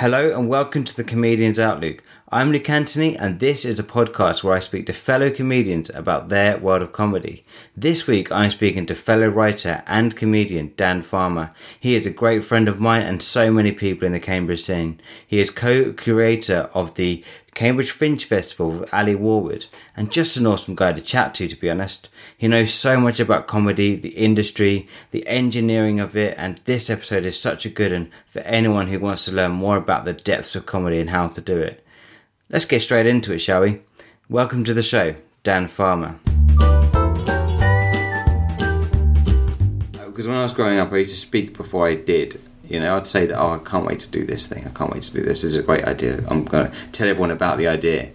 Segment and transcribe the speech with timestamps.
[0.00, 2.00] Hello and welcome to the Comedian's Outluke.
[2.30, 6.30] I'm Luke Anthony, and this is a podcast where I speak to fellow comedians about
[6.30, 7.44] their world of comedy.
[7.76, 11.50] This week, I'm speaking to fellow writer and comedian Dan Farmer.
[11.78, 15.02] He is a great friend of mine and so many people in the Cambridge scene.
[15.26, 17.22] He is co-curator of the
[17.54, 19.66] Cambridge Fringe Festival with Ali Warwood,
[19.96, 22.08] and just an awesome guy to chat to, to be honest.
[22.36, 27.26] He knows so much about comedy, the industry, the engineering of it, and this episode
[27.26, 30.54] is such a good one for anyone who wants to learn more about the depths
[30.54, 31.84] of comedy and how to do it.
[32.48, 33.80] Let's get straight into it, shall we?
[34.28, 36.20] Welcome to the show, Dan Farmer.
[39.98, 42.40] Uh, because when I was growing up, I used to speak before I did.
[42.70, 44.66] You know, I'd say that, oh, I can't wait to do this thing.
[44.66, 45.42] I can't wait to do this.
[45.42, 46.24] This is a great idea.
[46.28, 48.10] I'm going to tell everyone about the idea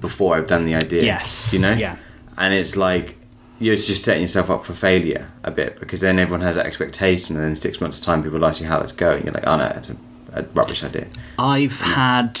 [0.00, 1.02] before I've done the idea.
[1.02, 1.52] Yes.
[1.52, 1.72] You know?
[1.72, 1.96] Yeah.
[2.38, 3.16] And it's like,
[3.58, 7.36] you're just setting yourself up for failure a bit because then everyone has that expectation,
[7.36, 9.24] and then six months' time, people ask you how that's going.
[9.24, 9.96] You're like, oh no, it's a,
[10.32, 11.08] a rubbish idea.
[11.38, 12.40] I've had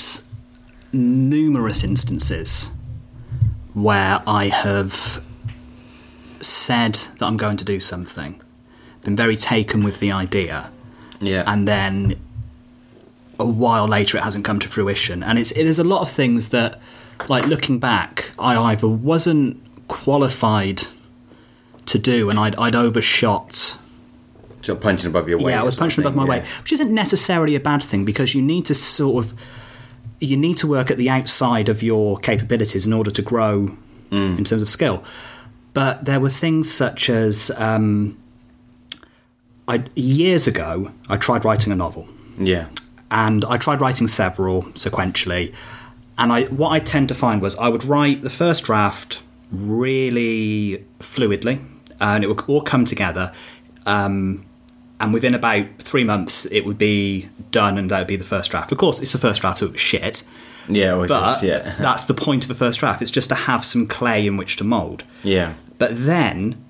[0.94, 2.70] numerous instances
[3.74, 5.22] where I have
[6.40, 8.40] said that I'm going to do something,
[9.04, 10.72] been very taken with the idea,
[11.20, 11.44] Yeah.
[11.46, 12.16] and then
[13.38, 15.22] a while later it hasn't come to fruition.
[15.22, 16.80] And it's it is a lot of things that,
[17.28, 20.82] like looking back, I either wasn't qualified
[21.86, 23.78] to do, and I'd, I'd overshot
[24.68, 25.52] of punching above your weight.
[25.52, 26.28] yeah, I was punching above my yeah.
[26.30, 29.34] weight, which isn't necessarily a bad thing because you need to sort of
[30.20, 33.76] you need to work at the outside of your capabilities in order to grow
[34.10, 34.38] Mm.
[34.38, 35.04] in terms of skill.
[35.72, 38.18] But there were things such as um,
[39.72, 40.70] I years ago
[41.08, 42.04] I tried writing a novel
[42.38, 42.66] Yeah.
[43.10, 45.54] and I tried writing several sequentially.
[46.18, 50.84] And I, what I tend to find was I would write the first draft really
[51.00, 51.64] fluidly,
[52.00, 53.32] and it would all come together.
[53.86, 54.44] Um,
[55.00, 58.50] and within about three months, it would be done, and that would be the first
[58.50, 58.70] draft.
[58.70, 60.24] Of course, it's the first draft, so it was shit.
[60.68, 61.74] Yeah, But just, yeah.
[61.80, 63.00] that's the point of a first draft.
[63.02, 65.04] It's just to have some clay in which to mould.
[65.22, 65.54] yeah.
[65.78, 66.62] But then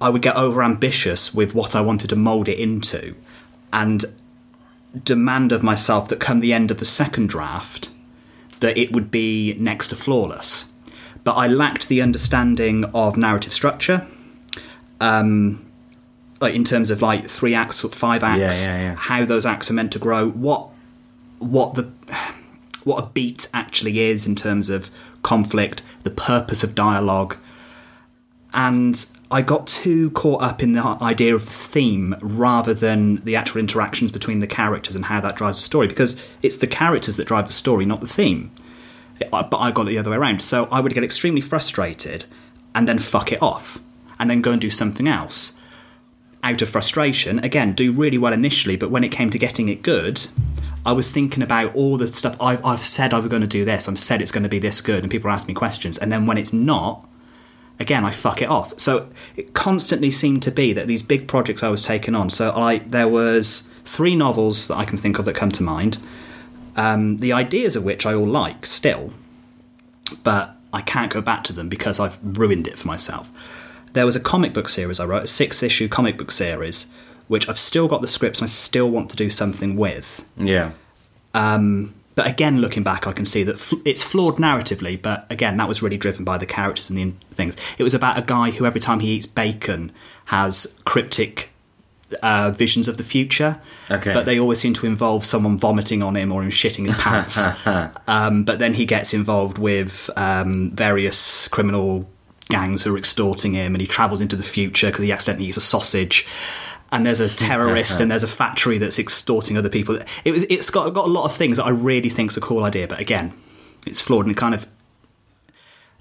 [0.00, 3.14] I would get over ambitious with what I wanted to mould it into
[3.72, 4.04] and
[5.04, 7.90] demand of myself that come the end of the second draft
[8.60, 10.72] that it would be next to flawless.
[11.24, 14.06] But I lacked the understanding of narrative structure.
[15.00, 15.64] Um
[16.40, 18.94] like in terms of like three acts or five acts, yeah, yeah.
[18.94, 20.68] how those acts are meant to grow, what
[21.38, 21.90] what the
[22.84, 24.90] what a beat actually is in terms of
[25.22, 27.36] conflict, the purpose of dialogue,
[28.54, 33.36] and I got too caught up in the idea of the theme rather than the
[33.36, 37.18] actual interactions between the characters and how that drives the story because it's the characters
[37.18, 38.50] that drive the story, not the theme.
[39.32, 40.40] Uh, but I got it the other way around.
[40.40, 42.24] So I would get extremely frustrated
[42.74, 43.78] and then fuck it off
[44.18, 45.58] and then go and do something else.
[46.42, 49.82] Out of frustration, again, do really well initially, but when it came to getting it
[49.82, 50.24] good,
[50.86, 53.64] I was thinking about all the stuff I've, I've said I was going to do
[53.64, 56.12] this, I've said it's going to be this good, and people ask me questions, and
[56.12, 57.07] then when it's not,
[57.80, 58.78] again I fuck it off.
[58.78, 62.30] So it constantly seemed to be that these big projects I was taking on.
[62.30, 65.98] So I there was three novels that I can think of that come to mind.
[66.76, 69.12] Um, the ideas of which I all like still,
[70.22, 73.30] but I can't go back to them because I've ruined it for myself.
[73.94, 76.92] There was a comic book series I wrote, a six issue comic book series,
[77.26, 80.24] which I've still got the scripts and I still want to do something with.
[80.36, 80.72] Yeah.
[82.18, 85.68] But again, looking back, I can see that fl- it's flawed narratively, but again, that
[85.68, 87.56] was really driven by the characters and the in- things.
[87.78, 89.92] It was about a guy who, every time he eats bacon,
[90.24, 91.50] has cryptic
[92.20, 93.60] uh, visions of the future.
[93.88, 94.12] Okay.
[94.12, 97.38] But they always seem to involve someone vomiting on him or him shitting his pants.
[98.08, 102.10] um, but then he gets involved with um, various criminal
[102.48, 105.56] gangs who are extorting him, and he travels into the future because he accidentally eats
[105.56, 106.26] a sausage.
[106.90, 109.98] And there's a terrorist, and there's a factory that's extorting other people.
[110.24, 112.40] It was, it's got got a lot of things that I really think think's a
[112.40, 113.32] cool idea, but again,
[113.86, 114.66] it's flawed and it kind of.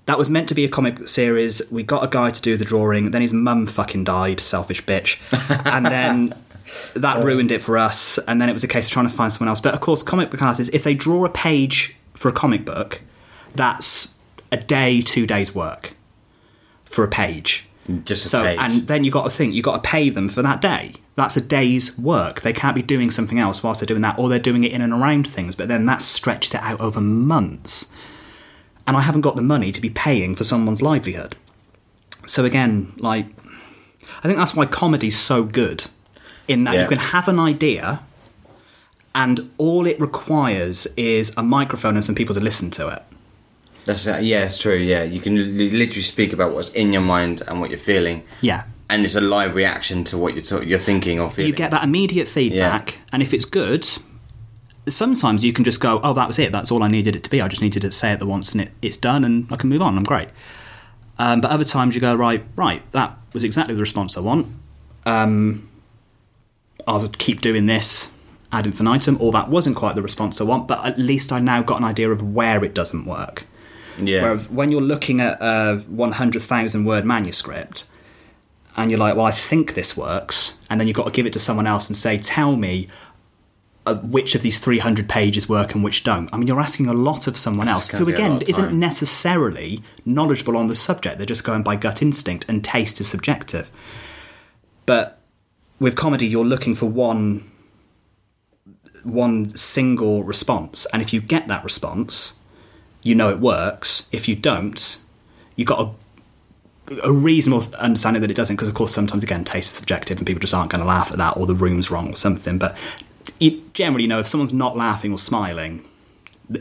[0.06, 1.70] That was meant to be a comic series.
[1.70, 3.12] We got a guy to do the drawing.
[3.12, 5.20] Then his mum fucking died, selfish bitch.
[5.66, 6.34] And then
[6.96, 8.18] that ruined it for us.
[8.20, 9.60] And then it was a case of trying to find someone else.
[9.60, 13.02] But of course, comic book artists, if they draw a page for a comic book,
[13.54, 14.16] that's
[14.50, 15.96] a day, two days' work
[16.86, 17.68] for a page.
[18.04, 20.62] Just So, and then you got to think, you got to pay them for that
[20.62, 20.96] day.
[21.16, 22.42] That's a day's work.
[22.42, 24.82] They can't be doing something else whilst they're doing that, or they're doing it in
[24.82, 25.56] and around things.
[25.56, 27.92] But then that stretches it out over months,
[28.86, 31.36] and I haven't got the money to be paying for someone's livelihood.
[32.26, 33.26] So again, like,
[34.20, 35.86] I think that's why comedy's so good,
[36.48, 36.82] in that Yeah.
[36.84, 38.02] you can have an idea,
[39.16, 43.04] and all it requires is a microphone and some people to listen to it.
[43.88, 44.76] That's yeah, it's true.
[44.76, 48.24] Yeah, you can li- literally speak about what's in your mind and what you're feeling,
[48.42, 48.64] Yeah.
[48.90, 51.48] and it's a live reaction to what you're ta- you're thinking or feeling.
[51.50, 53.88] you get that immediate feedback, and if it's good,
[54.90, 56.52] sometimes you can just go, oh, that was it.
[56.52, 57.42] That's all I needed it to be.
[57.42, 59.70] I just needed to say it the once and it, it's done and I can
[59.70, 59.98] move on.
[59.98, 60.30] I'm great.
[61.20, 64.48] Um, but other times you go, right, right, that was exactly the response I want.
[65.06, 65.70] Um,
[66.86, 68.14] I'll keep doing this
[68.52, 71.62] ad infinitum, or that wasn't quite the response I want, but at least I now
[71.62, 73.46] got an idea of where it doesn't work.
[74.00, 74.22] Yeah.
[74.22, 77.86] Whereas when you're looking at a 100,000 word manuscript
[78.76, 81.34] and you're like, well, I think this works, and then you've got to give it
[81.34, 82.88] to someone else and say, tell me
[83.88, 86.30] uh, which of these 300 pages work and which don't.
[86.34, 88.78] I mean, you're asking a lot of someone else who, be a lot again, isn't
[88.78, 91.18] necessarily knowledgeable on the subject.
[91.18, 93.72] They're just going by gut instinct, and taste is subjective.
[94.86, 95.20] But
[95.80, 97.52] with comedy, you're looking for one
[99.04, 102.40] one single response, and if you get that response,
[103.08, 104.08] you know it works.
[104.12, 104.98] If you don't,
[105.56, 105.90] you've got a
[107.04, 110.26] a reasonable understanding that it doesn't, because of course sometimes again taste is subjective, and
[110.28, 112.58] people just aren't going to laugh at that, or the room's wrong or something.
[112.58, 112.78] But
[113.40, 115.86] you generally you know if someone's not laughing or smiling,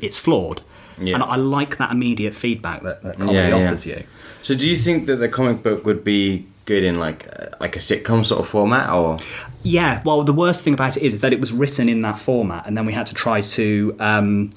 [0.03, 0.63] it's flawed.
[0.99, 1.15] Yeah.
[1.15, 3.67] And I like that immediate feedback that, that comedy Yeah, yeah.
[3.67, 4.03] offers you.
[4.41, 7.29] So, do you think that the comic book would be good in like
[7.61, 9.19] like a sitcom sort of format, or
[9.63, 12.19] Yeah, well, the worst thing about it is, is that it was written in that
[12.19, 14.51] format, and then we had to try to um,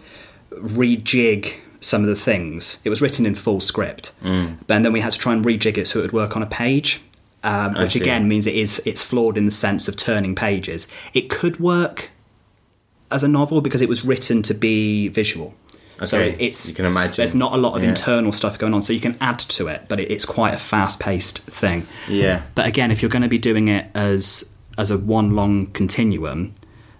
[0.51, 2.81] rejig some of the things.
[2.83, 4.57] It was written in full script, Mm.
[4.67, 6.45] but then we had to try and rejig it so it would work on a
[6.47, 6.99] page,
[7.43, 10.87] um, which again means it is it's flawed in the sense of turning pages.
[11.13, 12.09] It could work
[13.11, 15.53] as a novel because it was written to be visual.
[16.03, 17.15] So it's you can imagine.
[17.17, 17.89] there's not a lot of Yeah.
[17.89, 20.57] internal stuff going on, so you can add to it, but it, it's quite a
[20.57, 21.87] fast-paced thing.
[22.07, 25.65] yeah, But again, if you're going to be doing it as as a one long
[25.67, 26.53] continuum,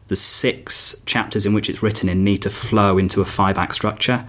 [0.10, 3.74] the six chapters in which it's written in need to flow into a five act
[3.76, 4.26] structure,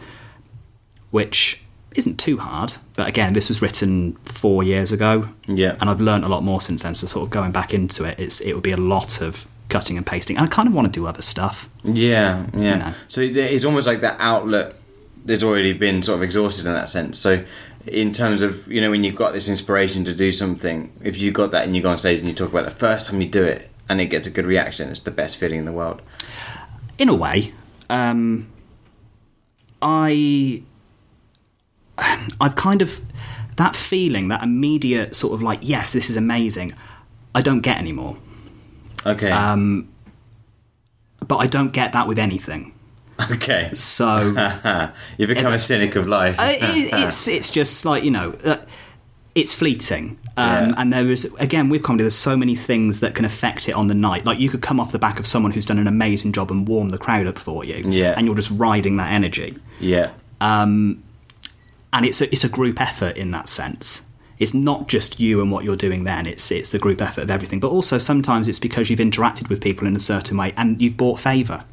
[1.10, 1.62] which
[1.96, 2.74] isn't too hard.
[2.96, 6.60] But again, this was written four years ago, yeah, and I've learned a lot more
[6.60, 6.94] since then.
[6.94, 9.96] So sort of going back into it, it's it would be a lot of cutting
[9.96, 10.36] and pasting.
[10.36, 11.68] And I kind of want to do other stuff.
[11.84, 12.76] yeah, yeah.
[12.76, 12.94] know.
[13.08, 14.74] So there- it's almost like that outlet
[15.28, 17.18] has already been sort of exhausted in that sense.
[17.18, 17.44] So,
[17.86, 21.30] in terms of you know when you've got this inspiration to do something, if you
[21.32, 23.28] got that and you go on stage and you talk about the first time you
[23.28, 26.00] do it and it gets a good reaction, it's the best feeling in the world.
[26.98, 27.52] in a way,
[27.88, 28.46] um,
[29.82, 30.62] I
[32.40, 33.00] I've kind of
[33.56, 36.72] that feeling, that immediate sort of like, yes, this is amazing.
[37.34, 38.16] I don't get anymore,
[39.06, 39.88] Okay, Um,
[41.26, 42.72] but I don't get that with anything.
[43.30, 43.70] okay.
[43.74, 44.28] So
[45.18, 46.38] you become a cynic of life.
[46.40, 48.56] uh, it, it's it's just like you know, uh,
[49.34, 50.18] it's fleeting.
[50.36, 50.74] Um, Yeah.
[50.78, 53.88] And there is again with comedy, there's so many things that can affect it on
[53.88, 54.24] the night.
[54.24, 56.66] Like you could come off the back of someone who's done an amazing job and
[56.66, 58.14] warm the crowd up for you, Yeah.
[58.16, 59.56] and you're just riding that energy.
[59.78, 60.10] yeah,
[61.92, 64.06] and it's a, it's a group effort in that sense.
[64.38, 66.26] It's not just you and what you're doing then.
[66.26, 67.60] It's it's the group effort of everything.
[67.60, 70.96] But also sometimes it's because you've interacted with people in a certain way and you've
[70.96, 71.64] bought favour,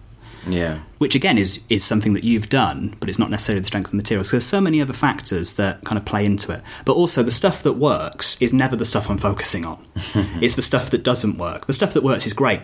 [0.45, 3.87] yeah, which again is is something that you've done, but it's not necessarily the strength
[3.87, 4.31] of the materials.
[4.31, 6.61] There's so many other factors that kind of play into it.
[6.83, 9.85] But also the stuff that works is never the stuff I'm focusing on.
[10.41, 11.67] it's the stuff that doesn't work.
[11.67, 12.61] The stuff that works is great,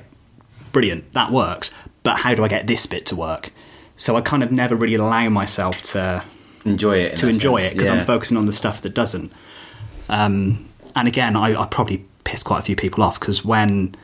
[0.73, 1.71] brilliant, that works.
[2.03, 3.51] But how do I get this bit to work?
[3.95, 6.23] So I kind of never really allow myself to
[6.65, 7.71] enjoy it to enjoy sense.
[7.71, 7.95] it because yeah.
[7.99, 9.31] I'm focusing on the stuff that doesn't.
[10.09, 13.95] Um, and again, I, I probably piss quite a few people off because when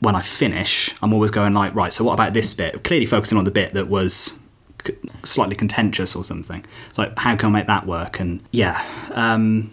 [0.00, 1.92] when I finish, I'm always going like, right.
[1.92, 2.82] So what about this bit?
[2.82, 4.38] Clearly focusing on the bit that was
[4.84, 6.64] c- slightly contentious or something.
[6.88, 8.18] It's like, how can I make that work?
[8.18, 8.84] And yeah.
[9.12, 9.70] Um,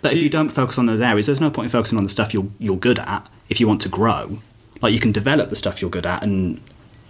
[0.00, 2.04] but if you- you don't focus on those areas, there's no point in focusing on
[2.04, 4.38] the stuff you're you're good at if you want to grow.
[4.80, 6.60] Like you can develop the stuff you're good at and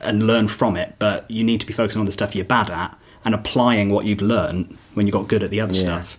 [0.03, 2.71] and learn from it, but you need to be focusing on the stuff you're bad
[2.71, 5.81] at and applying what you've learned when you got good at the other Yeah.
[6.03, 6.19] stuff.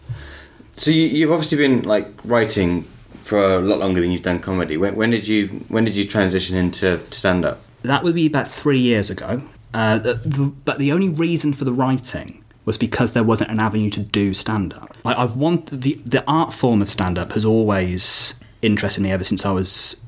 [0.78, 2.84] So you, you've obviously been like writing
[3.24, 4.78] for a lot longer than you've done comedy.
[4.78, 7.62] When, when did you when did you transition into stand up?
[7.84, 9.42] That would be about three years ago.
[9.74, 13.60] Uh, the, the, but the only reason for the writing was because there wasn't an
[13.60, 14.96] avenue to do stand up.
[15.04, 19.24] Like I want the the art form of stand up has always interested me ever
[19.24, 20.02] since I was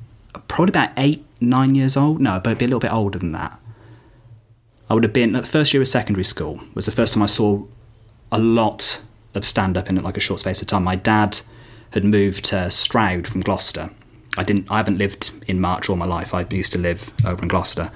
[0.48, 2.20] probably about eight nine years old.
[2.22, 3.60] No, but be a little bit older than that.
[4.90, 7.28] I would have been the first year of secondary school was the first time I
[7.28, 7.66] saw
[8.32, 10.84] a lot of stand up in like a short space of time.
[10.84, 11.40] My dad
[11.92, 13.92] had moved to Stroud from Gloucester.
[14.38, 14.70] I didn't.
[14.70, 16.34] I haven't lived in March all my life.
[16.34, 17.92] I used to live over in Gloucester.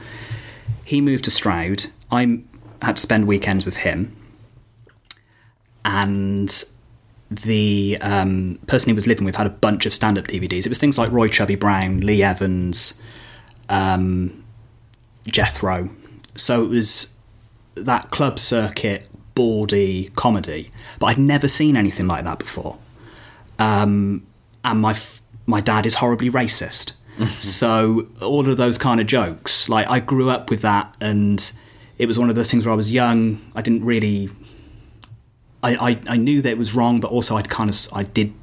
[0.85, 1.87] He moved to Stroud.
[2.11, 2.41] I
[2.81, 4.15] had to spend weekends with him,
[5.83, 6.63] and
[7.29, 10.65] the um, person he was living with had a bunch of stand-up DVDs.
[10.65, 13.01] It was things like Roy Chubby Brown, Lee Evans,
[13.67, 14.45] um,
[15.25, 15.89] Jethro.
[16.37, 17.17] So it was
[17.75, 20.71] that club circuit, bawdy comedy.
[20.99, 22.77] But I'd never seen anything like that before.
[23.59, 24.25] Um,
[24.63, 26.93] and my f- my dad is horribly racist.
[27.39, 31.51] so all of those kind of jokes, like I grew up with that, and
[31.97, 33.51] it was one of those things where I was young.
[33.55, 34.29] I didn't really.
[35.63, 38.33] I, I, I knew that it was wrong, but also I'd kind of I did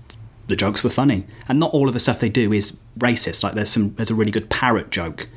[0.47, 3.43] the jokes were funny, and not all of the stuff they do is racist.
[3.43, 5.29] Like there's some there's a really good parrot joke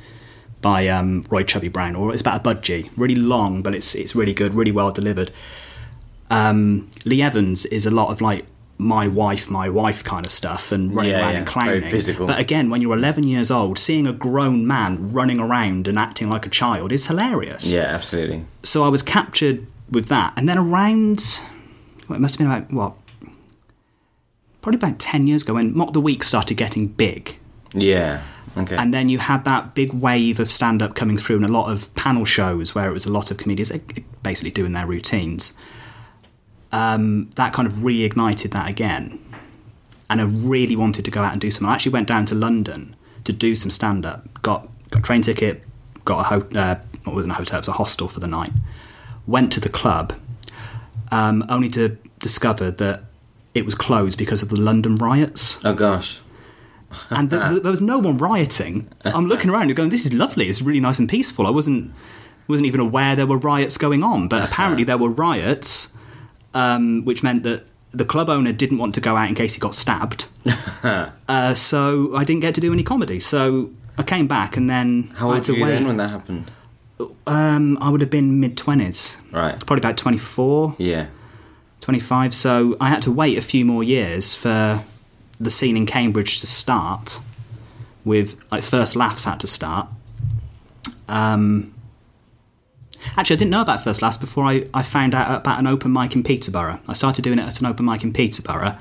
[0.60, 4.14] by um, Roy Chubby Brown, or it's about a budgie, really long, but it's it's
[4.14, 5.30] really good, really well delivered.
[6.30, 8.44] Um, Lee Evans is a lot of like
[8.80, 11.90] my wife, my wife kind of stuff, and running Yeah, around yeah, and clowning.
[11.90, 12.26] physical.
[12.26, 16.28] But again, when you're 11 years old, seeing a grown man running around and acting
[16.28, 17.64] like a child is hilarious.
[17.64, 18.44] Yeah, absolutely.
[18.62, 21.42] So I was captured with that, and then around,
[22.08, 23.30] well, it must have been about what,
[24.62, 27.36] probably about 10 years ago, when Mock the Week started getting big.
[27.72, 28.22] Yeah.
[28.56, 28.76] Okay.
[28.76, 31.70] And then you had that big wave of stand up coming through and a lot
[31.70, 33.78] of panel shows where it was a lot of comedians eh,
[34.22, 35.56] basically doing their routines.
[36.72, 39.24] Um, that kind of reignited that again.
[40.10, 41.68] And I really wanted to go out and do something.
[41.68, 44.42] I actually went down to London to do some stand up.
[44.42, 45.62] Got got a train ticket,
[46.04, 46.76] got a ho- uh,
[47.06, 48.52] it wasn't a hotel, it was a hostel for the night.
[49.26, 50.14] Went to the club,
[51.10, 53.02] um, only to discover that
[53.54, 56.18] it was closed because of the London riots oh gosh.
[57.10, 58.88] and th- th- there was no one rioting.
[59.04, 60.48] I'm looking around and going, "This is lovely.
[60.48, 61.92] It's really nice and peaceful." I wasn't
[62.46, 65.92] wasn't even aware there were riots going on, but apparently there were riots,
[66.54, 69.60] um, which meant that the club owner didn't want to go out in case he
[69.60, 70.26] got stabbed.
[70.82, 73.20] uh, so I didn't get to do any comedy.
[73.20, 75.70] So I came back and then How old were you wait.
[75.70, 76.50] then when that happened?
[77.26, 79.56] Um, I would have been mid twenties, Right.
[79.66, 81.06] probably about 24, Yeah.
[81.80, 82.34] 25.
[82.34, 84.82] So I had to wait a few more years for
[85.40, 87.20] the scene in Cambridge to start.
[88.04, 89.88] With like first laughs had to start.
[91.08, 91.74] Um,
[93.16, 95.92] actually, I didn't know about first laughs before I, I found out about an open
[95.92, 96.80] mic in Peterborough.
[96.88, 98.78] I started doing it at an open mic in Peterborough,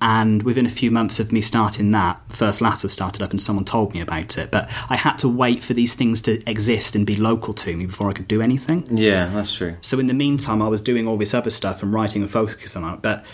[0.00, 3.40] and within a few months of me starting that, first laughs had started up, and
[3.40, 4.50] someone told me about it.
[4.50, 7.86] But I had to wait for these things to exist and be local to me
[7.86, 8.86] before I could do anything.
[8.96, 9.76] Yeah, that's true.
[9.80, 12.82] So in the meantime, I was doing all this other stuff and writing and focusing
[12.84, 13.02] on it.
[13.02, 13.24] But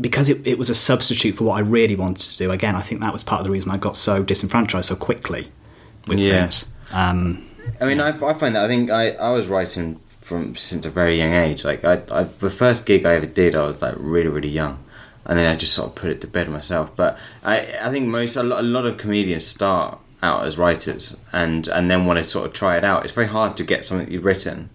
[0.00, 2.80] because it, it was a substitute for what I really wanted to do, again, I
[2.82, 5.50] think that was part of the reason I got so disenfranchised so quickly
[6.06, 6.42] with Yeah.
[6.42, 6.66] things.
[6.92, 7.46] Um,
[7.80, 10.90] I mean, I, I find that I think I, I was writing from since a
[10.90, 11.64] very young age.
[11.64, 14.82] Like I, I, the first gig I ever did, I was like really, really young,
[15.24, 16.94] and then I just sort of put it to bed myself.
[16.96, 21.16] But I, I think most a lot, a lot of comedians start out as writers
[21.32, 23.04] and and then want to sort of try it out.
[23.04, 24.70] It's very hard to get something you've written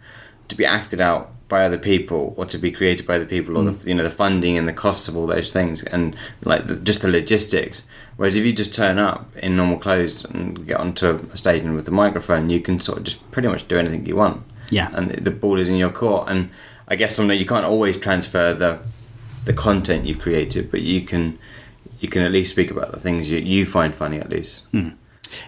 [0.48, 3.64] to be acted out by other people or to be created by other people or
[3.64, 3.88] the hmm.
[3.88, 7.02] you know the funding and the cost of all those things and like the, just
[7.02, 7.88] the logistics.
[8.18, 11.76] Whereas if you just turn up in normal clothes and get onto a stage and
[11.76, 14.44] with a microphone you can sort of just pretty much do anything you want.
[14.72, 14.90] Yeah.
[14.94, 16.30] and the ball is in your court.
[16.30, 16.50] And
[16.88, 18.80] i guess something you can't always transfer the
[19.46, 21.38] the content you've created but you can
[22.00, 24.66] you can at least speak about the things you, you find funny at least.
[24.72, 24.90] Hmm.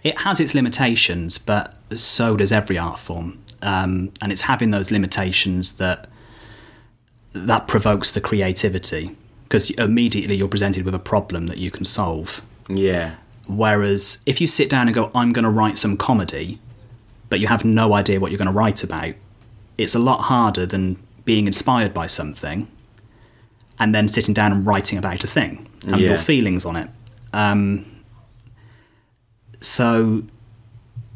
[0.04, 3.40] It has its limitations, but so does every art form.
[3.62, 6.10] Um, and it's having those limitations that
[7.34, 12.42] that provokes the creativity because immediately you're presented with a problem that you can solve.
[12.70, 13.16] yeah
[13.48, 16.60] Whereas if you sit down and go, I'm going to write some comedy,
[17.30, 19.14] but you have no idea what you're going to write about,
[19.78, 22.68] it's a lot harder than being inspired by something
[23.80, 26.10] and then sitting down and writing about a thing and Yeah.
[26.10, 26.90] your feelings on it.
[27.34, 27.86] Um,
[29.62, 30.24] so,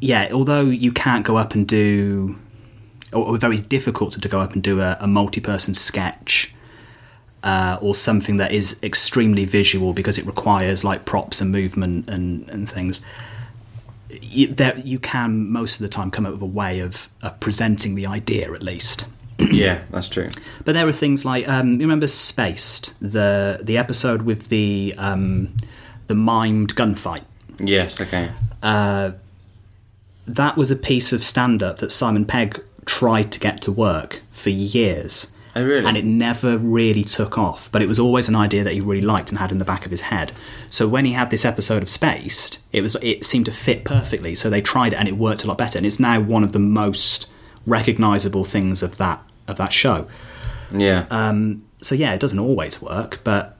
[0.02, 2.36] yeah, although you can't go up and do,
[3.12, 6.52] or, or very difficult to go up and do a, a multi person sketch
[7.44, 12.48] uh, or something that is extremely visual because it requires like props and movement and,
[12.50, 13.00] and things.
[14.10, 17.38] You, there, you can most of the time come up with a way of, of
[17.38, 19.06] presenting the idea at least.
[19.38, 20.28] yeah that's true
[20.64, 25.54] But there are things like um, you remember Spaced, the the episode with the um,
[26.08, 27.22] the mimed gunfight.
[27.60, 28.30] yes okay
[30.26, 34.22] That was a piece of stand up that Simon Pegg tried to get to work
[34.30, 35.32] for years.
[35.54, 35.86] Oh, really?
[35.86, 39.02] And it never really took off, but it was always an idea that he really
[39.02, 40.32] liked and had in the back of his head.
[40.70, 44.34] So when he had this episode of Spaced, it was it seemed to fit perfectly.
[44.34, 45.76] So they tried it and it worked a lot better.
[45.78, 47.30] And it's now one of the most
[47.66, 50.08] recognizable things of that of that show.
[50.70, 51.06] yeah
[51.82, 53.58] So yeah, it doesn't always work, but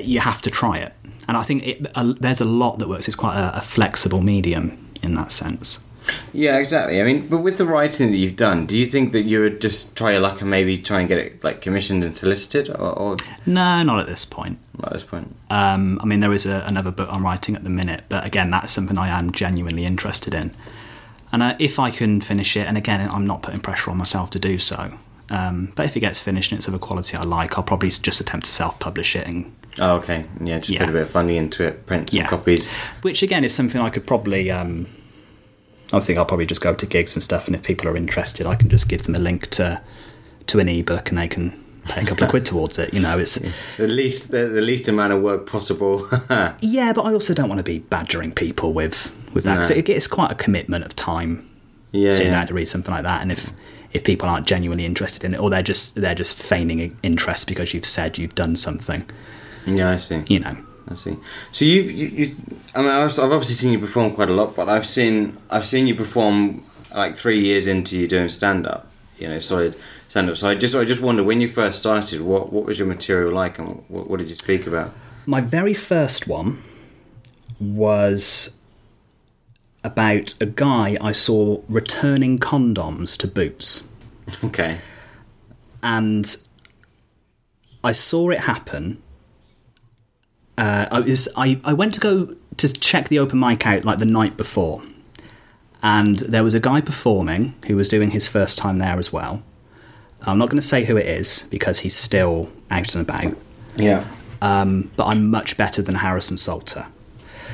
[0.00, 0.94] you have to try it.
[1.28, 3.08] And I think it, uh, there's a lot that works.
[3.08, 5.84] It's quite a, a flexible medium in that sense.
[6.32, 7.00] Yeah, exactly.
[7.00, 9.60] I mean, but with the writing that you've done, do you think that you would
[9.60, 12.98] just try your luck and maybe try and get it like commissioned and solicited, or,
[12.98, 13.16] or
[13.46, 14.58] No, not at this point.
[14.78, 15.36] Not at this point?
[15.50, 18.50] Um, I mean, there is a, another book I'm writing at the minute, but again,
[18.50, 20.52] that's something I am genuinely interested in.
[21.32, 24.30] And uh, if I can finish it, and again, I'm not putting pressure on myself
[24.30, 24.98] to do so.
[25.28, 27.90] Um, but if it gets finished and it's of a quality I like, I'll probably
[27.90, 30.24] just attempt to self-publish it and Oh, okay.
[30.42, 30.80] Yeah, just Yeah.
[30.80, 32.26] put a bit of funny into it, print some Yeah.
[32.26, 32.66] copies.
[33.02, 34.50] Which again is something I could probably.
[34.50, 34.86] Um,
[35.92, 38.46] I think I'll probably just go to gigs and stuff, and if people are interested,
[38.46, 39.80] I can just give them a link to
[40.46, 41.52] to an ebook, and they can
[41.86, 42.92] pay a couple of quid towards it.
[42.94, 43.38] You know, it's
[43.76, 46.08] The least, the, the least amount of work possible.
[46.60, 49.76] yeah, but I also don't want to be badgering people with with that No.
[49.76, 51.48] it, it's quite a commitment of time
[51.92, 52.38] yeah, sitting yeah.
[52.40, 53.50] down to read something like that, and if
[53.92, 57.74] if people aren't genuinely interested in it, or they're just they're just feigning interest because
[57.74, 59.04] you've said you've done something,
[59.66, 60.22] yeah, I see.
[60.26, 60.56] you know.
[60.88, 61.16] I see.
[61.52, 62.36] So you, you, you
[62.74, 65.66] I mean, I've, I've obviously seen you perform quite a lot, but I've seen, I've
[65.66, 68.90] seen you perform like three years into you doing stand up.
[69.16, 69.76] You know, solid
[70.08, 70.36] stand up.
[70.36, 73.32] So I just, I just wonder when you first started, what, what was your material
[73.32, 74.92] like, and what, what did you speak about?
[75.26, 76.62] My very first one
[77.60, 78.56] was
[79.84, 83.86] about a guy I saw returning condoms to Boots.
[84.42, 84.78] Okay.
[85.82, 86.36] And
[87.84, 89.02] I saw it happen.
[90.60, 93.98] Uh, I, was, I, I went to go to check the open mic out like
[93.98, 94.82] the night before.
[95.82, 99.42] And there was a guy performing who was doing his first time there as well.
[100.20, 103.38] I'm not going to say who it is because he's still out and about.
[103.74, 104.06] Yeah.
[104.42, 106.86] Um, but I'm much better than Harrison Salter.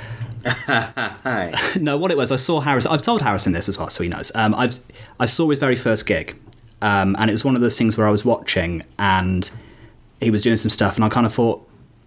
[0.44, 1.54] Hi.
[1.80, 2.90] no, what it was, I saw Harrison.
[2.90, 4.32] I've told Harrison this as well, so he knows.
[4.34, 4.80] Um, I've
[5.20, 6.36] I saw his very first gig,
[6.82, 9.50] um, and it was one of those things where I was watching and
[10.20, 11.65] he was doing some stuff, and I kind of thought,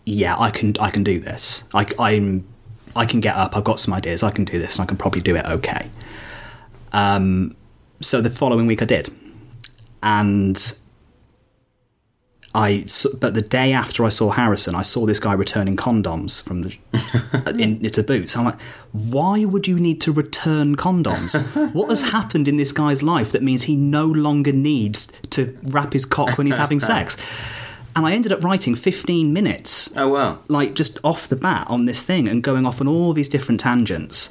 [0.09, 1.63] yeah, I can I can do this.
[1.73, 2.47] I, I'm
[2.95, 3.55] I can get up.
[3.55, 4.23] I've got some ideas.
[4.23, 5.89] I can do this, and I can probably do it okay.
[6.91, 7.55] Um,
[8.01, 9.09] so the following week I did,
[10.01, 10.57] and
[12.55, 12.85] I,
[13.19, 16.77] but the day after I saw Harrison, I saw this guy returning condoms from the
[17.61, 18.35] in, into Boots.
[18.35, 18.59] I'm like,
[18.91, 21.39] why would you need to return condoms?
[21.73, 25.93] what has happened in this guy's life that means he no longer needs to wrap
[25.93, 27.15] his cock when he's having sex?
[28.00, 30.39] And I ended up writing 15 minutes, Oh wow.
[30.48, 33.59] like just off the bat on this thing and going off on all these different
[33.59, 34.29] tangents.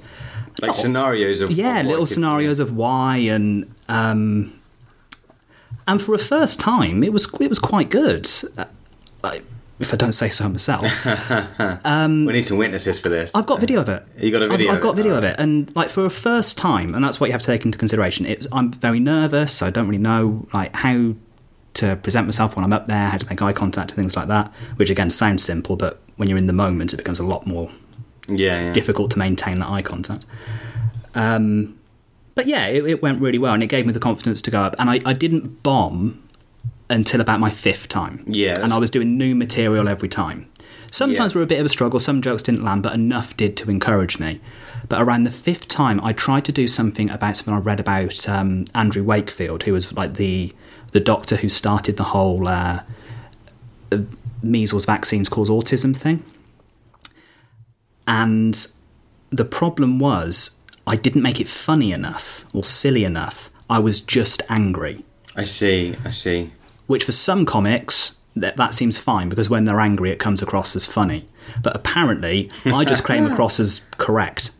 [0.62, 1.50] Like scenarios of.
[1.50, 4.58] Yeah, little scenarios of why and um,
[5.86, 8.26] and for a first time, it was it was quite good.
[8.56, 8.64] Uh,
[9.22, 9.42] I,
[9.78, 13.34] if I don't say so myself, we need some witnesses for this.
[13.34, 14.02] I've got video of it.
[14.16, 16.56] You got a video I've, I've got video of it, and like for a first
[16.56, 18.24] time, and that's what you have to take into consideration.
[18.24, 19.60] It's I'm very nervous.
[19.60, 21.14] I don't really know like how
[21.78, 24.28] to present myself when I'm up there, how to make eye contact, and things like
[24.28, 24.52] that.
[24.76, 27.70] Which again sounds simple, but when you're in the moment, it becomes a lot more
[28.28, 28.72] yeah, yeah.
[28.72, 30.24] difficult to maintain that eye contact.
[31.14, 31.78] Um,
[32.34, 34.60] but yeah, it, it went really well, and it gave me the confidence to go
[34.60, 34.76] up.
[34.78, 36.24] And I, I didn't bomb
[36.90, 38.24] until about my fifth time.
[38.26, 40.48] Yeah, and I was doing new material every time.
[40.90, 41.38] Sometimes Yeah.
[41.38, 42.00] were a bit of a struggle.
[42.00, 44.40] Some jokes didn't land, but enough did to encourage me.
[44.88, 48.26] But around the fifth time, I tried to do something about something I read about
[48.28, 50.52] um, Andrew Wakefield, who was like the
[50.92, 52.80] the doctor who started the whole uh,
[54.42, 56.24] measles vaccines cause autism thing.
[58.06, 58.66] And
[59.30, 63.50] the problem was, I didn't make it funny enough or silly enough.
[63.68, 65.04] I was just angry,
[65.36, 65.94] I see.
[66.04, 66.52] I see.
[66.86, 70.74] which for some comics, that, that seems fine because when they're angry, it comes across
[70.74, 71.28] as funny.
[71.62, 74.52] But apparently, I just came across as correct.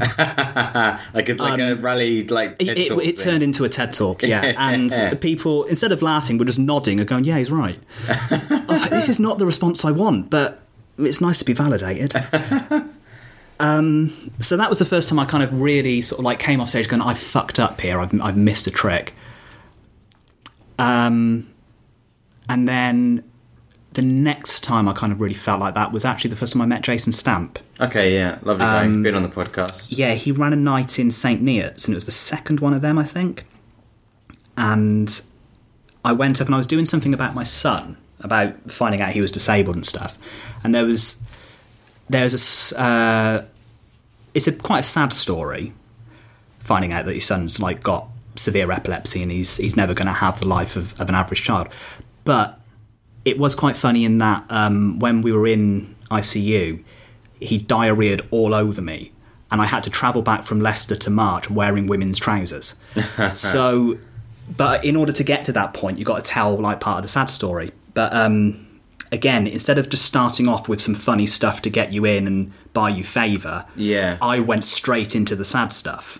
[1.14, 4.22] Like a, like a rally, like Um, It, it, it turned into a TED talk,
[4.22, 4.54] yeah.
[4.58, 7.78] And people, instead of laughing, were just nodding and going, "Yeah, he's right."
[8.08, 10.60] I was like, "This is not the response I want," but
[10.98, 12.14] it's nice to be validated.
[13.60, 16.60] um, so that was the first time I kind of really sort of like came
[16.60, 18.00] off stage going, "I fucked up here.
[18.00, 19.14] I've I've missed a trick."
[20.78, 21.48] Um,
[22.48, 23.24] and then
[23.94, 26.62] the next time I kind of really felt like that was actually the first time
[26.62, 27.58] I met Jason Stamp.
[27.80, 28.84] Okay, yeah, lovely guy.
[28.84, 29.86] Um, Been on the podcast.
[29.90, 31.42] Yeah, he ran a night in St.
[31.42, 33.44] Neots, and it was the second one of them, I think.
[34.56, 35.20] And
[36.04, 39.20] I went up and I was doing something about my son, about finding out he
[39.20, 40.18] was disabled and stuff.
[40.64, 41.26] And there was,
[42.08, 43.44] there's a, s- uh,
[44.34, 45.72] it's a quite a sad story,
[46.60, 50.12] finding out that his son's like got severe epilepsy and he's he's never going to
[50.12, 51.68] have the life of, of an average child.
[52.24, 52.58] But
[53.24, 56.82] it was quite funny in that um, when we were in ICU,
[57.40, 59.12] he diarrheaed all over me,
[59.50, 62.74] and I had to travel back from Leicester to March wearing women's trousers.
[63.34, 63.98] so,
[64.56, 67.02] but in order to get to that point, you've got to tell like part of
[67.02, 67.72] the sad story.
[67.94, 68.66] But um,
[69.10, 72.52] again, instead of just starting off with some funny stuff to get you in and
[72.72, 74.18] buy you favour, Yeah.
[74.22, 76.18] I went straight into the sad stuff.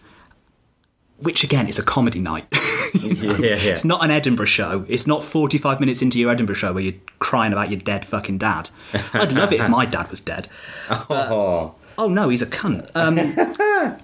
[1.22, 2.46] Which again is a comedy night.
[2.92, 3.36] You know?
[3.36, 3.72] Yeah, yeah.
[3.72, 4.84] It's not an Edinburgh show.
[4.86, 8.36] It's not 45 minutes into your Edinburgh show where you're crying about your dead fucking
[8.36, 8.68] dad.
[9.14, 10.48] I'd love it if my dad was dead.
[10.90, 12.90] Oh, Oh no, he's a cunt.
[12.94, 13.14] Um,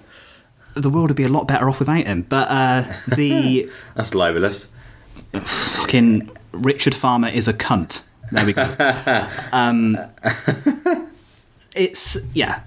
[0.73, 2.23] the world would be a lot better off without him.
[2.23, 2.83] But uh,
[3.15, 4.73] the that's libelous.
[5.33, 8.07] fucking Richard Farmer is a cunt.
[8.31, 8.63] There we go.
[9.51, 9.97] um,
[11.75, 12.61] it's yeah.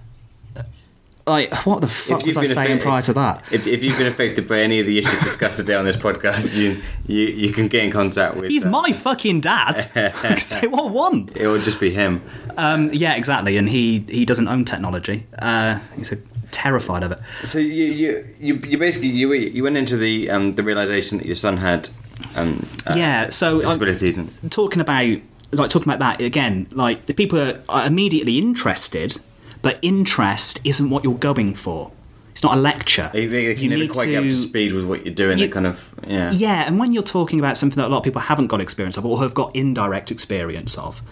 [1.27, 3.45] Like what the fuck was I saying affected- prior to that?
[3.53, 6.55] If, if you've been affected by any of the issues discussed today on this podcast,
[6.57, 8.51] you you, you can get in contact with.
[8.51, 9.75] He's uh, my fucking dad.
[10.39, 11.39] Say what I want.
[11.39, 12.23] It would just be him.
[12.57, 13.57] Um, yeah, exactly.
[13.57, 15.27] And he he doesn't own technology.
[15.39, 16.17] Uh, he's uh,
[16.51, 17.19] terrified of it.
[17.45, 21.27] So you you you, you basically you you went into the um, the realization that
[21.27, 21.89] your son had
[22.35, 23.29] um, uh, yeah.
[23.31, 24.19] So I- disabilities.
[24.19, 25.19] and- talking about
[25.55, 29.19] like talking about that again like the people are, are immediately interested
[29.63, 31.91] but interest isn't what you're going for
[32.33, 34.73] it's not a lecture They, they You never need quite get up to to- speed
[34.73, 35.39] with what you're doing.
[35.39, 36.33] You- they kind of yeah.
[36.33, 38.97] yeah and when you're talking about something that a lot of people haven't got experience
[38.97, 41.03] of or have got indirect experience of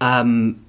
[0.00, 0.64] um,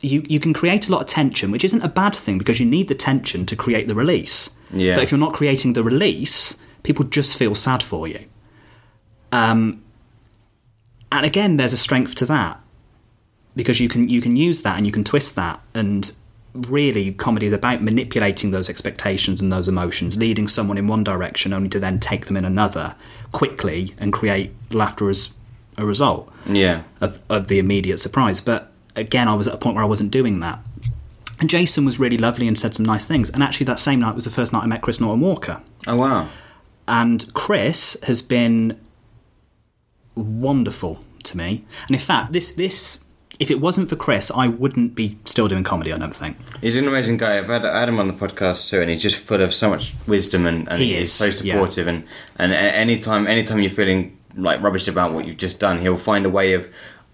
[0.00, 2.66] you, you can create a lot of tension which isn't a bad thing because you
[2.66, 4.94] need the tension to create the release Yeah.
[4.94, 8.24] but if you're not creating the release people just feel sad for you
[9.32, 9.82] um,
[11.10, 12.60] and again there's a strength to that
[13.56, 16.14] because you can you can use that and you can twist that and
[16.54, 21.52] really comedy is about manipulating those expectations and those emotions leading someone in one direction
[21.52, 22.94] only to then take them in another
[23.32, 25.34] quickly and create laughter as
[25.78, 26.82] a result Yeah.
[27.00, 30.10] of, of the immediate surprise but again i was at a point where i wasn't
[30.10, 30.58] doing that
[31.40, 34.14] and jason was really lovely and said some nice things and actually that same night
[34.14, 36.28] was the first night i met chris norton walker Oh wow.
[36.86, 38.78] and Chris has been
[40.14, 41.64] wonderful to me.
[41.86, 43.01] And in fact, this this
[43.42, 45.92] if it wasn't for Chris, I wouldn't be still doing comedy.
[45.92, 46.36] I don't think.
[46.60, 47.38] He's an amazing guy.
[47.38, 49.68] I've had, I had him on the podcast too, and he's just full of so
[49.68, 51.54] much wisdom and, and He he's is, so yeah.
[51.54, 51.88] supportive.
[51.88, 52.04] And
[52.36, 56.30] and anytime anytime you're feeling like rubbish about what you've just done, he'll find a
[56.30, 56.68] way of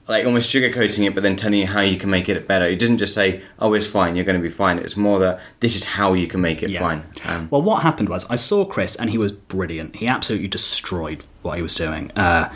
[0.06, 2.68] like almost sugarcoating it, but then telling you how you can make it better.
[2.68, 4.14] He doesn't just say, "Oh, it's fine.
[4.14, 6.70] You're going to be fine." It's more that this is how you can make it
[6.70, 6.80] Yeah.
[6.80, 7.02] fine.
[7.26, 9.96] Um, Well, what happened was I saw Chris and he was brilliant.
[9.96, 12.10] He absolutely destroyed what he was doing.
[12.16, 12.48] Uh,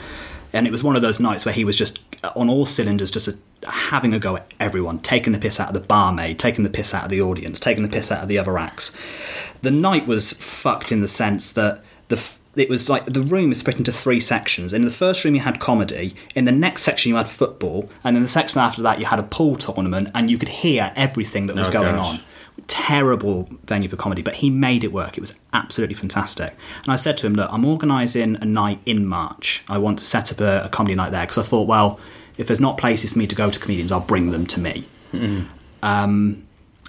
[0.55, 3.11] and it was one of those nights where he was just Uh, on all cylinders,
[3.11, 3.37] just a,
[3.69, 6.95] having a go at everyone, taking the piss out of the barmaid, taking the piss
[6.95, 8.97] out of the audience, taking the piss out of the other acts.
[9.63, 13.51] The night was fucked in the sense that the f- it was like the room
[13.51, 14.73] is split into three sections.
[14.75, 16.15] In the first room, you had comedy.
[16.35, 19.19] In the next section, you had football, and in the section after that, you had
[19.19, 22.19] a pool tournament, and you could hear everything that was Oh, going gosh.
[22.19, 22.21] on
[22.67, 25.17] terrible venue for comedy, but he made it work.
[25.17, 26.55] It was absolutely fantastic.
[26.85, 29.62] And I said to him, Look, I'm organising a night in March.
[29.69, 31.99] I want to set up a, a comedy night there because I thought, well,
[32.38, 34.85] if there's not places for me to go to comedians, I'll bring them to me.
[35.83, 36.47] Um,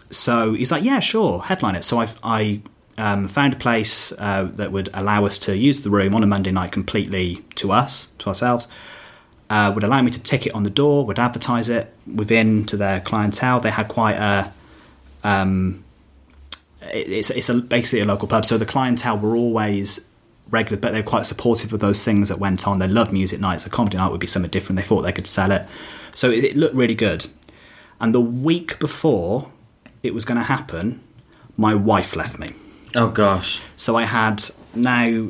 [0.10, 1.84] so he's like, Yeah, sure, headline it.
[1.84, 2.62] So I've, I
[2.98, 6.28] um, found a place uh, that would allow us to use the room on a
[6.28, 8.68] Monday night completely to us, to ourselves.
[9.50, 12.78] Uh, would allow me to tick it on the door, would advertise it within to
[12.78, 13.60] their clientele.
[13.60, 14.52] They had quite a
[15.24, 18.46] it- it's it's a, basically a local pub.
[18.46, 20.08] So the clientele were always
[20.50, 22.80] regular, but they're quite supportive of those things that went on.
[22.80, 23.66] They loved music nights.
[23.66, 24.78] A comedy night would be something different.
[24.78, 25.66] They thought they could sell it,
[26.14, 27.26] so it, it looked really good.
[28.02, 29.50] And the week before
[30.02, 31.00] it was going to happen,
[31.56, 32.52] my wife left me.
[32.96, 33.62] oh gosh.
[33.78, 34.44] So I had
[34.76, 35.30] now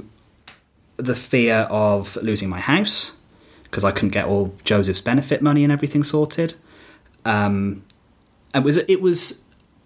[0.97, 3.17] the fear of losing my house
[3.63, 6.55] because I couldn't get all Joseph's benefit money and everything sorted.
[7.25, 7.83] Um,
[8.55, 9.42] it was it was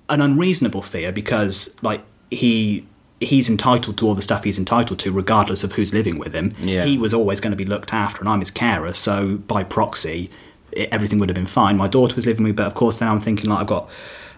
[0.09, 2.85] an unreasonable fear because like he
[3.19, 6.55] he's entitled to all the stuff he's entitled to regardless of who's living with him.
[6.59, 6.83] Yeah.
[6.85, 8.93] He was always going to be looked after, and I'm his carer.
[8.93, 10.29] So by proxy,
[10.71, 11.77] it, everything would have been fine.
[11.77, 13.89] My daughter was living with me, but of course now I'm thinking like I've got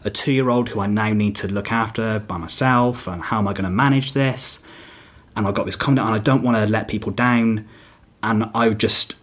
[0.04, 3.40] a two year old who I now need to look after by myself, and how
[3.40, 4.64] am I going to manage this?
[5.36, 7.68] And i've got this comment, and I don't want to let people down,
[8.24, 9.18] and I just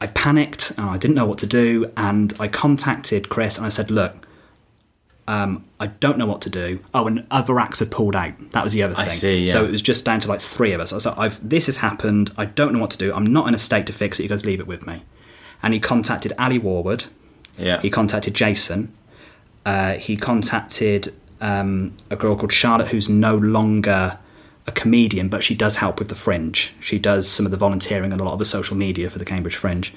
[0.00, 3.70] I panicked and I didn't know what to do, and I contacted Chris and I
[3.70, 4.26] said, look.
[5.28, 6.80] Um, I don't know what to do.
[6.92, 8.32] Oh, and other acts had pulled out.
[8.50, 9.14] That was the other I thing.
[9.14, 9.52] see, yeah.
[9.52, 10.92] So it was just down to like three of us.
[10.92, 12.32] I was like, I've, this has happened.
[12.36, 13.12] I don't know what to do.
[13.14, 14.24] I'm not in a state to fix it.
[14.24, 15.04] You guys leave it with me.
[15.62, 17.06] And he contacted Ali Warwood.
[17.56, 17.80] Yeah.
[17.80, 18.92] He contacted Jason.
[19.64, 24.18] Uh, he contacted um, a girl called Charlotte, who's no longer
[24.66, 26.72] a comedian, but she does help with the Fringe.
[26.80, 29.24] She does some of the volunteering and a lot of the social media for the
[29.24, 29.92] Cambridge Fringe.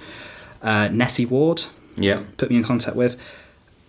[0.62, 1.64] Uh, Nessie Ward
[1.96, 2.24] yeah.
[2.38, 3.20] put me in contact with.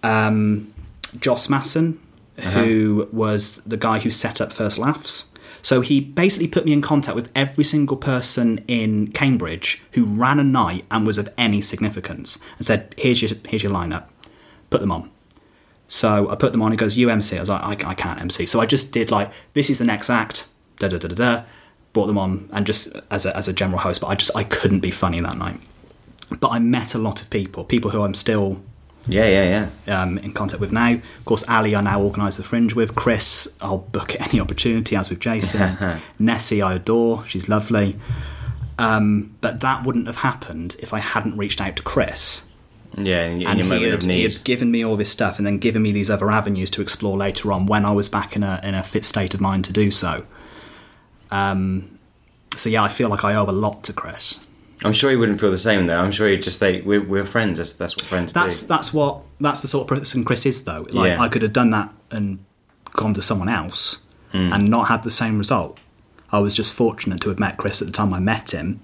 [0.03, 0.75] Um,
[1.19, 2.01] Joss Masson,
[2.39, 2.63] uh-huh.
[2.63, 5.33] who was the guy who set up First Laughs.
[5.63, 10.39] So he basically put me in contact with every single person in Cambridge who ran
[10.39, 14.05] a night and was of any significance, and said, "Here's your here's your lineup,
[14.71, 15.11] put them on."
[15.89, 16.71] So I put them on.
[16.71, 19.11] He goes, "You MC." I was like, I, "I can't MC." So I just did
[19.11, 20.47] like, "This is the next act."
[20.79, 21.43] Da da da da da.
[21.93, 24.45] Brought them on, and just as a, as a general host, but I just I
[24.45, 25.59] couldn't be funny that night.
[26.39, 28.63] But I met a lot of people, people who I'm still
[29.07, 29.27] Yeah.
[29.27, 29.69] Yeah.
[29.87, 30.03] Yeah.
[30.03, 30.95] um, in contact with now.
[30.95, 32.95] Of course, Ali, I now organise the fringe with.
[32.95, 36.01] Chris, I'll book at any opportunity, as with Jason.
[36.19, 37.27] Nessie, I adore.
[37.27, 37.97] She's lovely.
[38.79, 42.47] Um, but that wouldn't have happened if I hadn't reached out to Chris.
[42.97, 45.83] Yeah, in And he had, he had given me all this stuff and then given
[45.83, 48.75] me these other avenues to explore later on when I was back in a, in
[48.75, 50.25] a fit state of mind to do so.
[51.31, 51.99] Um,
[52.57, 54.39] so, yeah, I feel like I owe a lot to Chris.
[54.85, 55.99] I'm sure he wouldn't feel the same though.
[55.99, 57.59] I'm sure he'd just say, "We're, we're friends.
[57.59, 60.65] That's, that's what friends That's do." that's what that's the sort of person Chris is
[60.65, 60.87] though.
[60.91, 61.21] Like Yeah.
[61.21, 62.45] I could have done that and
[62.93, 64.53] gone to someone else Hmm.
[64.53, 65.79] and not had the same result.
[66.33, 68.81] I was just fortunate to have met Chris at the time I met him,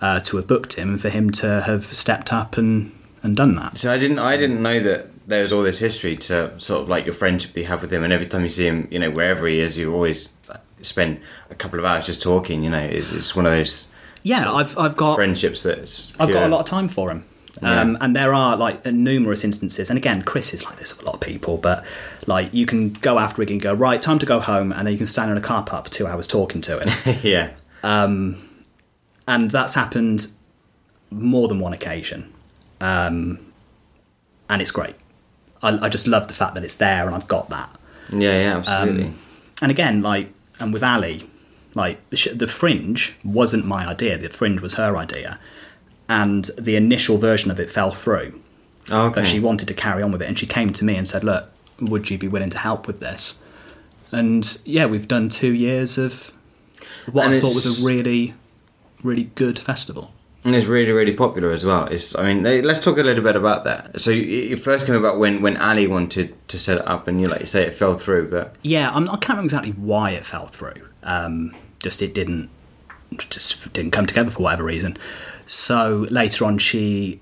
[0.00, 2.90] uh, to have booked him, and for him to have stepped up and
[3.22, 3.78] and done that.
[3.78, 6.88] So I didn't, I didn't know that there was all this history to sort of
[6.88, 8.98] like your friendship that you have with him, and every time you see him, you
[8.98, 10.34] know, wherever he is, you always
[10.82, 12.64] spend a couple of hours just talking.
[12.64, 13.88] You know, it's, it's one of those
[14.24, 15.78] Yeah, I've I've got friendships that
[16.18, 17.24] I've got a lot of time for him.
[17.62, 21.06] Um, and there are like numerous instances, and again, Chris is like this with a
[21.06, 21.56] lot of people.
[21.56, 21.84] But
[22.26, 24.92] like, you can go after it and go right, time to go home, and then
[24.92, 27.18] you can stand in a car park for two hours talking to him.
[27.22, 27.50] yeah,
[29.28, 30.26] and that's happened
[31.10, 32.32] more than one occasion,
[32.80, 33.38] um,
[34.50, 34.96] and it's great.
[35.62, 37.72] I, I just love the fact that it's there, and I've got that.
[38.10, 39.12] yeah, yeah, absolutely.
[39.62, 41.24] And again, like, and with Ali,
[41.74, 44.16] like the fringe wasn't my idea.
[44.18, 45.38] The fringe was her idea,
[46.08, 48.40] and the initial version of it fell through.
[48.90, 49.20] oh, okay.
[49.20, 51.24] But she wanted to carry on with it, and she came to me and said,
[51.24, 53.36] "Look, would you be willing to help with this?"
[54.12, 56.30] And yeah, we've done two years of
[57.10, 58.34] what And I thought was a really,
[59.02, 60.12] really good festival.
[60.44, 61.86] And it's really, really popular as well.
[61.86, 63.98] It's, I mean, they- let's talk a little bit about that.
[63.98, 67.18] So you, you first came about when, when Ali wanted to set it up, and
[67.20, 70.10] you like you say it fell through, but Yeah, I'm, I can't remember exactly why
[70.10, 70.74] it fell through.
[71.02, 72.50] Um, just it didn't,
[73.30, 74.96] just didn't come together for whatever reason.
[75.46, 77.20] So later on, she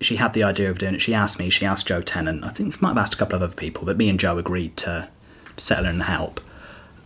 [0.00, 1.00] she had the idea of doing it.
[1.00, 1.48] She asked me.
[1.48, 2.44] She asked Joe Tennant.
[2.44, 4.38] I think she might have asked a couple of other people, but me and Joe
[4.38, 5.08] agreed to
[5.56, 6.40] settle in and help.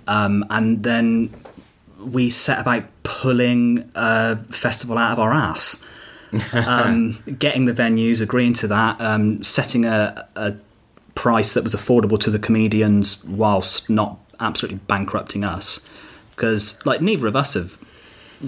[0.09, 1.33] Um, and then
[1.99, 5.85] we set about pulling a festival out of our ass.
[6.53, 10.55] um, getting the venues, agreeing to that, um, setting a, a
[11.15, 15.81] price that was affordable to the comedians whilst not absolutely bankrupting us.
[16.41, 17.79] Because like neither of us have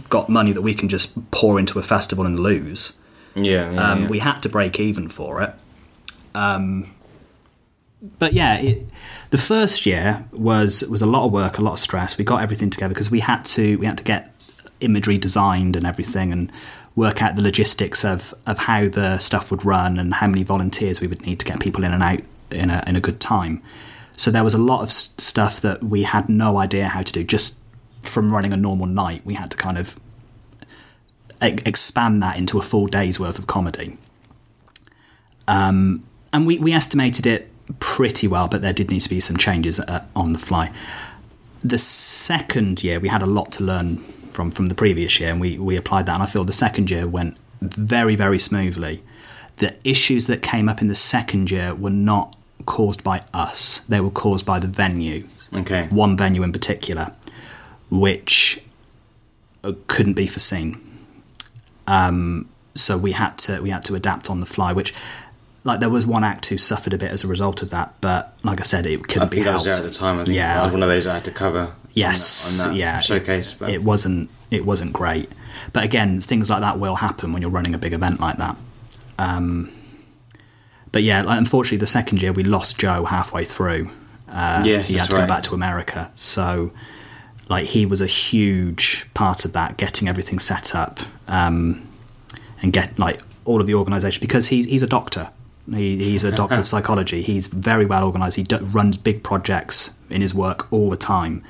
[0.08, 2.98] got money that we can just pour into a festival and lose.
[3.34, 4.08] yeah, yeah, Um, yeah.
[4.08, 5.52] We had to break even for it.
[6.34, 6.94] Um,
[8.18, 8.86] but yeah, it,
[9.28, 12.16] the first year was was a lot of work, a lot of stress.
[12.18, 14.32] We got everything together because we had to we had to get
[14.80, 16.50] imagery designed and everything, and
[16.96, 21.00] work out the logistics of of how the stuff would run and how many volunteers
[21.00, 23.62] we would need to get people in and out in a in a good time.
[24.16, 27.22] So there was a lot of stuff that we had no idea how to do.
[27.24, 27.58] Just
[28.02, 29.98] from running a normal night, we had to kind of
[31.42, 33.98] e- expand that into a full day's worth of comedy.
[35.48, 39.36] Um, and we, we estimated it pretty well, but there did need to be some
[39.36, 40.72] changes uh, on the fly.
[41.60, 43.98] The second year, we had a lot to learn
[44.32, 46.14] from, from the previous year, and we, we applied that.
[46.14, 49.02] And I feel the second year went very, very smoothly.
[49.58, 52.36] The issues that came up in the second year were not
[52.66, 55.20] caused by us, they were caused by the venue
[55.54, 55.86] okay.
[55.88, 57.12] one venue in particular,
[57.92, 58.58] which
[59.62, 60.80] uh, couldn't be foreseen.
[61.86, 64.72] Um, so we had to we had to adapt on the fly.
[64.72, 64.94] Which,
[65.62, 68.34] like, there was one act who suffered a bit as a result of that, but
[68.42, 69.78] like I said, it couldn't be think I was helped.
[69.78, 70.18] there at the time.
[70.20, 70.60] I think Yeah.
[70.60, 71.72] I was one of those I had to cover.
[71.92, 73.52] Yes, on that, on that yeah, showcase.
[73.52, 75.28] But It wasn't it wasn't great,
[75.74, 78.56] but again, things like that will happen when you're running a big event like that.
[79.18, 79.70] Um,
[80.90, 83.90] but yeah, like, unfortunately, the second year we lost Joe halfway through.
[84.28, 85.28] Uh, Yes, he had to go right.
[85.28, 86.70] back to America, so
[87.48, 91.88] like he was a huge part of that, getting everything set up um,
[92.62, 95.30] and get like all of the organisation because he's he's a doctor.
[95.70, 97.22] He, he's a doctor of psychology.
[97.22, 98.36] He's very well organised.
[98.36, 101.44] He do, runs big projects in his work all the time.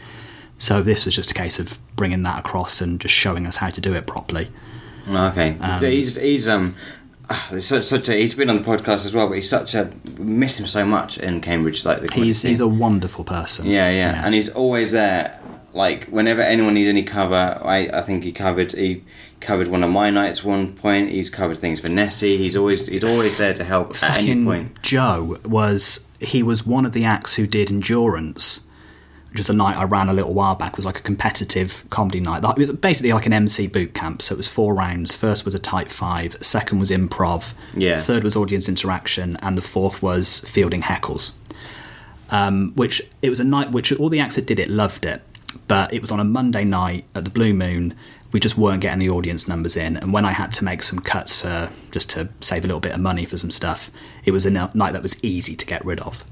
[0.58, 3.70] So this was just a case of bringing that across and just showing us how
[3.70, 4.48] to do it properly.
[5.08, 6.74] Okay, so he's he's um
[7.28, 9.74] ah, he's such, such a he's been on the podcast as well, but he's such
[9.74, 11.84] a miss him so much in Cambridge.
[11.84, 12.50] Like the He's scene.
[12.50, 13.66] he's a wonderful person.
[13.66, 15.40] yeah, yeah, and he's always there.
[15.74, 19.04] Like whenever anyone needs any cover, I I think he covered he
[19.40, 21.10] covered one of my nights one point.
[21.10, 22.36] He's covered things for Nessie.
[22.36, 24.82] He's always he's always there to help at any point.
[24.82, 28.66] Joe was he was one of the acts who did endurance,
[29.30, 30.72] which was a night I ran a little while back.
[30.72, 32.44] It was like a competitive comedy night.
[32.44, 34.20] It was basically like an MC boot camp.
[34.22, 35.14] So it was four rounds.
[35.16, 36.36] First was a tight five.
[36.40, 37.54] Second was improv.
[37.74, 37.96] Yeah.
[37.96, 41.36] Third was audience interaction, and the fourth was fielding heckles.
[42.30, 45.20] Um, which it was a night which all the acts that did it loved it,
[45.68, 47.94] but it was on a Monday night at the Blue Moon.
[48.32, 51.00] We just weren't getting the audience numbers in, and when I had to make some
[51.00, 53.90] cuts for just to save a little bit of money for some stuff,
[54.24, 56.24] it was a night that was easy to get rid of.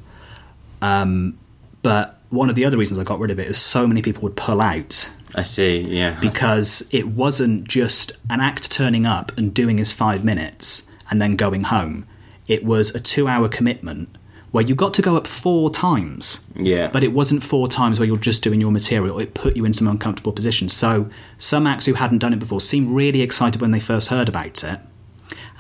[0.81, 1.39] Um,
[1.83, 4.23] but one of the other reasons I got rid of it is so many people
[4.23, 5.81] would pull out I see.
[5.81, 6.19] Yeah.
[6.21, 11.37] because it wasn't just an act turning up and doing his five minutes and then
[11.37, 12.07] going home.
[12.47, 14.09] It was a two hour commitment
[14.53, 16.47] where you got to go up four times.
[16.57, 16.89] Yeah.
[16.89, 19.19] But it wasn't four times where you're just doing your material.
[19.19, 20.73] It put you in some uncomfortable positions.
[20.73, 21.09] So
[21.39, 24.65] some acts who hadn't done it before seemed really excited when they first heard about
[24.65, 24.81] it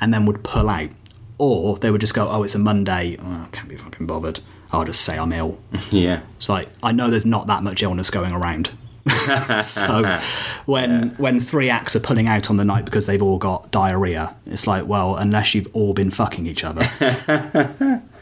[0.00, 0.90] and then would pull out.
[1.38, 3.16] Or they would just go, oh, it's a Monday.
[3.20, 4.40] Oh, I can't be fucking bothered.
[4.72, 5.58] I'll just say I'm ill.
[5.90, 6.20] yeah.
[6.36, 8.72] It's like I know there's not that much illness going around.
[9.64, 10.20] so
[10.66, 14.36] when when three acts are pulling out on the night because they've all got diarrhea,
[14.46, 16.82] it's like, well, unless you've all been fucking each other.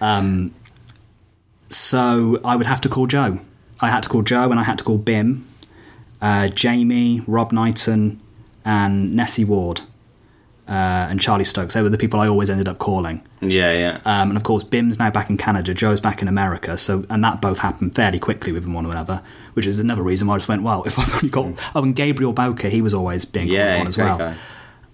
[0.01, 0.55] Um,
[1.69, 3.41] so I would have to call Joe.
[3.81, 5.47] I had to call Joe and I had to call Bim,
[6.21, 8.21] uh, Jamie, Rob Knighton,
[8.65, 9.83] and Nessie Ward.
[10.67, 11.73] Uh, and Charlie Stokes.
[11.73, 13.23] They were the people I always ended up calling.
[13.41, 13.73] Yeah.
[13.73, 14.01] Yeah.
[14.05, 17.25] Um, and of course, Bim's now back in Canada, Joe's back in America, so and
[17.25, 19.23] that both happened fairly quickly with one another,
[19.55, 21.47] which is another reason why I just went, well, if I've only got.
[21.75, 23.81] Oh, and Gabriel Bowker, he was always being called yeah.
[23.81, 24.19] on as well.
[24.19, 24.37] guy.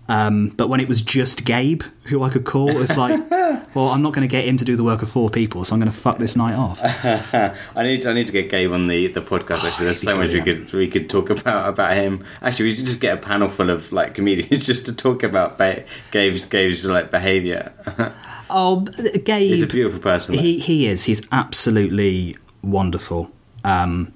[0.09, 3.31] Um, but when it was just Gabe, who I could call, it's like,
[3.75, 5.75] well, I'm not going to get him to do the work of four people, so
[5.75, 6.79] I'm going to fuck this night off.
[7.75, 9.64] I need to, I need to get Gabe on the, the podcast.
[9.64, 12.25] Actually, there's he'd so much we could we could talk about about him.
[12.43, 15.57] Actually, we should just get a panel full of like comedians just to talk about
[15.57, 17.73] ba- Gabe's Gabe's like behaviour.
[18.51, 19.51] Oh, Gabe.
[19.51, 20.35] He's a beautiful person.
[20.35, 21.05] He he is.
[21.05, 23.31] He's absolutely wonderful.
[23.64, 24.12] Um,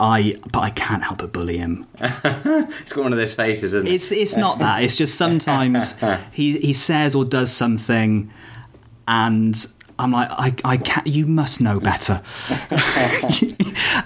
[0.00, 1.86] I but I can't help but bully him.
[2.00, 3.92] He's got one of those faces, isn't it?
[3.92, 4.82] It's it's not that.
[4.82, 5.96] It's just sometimes
[6.32, 8.30] he he says or does something,
[9.06, 9.66] and
[9.98, 11.06] I'm like, I I can't.
[11.06, 12.22] You must know better.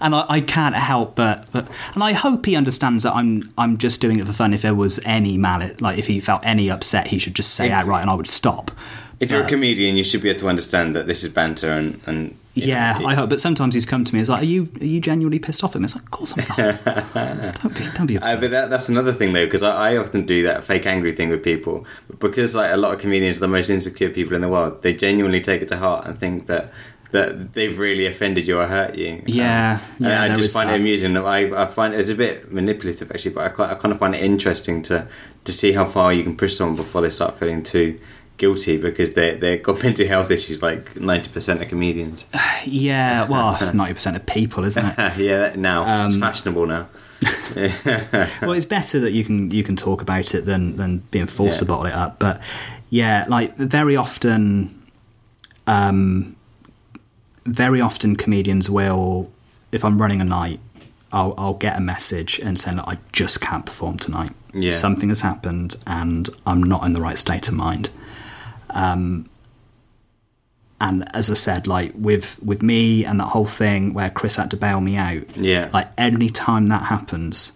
[0.01, 3.79] and I, I can't help but, but and I hope he understands that I'm I'm
[3.79, 4.53] just doing it for fun.
[4.53, 7.71] If there was any mallet, like if he felt any upset, he should just say
[7.71, 8.71] outright, and I would stop.
[9.21, 12.01] If you're a comedian, you should be able to understand that this is banter and
[12.07, 13.31] and Yeah, know, I hope.
[13.31, 14.21] But sometimes he's come to me.
[14.21, 15.85] It's like, are you are you genuinely pissed off at him?
[15.85, 16.85] It's like, of course I'm not.
[17.63, 18.41] don't be don't be Uh, upset.
[18.41, 21.29] but that, that's another thing though, because I, I often do that fake angry thing
[21.31, 21.87] with people.
[22.19, 24.93] Because like a lot of comedians are the most insecure people in the world, they
[24.95, 26.73] genuinely take it to heart and think that
[27.11, 29.23] that they've really offended you or hurt you.
[29.25, 31.17] Yeah, and yeah, I just find it amusing.
[31.17, 34.15] I, I find it's a bit manipulative actually, but I, quite, I kind of find
[34.15, 35.09] it interesting to
[35.45, 37.99] to see how far you can push someone before they start feeling too
[38.39, 42.25] guilty because they they've got mental health issues like ninety percent of comedians.
[42.65, 45.17] yeah, well, it's ninety percent of people, isn't it?
[45.19, 46.87] yeah, now it's Um, fashionable now.
[47.55, 51.59] well, it's better that you can you can talk about it than than being forced
[51.59, 52.19] to bottle it up.
[52.19, 52.41] But
[52.91, 54.81] yeah, like very often,
[55.67, 56.37] um,
[57.45, 59.31] very often comedians will,
[59.73, 60.61] if I'm running a night,
[61.13, 64.31] I'll I'll get a message and saying that I just can't perform tonight.
[64.55, 64.71] Yeah.
[64.71, 67.91] Something has happened and I'm not in the right state of mind.
[68.71, 69.29] Um,
[70.81, 74.51] and as I said, like with with me and that whole thing where Chris had
[74.53, 75.71] to bail me out, Yeah.
[75.73, 77.53] like any time that happens,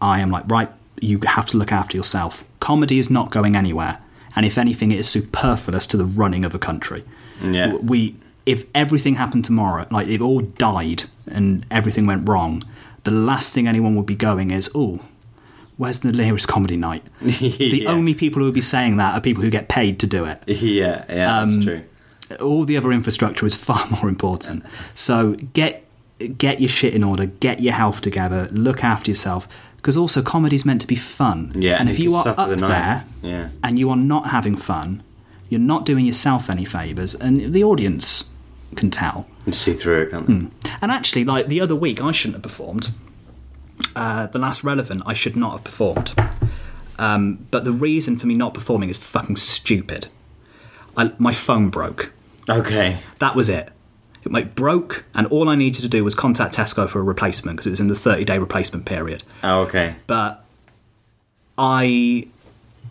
[0.00, 2.44] I am like, right, you have to look after yourself.
[2.58, 3.98] Comedy is not going anywhere,
[4.34, 7.04] and if anything, it is superfluous to the running of a country.
[7.42, 7.74] Yeah.
[7.74, 8.16] We,
[8.46, 12.62] if everything happened tomorrow, like if all died and everything went wrong,
[13.04, 15.00] the last thing anyone would be going is, oh,
[15.80, 17.02] where's the nearest comedy night?
[17.20, 17.90] The Yeah.
[17.96, 20.38] only people who would be saying that are people who get paid to do it
[20.46, 21.82] yeah, yeah, Um, that's true.
[22.48, 24.64] all the other infrastructure is far more important.
[24.94, 25.72] So get
[26.36, 29.48] get your shit in order, get your health together, look after yourself.
[29.76, 31.52] Because also comedy's meant to be fun.
[31.56, 33.48] Yeah, and and if you you are up the there Yeah.
[33.64, 35.02] and you are not having fun,
[35.48, 38.24] you're not doing yourself any favours, and the audience
[38.76, 39.26] can tell.
[39.46, 40.70] You see through it, can't they?
[40.82, 42.90] And actually, like the other week, I shouldn't have performed.
[43.96, 46.14] Uh, the last relevant, I should not have performed.
[46.98, 50.08] Um, but the reason for me not performing is fucking stupid.
[50.96, 52.12] I, my phone broke.
[52.48, 52.98] Okay.
[53.18, 53.70] That was it.
[54.22, 57.56] It like, broke, and all I needed to do was contact Tesco for a replacement
[57.56, 59.22] because it was in the 30 day replacement period.
[59.42, 59.96] Oh, okay.
[60.06, 60.44] But
[61.56, 62.28] I.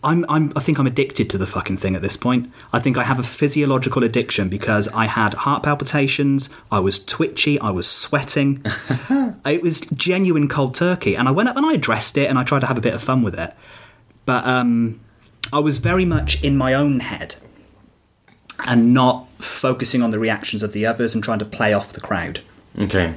[0.02, 2.50] I'm, I'm, I think I'm addicted to the fucking thing at this point.
[2.72, 7.60] I think I have a physiological addiction because I had heart palpitations, I was twitchy,
[7.60, 8.64] I was sweating.
[9.44, 11.16] it was genuine cold turkey.
[11.16, 12.94] And I went up and I addressed it and I tried to have a bit
[12.94, 13.54] of fun with it.
[14.24, 15.00] But um,
[15.52, 17.36] I was very much in my own head
[18.66, 22.00] and not focusing on the reactions of the others and trying to play off the
[22.00, 22.40] crowd.
[22.78, 23.14] Okay.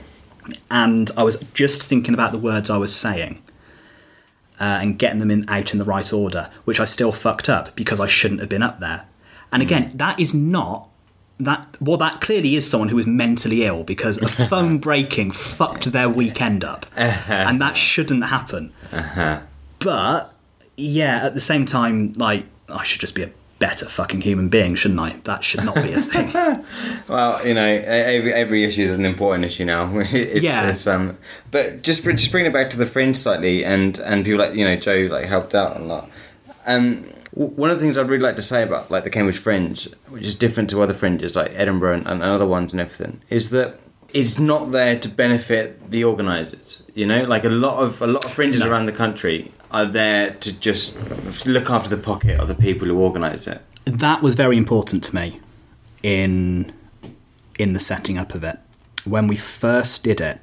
[0.70, 3.43] And I was just thinking about the words I was saying
[4.64, 7.76] uh, and getting them in out in the right order, which I still fucked up
[7.76, 9.06] because I shouldn't have been up there.
[9.52, 9.68] And hmm.
[9.68, 10.88] again, that is not
[11.38, 11.76] that.
[11.82, 16.08] Well, that clearly is someone who is mentally ill because a phone breaking fucked their
[16.08, 17.34] weekend up, uh-huh.
[17.34, 18.72] and that shouldn't happen.
[18.94, 19.42] Uh-huh.
[19.80, 20.34] But
[20.78, 23.32] yeah, at the same time, like I should just be a
[23.64, 25.12] better fucking human being, shouldn't I?
[25.24, 26.30] That should not be a thing.
[27.08, 29.90] Well, you know, every every issue is an important issue now.
[30.12, 30.68] it's, Yeah.
[30.68, 31.18] It's, um,
[31.50, 34.66] but just just bring it back to the fringe slightly, and and people like you
[34.66, 36.10] know Joe like helped out a lot.
[36.66, 39.88] Um, one of the things I'd really like to say about like the Cambridge Fringe,
[40.10, 43.50] which is different to other fringes like Edinburgh and, and other ones and everything, is
[43.52, 43.80] that
[44.14, 46.84] it's not there to benefit the organisers.
[46.96, 48.70] You know, like a lot of a lot of fringes No.
[48.70, 50.96] around the country are there to just
[51.46, 53.62] look after the pocket of the people who organise it.
[53.86, 55.40] that was very important to me
[56.04, 56.72] in
[57.60, 58.58] in the setting up of it.
[59.04, 60.40] When we first did it,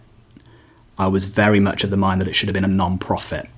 [0.98, 3.48] I was very much of the mind that it should have been a non-profit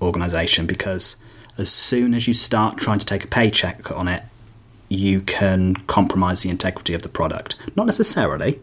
[0.00, 1.16] organisation because
[1.58, 4.22] as soon as you start trying to take a paycheck on it,
[4.88, 7.56] you can compromise the integrity of the product.
[7.76, 8.60] Not necessarily,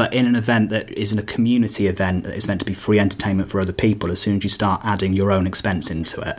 [0.00, 2.98] but in an event that isn't a community event that is meant to be free
[2.98, 6.38] entertainment for other people, as soon as you start adding your own expense into it,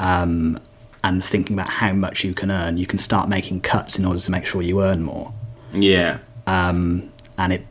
[0.00, 0.58] um,
[1.04, 4.18] and thinking about how much you can earn, you can start making cuts in order
[4.18, 5.34] to make sure you earn more.
[5.74, 6.20] Yeah.
[6.46, 7.12] And
[7.52, 7.66] it,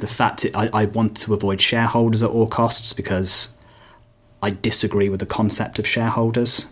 [0.00, 3.56] the fact it, I, I want to avoid shareholders at all costs because
[4.42, 6.66] I disagree with the concept of shareholders.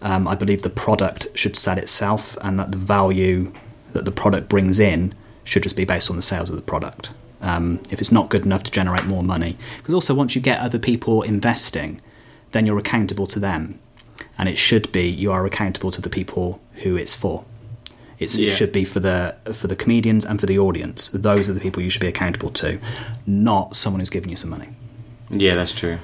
[0.00, 3.52] Um, I believe the product should sell itself, and that the value
[3.92, 5.12] that the product brings in
[5.50, 7.10] should just be based on the sales of the product.
[7.40, 10.60] Um, if it's not good enough to generate more money, because also once you get
[10.60, 12.00] other people investing,
[12.52, 13.80] then you're accountable to them,
[14.38, 17.44] and it should be you are accountable to the people who it's for.
[18.20, 18.48] It's, Yeah.
[18.48, 21.08] It should be for the for the comedians and for the audience.
[21.08, 22.78] Those are the people you should be accountable to,
[23.26, 24.68] not someone who's giving you some money.
[25.30, 25.98] Yeah, that's true.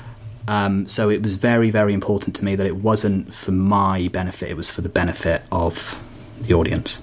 [0.49, 4.51] Um, so it was very, very important to me that it wasn't for my benefit,
[4.51, 6.01] it was for the benefit of
[6.40, 7.03] the audience.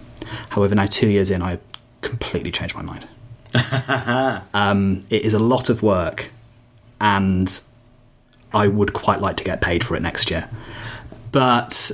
[0.49, 1.59] However, now two years in, I
[2.03, 3.07] completely changed my mind.
[4.53, 6.31] um, it is a lot of work,
[7.01, 7.61] and
[8.53, 10.49] I would quite like to get paid for it next year.
[11.31, 11.91] But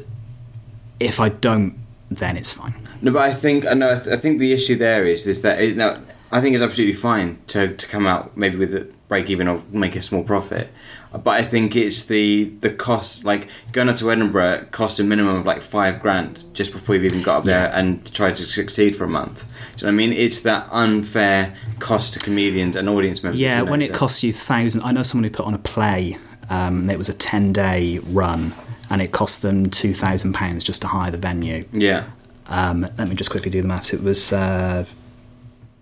[0.99, 1.77] if I don't,
[2.09, 2.75] then it's fine.
[3.01, 3.91] No, but I think I know.
[3.91, 5.97] I, th- I think the issue there is is that it, now
[6.31, 9.63] I think it's absolutely fine to, to come out maybe with a break even or
[9.71, 10.69] make a small profit.
[11.11, 15.35] But I think it's the the cost like going up to Edinburgh cost a minimum
[15.37, 18.95] of like five grand just before you've even got up there and tried to succeed
[18.95, 19.47] for a month.
[19.77, 20.13] Do you know what I mean?
[20.13, 23.41] It's that unfair cost to comedians and audience members.
[23.41, 26.17] Yeah, when it costs you thousand, I know someone who put on a play.
[26.51, 28.53] Um, it was a ten day run,
[28.91, 31.65] and it cost them two thousand pounds just to hire the venue.
[31.73, 32.05] Yeah,
[32.45, 33.93] Um, let me just quickly do the maths.
[33.93, 34.85] It was uh,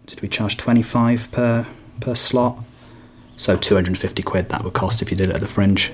[0.05, 1.65] did we charge twenty five per
[1.99, 2.63] per slot?
[3.37, 5.47] So two hundred and fifty quid that would cost if you did it at the
[5.47, 5.91] Fringe.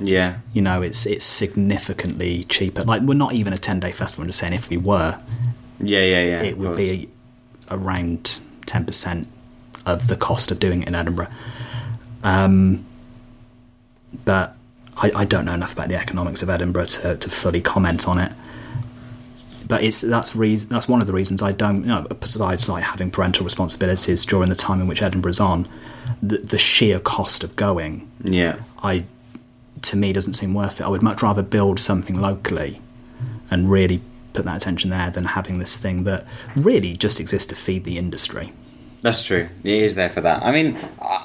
[0.00, 2.82] yeah, You know, it's it's significantly cheaper.
[2.84, 4.22] Like we're not even a ten day festival.
[4.24, 5.18] I'm just saying if we were,
[5.78, 6.42] yeah, yeah, yeah.
[6.42, 6.78] it would course.
[6.78, 7.08] be
[7.70, 9.28] around ten percent
[9.86, 11.28] of the cost of doing it in Edinburgh.
[12.22, 12.86] Um,
[14.24, 14.56] but
[14.96, 18.18] I, I don't know enough about the economics of Edinburgh to, to fully comment on
[18.18, 18.32] it.
[19.66, 21.82] But it's that's reason that's one of the reasons I don't.
[21.82, 25.68] You know, besides like having parental responsibilities during the time in which Edinburgh's on,
[26.22, 28.56] the, the sheer cost of going yeah.
[28.82, 29.04] I
[29.82, 30.84] to me doesn't seem worth it.
[30.84, 32.80] I would much rather build something locally
[33.50, 34.00] and really
[34.32, 37.98] put that attention there than having this thing that really just exists to feed the
[37.98, 38.52] industry.
[39.02, 39.48] That's true.
[39.62, 40.42] It is there for that.
[40.42, 40.78] I mean,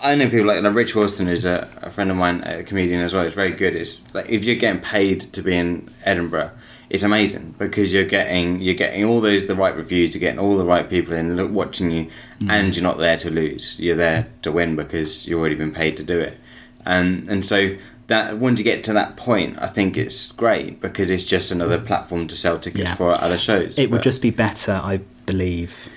[0.03, 2.99] I know people like, like Rich Wilson, who's a, a friend of mine, a comedian
[2.99, 3.25] as well.
[3.25, 3.73] It's very good.
[3.73, 6.51] It's like if you're getting paid to be in Edinburgh,
[6.89, 10.57] it's amazing because you're getting you're getting all those the right reviews, you're getting all
[10.57, 12.09] the right people in look, watching you,
[12.41, 12.49] mm.
[12.49, 13.75] and you're not there to lose.
[13.77, 16.37] You're there to win because you've already been paid to do it.
[16.85, 17.75] And and so
[18.07, 21.79] that once you get to that point, I think it's great because it's just another
[21.79, 22.95] platform to sell tickets Yeah.
[22.95, 23.77] for other shows.
[23.77, 25.89] It would just be better, I believe,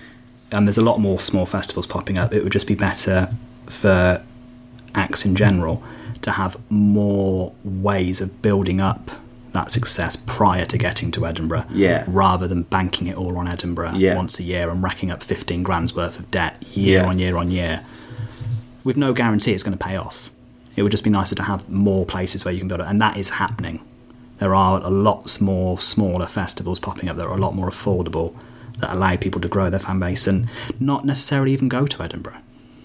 [0.51, 2.34] and there's a lot more small festivals popping up.
[2.34, 3.30] It would just be better
[3.66, 4.22] for
[4.95, 5.82] acts in general
[6.20, 9.11] to have more ways of building up
[9.53, 12.05] that success prior to getting to Edinburgh, Yeah.
[12.07, 14.14] rather than banking it all on Edinburgh Yeah.
[14.16, 17.09] once a year and racking up 15 grand's worth of debt year Yeah.
[17.09, 17.80] on year on year,
[18.84, 20.30] with no guarantee it's going to pay off.
[20.74, 23.00] It would just be nicer to have more places where you can build it, and
[23.00, 23.80] that is happening.
[24.38, 28.32] There are a lots more smaller festivals popping up that are a lot more affordable
[28.80, 30.48] that allow people to grow their fan base and
[30.80, 32.38] not necessarily even go to Edinburgh.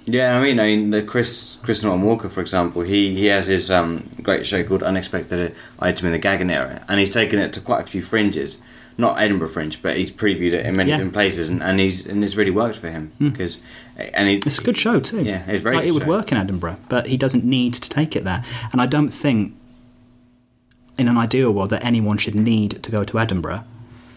[0.10, 3.48] Yeah, I mean, I mean, the Chris Chris Norton Walker, for example, he he has
[3.48, 7.52] his um, great show called Unexpected Item in the Gagging Area, and he's taken it
[7.54, 8.64] to quite a few fringes,
[8.98, 10.96] not Edinburgh Fringe, but he's previewed it in many Yeah.
[10.96, 11.00] Hmm.
[11.00, 13.62] different places, and, and he's and it's really worked for him because
[13.98, 15.24] and he, It's a good show too.
[15.24, 16.10] Yeah, it's very Like, it would show.
[16.10, 18.46] work in Edinburgh, but he doesn't need to take it there.
[18.72, 19.56] And I don't think,
[20.98, 23.66] in an ideal world, that anyone should need to go to Edinburgh.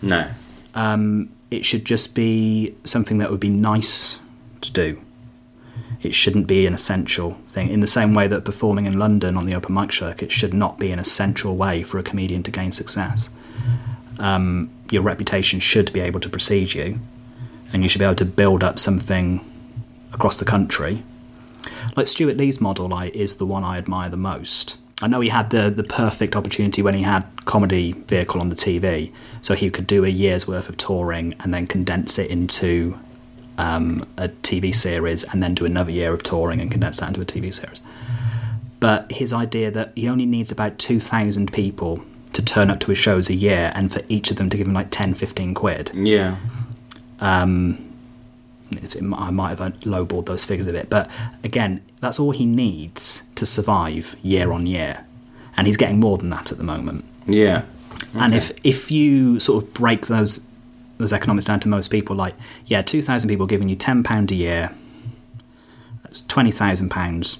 [0.03, 0.28] No,
[1.51, 4.20] it should just be something that would be nice
[4.61, 5.01] to do.
[6.03, 7.68] It shouldn't be an essential thing.
[7.68, 10.78] In the same way that performing in London on the open mic circuit should not
[10.78, 13.28] be an essential way for a comedian to gain success.
[14.18, 17.01] Um, your reputation should be able to precede you,
[17.72, 19.44] and you should be able to build up something
[20.12, 21.03] across the country.
[21.96, 24.76] Like Stewart Lee's model, like, is the one I admire the most.
[25.03, 28.55] I know he had the the perfect opportunity when he had comedy vehicle on the
[28.55, 32.98] TV, so he could do a year's worth of touring and then condense it into
[33.61, 37.20] um, a TV series, and then do another year of touring and condense that into
[37.20, 37.80] a TV series.
[38.80, 42.02] But his idea that he only needs about two thousand people
[42.32, 44.66] to turn up to his shows a year, and for each of them to give
[44.68, 45.90] him like 10, 15 quid.
[45.94, 46.36] Yeah.
[48.72, 51.11] It- I might have lowballed those figures a bit, but
[51.42, 55.04] again, that's all he needs to survive year on year,
[55.56, 57.04] and he's getting more than that at the moment.
[57.26, 57.62] Yeah.
[58.16, 60.40] And if if you sort of break those
[61.01, 62.34] those economics down to most people, like
[62.66, 64.70] yeah, two thousand people giving you ten pound a year,
[66.05, 67.38] that's twenty thousand pounds.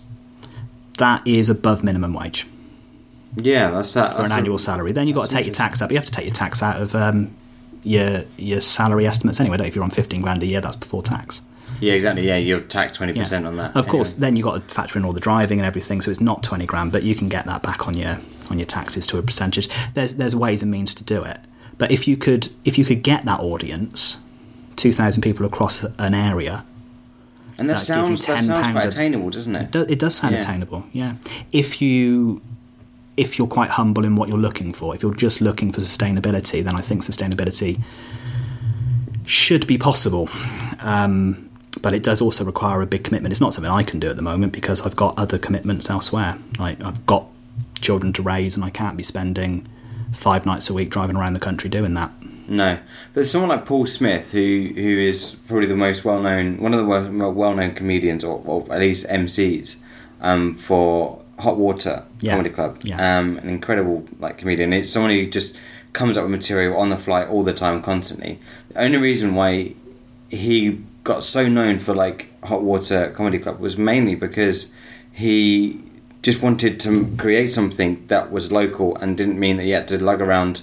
[0.99, 2.47] That is above minimum wage
[3.37, 4.13] Yeah, that's that.
[4.13, 4.93] for an that's a- annual salary.
[4.93, 5.91] Then you've got to take your tax up.
[5.91, 7.35] You have to take your tax out of um,
[7.85, 9.57] your your salary estimates anyway.
[9.57, 9.67] Don't?
[9.67, 11.41] If you're on fifteen grand a year, that's before tax.
[11.81, 12.27] Yeah, exactly.
[12.27, 13.23] Yeah, you're taxed twenty Yeah.
[13.23, 13.75] percent on that.
[13.75, 14.21] Of course, anyway.
[14.27, 16.67] then you've got to factor in all the driving and everything, so it's not twenty
[16.67, 18.19] grand, but you can get that back on your
[18.51, 19.71] on your taxes to a percentage.
[19.95, 21.39] There's there's ways and means to do it.
[21.81, 24.19] But if you could if you could get that audience,
[24.77, 26.65] two thousand people across an area,
[27.59, 29.71] and that that sounds that sounds quite attainable, doesn't it?
[29.71, 30.41] do- it does sound Yeah.
[30.41, 30.85] attainable.
[30.93, 31.15] Yeah,
[31.53, 32.43] if you
[33.17, 36.63] if you're quite humble in what you're looking for, if you're just looking for sustainability,
[36.63, 37.81] then I think sustainability
[39.25, 40.29] should be possible.
[40.81, 41.49] Um,
[41.81, 43.33] but it does also require a big commitment.
[43.33, 46.37] It's not something I can do at the moment because I've got other commitments elsewhere.
[46.59, 47.27] Like I've got
[47.81, 49.67] children to raise, and I can't be spending
[50.13, 52.13] five nights a week driving around the country doing that.
[52.49, 52.79] No,
[53.15, 56.81] but someone like Paul Smith, who who is probably the most well known, one of
[56.81, 59.77] the most well known comedians, or, or at least MCs,
[60.21, 62.33] um, for Hot Water Yeah.
[62.33, 62.81] Comedy Club.
[62.83, 63.19] Yeah.
[63.19, 64.73] Um, an incredible like comedian.
[64.73, 65.57] It's someone who just
[65.93, 68.39] comes up with material on the fly all the time, constantly.
[68.71, 69.75] The only reason why
[70.29, 74.73] he got so known for like Hot Water Comedy Club was mainly because
[75.13, 75.83] he
[76.23, 80.03] just wanted to create something that was local and didn't mean that he had to
[80.03, 80.63] lug around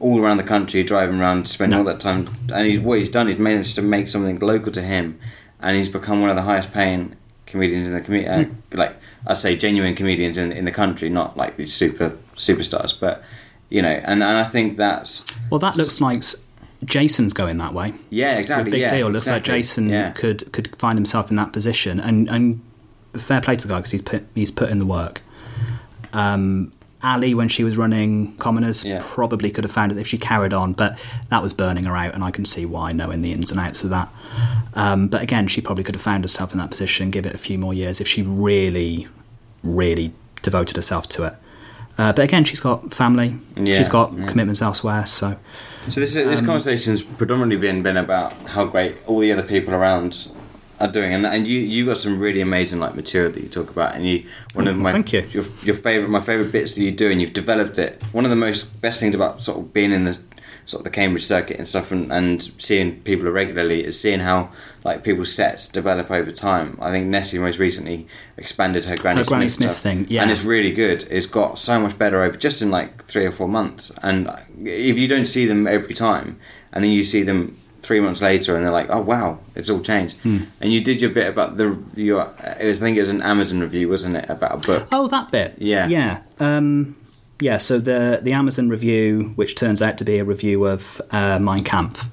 [0.00, 2.28] all around the country, driving around, spending all that time.
[2.52, 5.18] And he's, what he's done is managed to make something local to him,
[5.60, 7.14] and he's become one of the highest paying
[7.46, 8.50] comedians in the community.
[8.72, 12.98] Uh, like I say, genuine comedians in in the country, not like these super superstars,
[12.98, 13.22] but
[13.68, 13.90] you know.
[13.90, 16.24] And, and I think that's Well, that looks like
[16.84, 17.92] Jason's going that way.
[18.08, 18.70] yeah, exactly.
[18.70, 19.08] big yeah, deal.
[19.08, 19.44] Looks like.
[19.44, 20.12] Jason Yeah.
[20.12, 22.62] could could find himself in that position, and and
[23.14, 25.20] fair play to the guy because he's put he's put in the work.
[26.12, 29.00] Um, Ali, when she was running Commoners, Yeah.
[29.02, 30.98] probably could have found it if she carried on, but
[31.30, 33.84] that was burning her out, and I can see why, knowing the ins and outs
[33.84, 34.08] of that.
[34.74, 37.38] Um, but again, she probably could have found herself in that position, give it a
[37.38, 39.08] few more years if she really,
[39.62, 41.34] really devoted herself to it.
[41.96, 44.26] Uh, but again, she's got family, Yeah, she's got yeah.
[44.26, 45.36] commitments elsewhere, so
[45.88, 50.28] So this this conversation's predominantly been been about how great all the other people around
[50.80, 53.70] are doing, and and you you got some really amazing like material that you talk
[53.70, 54.24] about, and you
[54.54, 55.20] one of Oh, my thank you.
[55.30, 58.02] your your favorite my favorite bits that you do, and you've developed it.
[58.12, 60.18] One of the most best things about sort of being in the
[60.66, 64.50] sort of the Cambridge circuit and stuff, and, and seeing people regularly is seeing how
[64.84, 66.78] like people's sets develop over time.
[66.80, 68.06] I think Nessie most recently
[68.36, 70.22] expanded her Granny, Her Granny Smith, Smith thing, yeah.
[70.22, 71.06] and it's really good.
[71.10, 73.90] It's got so much better over just in like three or four months.
[74.02, 74.30] And
[74.64, 76.38] if you don't see them every time,
[76.72, 77.56] and then you see them
[77.90, 80.44] three months later, and they're like, "Oh wow, it's all changed." Hmm.
[80.60, 82.22] And you did your bit about the your.
[82.60, 84.86] It was, I think it was an Amazon review, wasn't it, about a book?
[84.92, 85.54] Oh, that bit.
[85.58, 85.88] Yeah.
[85.88, 86.20] Yeah.
[86.38, 86.94] Um,
[87.40, 87.56] yeah.
[87.58, 91.64] So the the Amazon review, which turns out to be a review of uh, Mein
[91.64, 92.06] Kampf.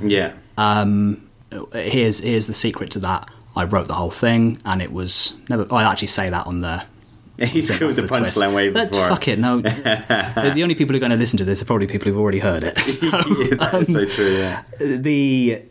[0.00, 1.28] Yeah, Um,
[1.72, 3.28] here's here's the secret to that.
[3.56, 5.66] I wrote the whole thing, and it was never.
[5.72, 6.84] I actually say that on the.
[7.46, 9.08] he's that's killed the punchline way But before.
[9.08, 9.60] fuck it, no.
[9.60, 12.40] the only people who are going to listen to this are probably people who've already
[12.40, 12.78] heard it.
[12.88, 14.30] So, yeah, is so true.
[14.36, 15.62] Yeah, the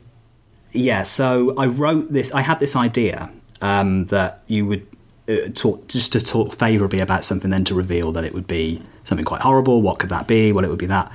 [0.72, 4.86] yeah so i wrote this i had this idea um, that you would
[5.30, 8.82] uh, talk just to talk favorably about something then to reveal that it would be
[9.06, 11.12] something quite horrible what could that be well it would be that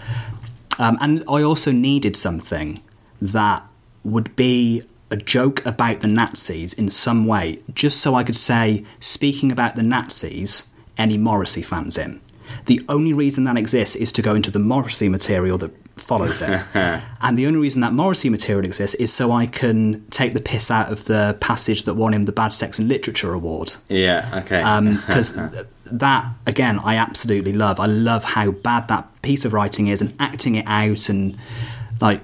[0.79, 2.81] um, and i also needed something
[3.21, 3.63] that
[4.05, 4.83] would be
[5.13, 9.77] a joke about the nazis in some way just so i could say speaking about
[9.77, 12.21] the nazis any morrissey fans in
[12.67, 16.63] the only reason that exists is to go into the morrissey material that follows it
[16.75, 20.71] and the only reason that Morrissey material exists is so I can take the piss
[20.71, 23.77] out of the passage that won him the Bad Sex and Literature Award.
[23.89, 24.43] yeah.
[24.45, 24.61] Okay.
[24.61, 25.39] Um, because
[25.87, 27.79] that, again, I absolutely love.
[27.79, 31.37] I love how bad that piece of writing is and acting it out and,
[32.01, 32.23] like,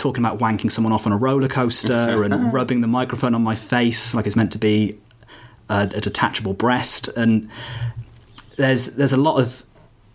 [0.00, 3.54] talking about wanking someone off on a roller coaster and rubbing the microphone on my
[3.54, 4.98] face like it's meant to be
[5.68, 7.08] a, a detachable breast.
[7.08, 7.48] And
[8.56, 9.62] there's there's a lot of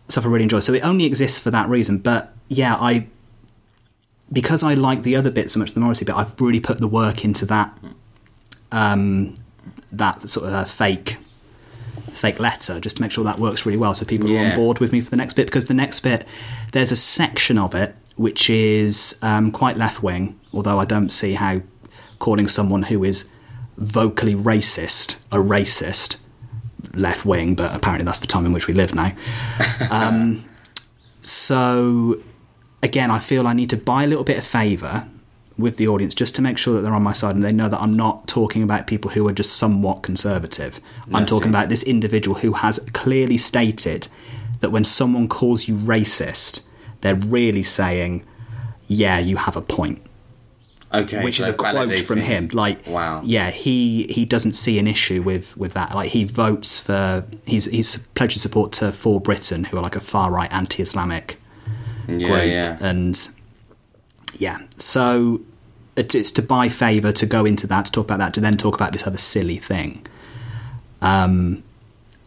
[0.10, 0.60] stuff I really enjoy.
[0.60, 2.00] So it only exists for that reason.
[2.00, 3.08] But yeah, I
[4.32, 6.88] because I like the other bit so much, the Morrissey bit, I've really put the
[6.88, 7.78] work into that
[8.72, 9.36] um,
[9.92, 11.18] that sort of uh, fake
[12.12, 14.80] fake letter just to make sure that works really well so people are on board
[14.80, 16.26] with me for the next bit because the next bit
[16.72, 21.34] there's a section of it which is um, quite left wing although I don't see
[21.34, 21.62] how
[22.20, 23.30] calling someone who is
[23.78, 26.22] vocally racist a racist
[26.94, 29.14] left wing but apparently that's the time in which we live now
[29.92, 30.46] um,
[31.22, 32.22] so
[32.82, 35.08] again I feel I need to buy a little bit of favour
[35.58, 37.70] with the audience just to make sure that they're on my side and they know
[37.70, 40.82] that I'm not talking about people who are just somewhat conservative.
[41.14, 44.08] I'm talking about this individual who has clearly stated
[44.60, 46.66] that when someone calls you racist,
[47.02, 48.24] they're really saying,
[48.88, 50.02] "Yeah, you have a point."
[50.94, 52.50] Okay, Which is a quote from him.
[52.54, 53.22] Like, Wow.
[53.26, 55.94] yeah, he he doesn't see an issue with with that.
[55.94, 60.00] Like, he votes for he's he's pledged support to For Britain, who are like a
[60.00, 61.42] far right anti-Islamic
[62.08, 62.78] Yeah, group, yeah.
[62.80, 63.30] and
[64.38, 65.42] yeah, so
[65.98, 68.76] it's to buy favour to go into that to talk about that to then talk
[68.76, 70.06] about this other silly thing.
[71.02, 71.64] Um,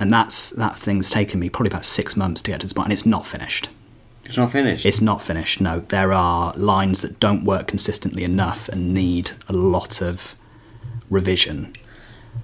[0.01, 2.87] and that's that thing's taken me probably about six months to get to this point,
[2.87, 3.69] and it's not finished.
[4.29, 4.85] It's not finished.
[4.87, 5.61] It's not finished.
[5.61, 10.37] No, there are lines that don't work consistently enough and need a lot of
[11.11, 11.75] revision.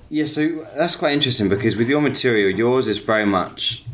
[0.08, 3.84] Yeah, so that's quite interesting because with your material, yours is very much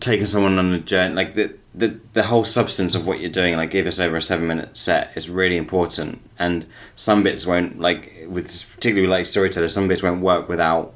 [0.00, 1.14] taking someone on a journey.
[1.14, 4.22] Like the the the whole substance of what you're doing, like give us over a
[4.22, 6.20] seven minute set, is really important.
[6.38, 10.94] And some bits won't like with particularly like storytellers, some bits won't work without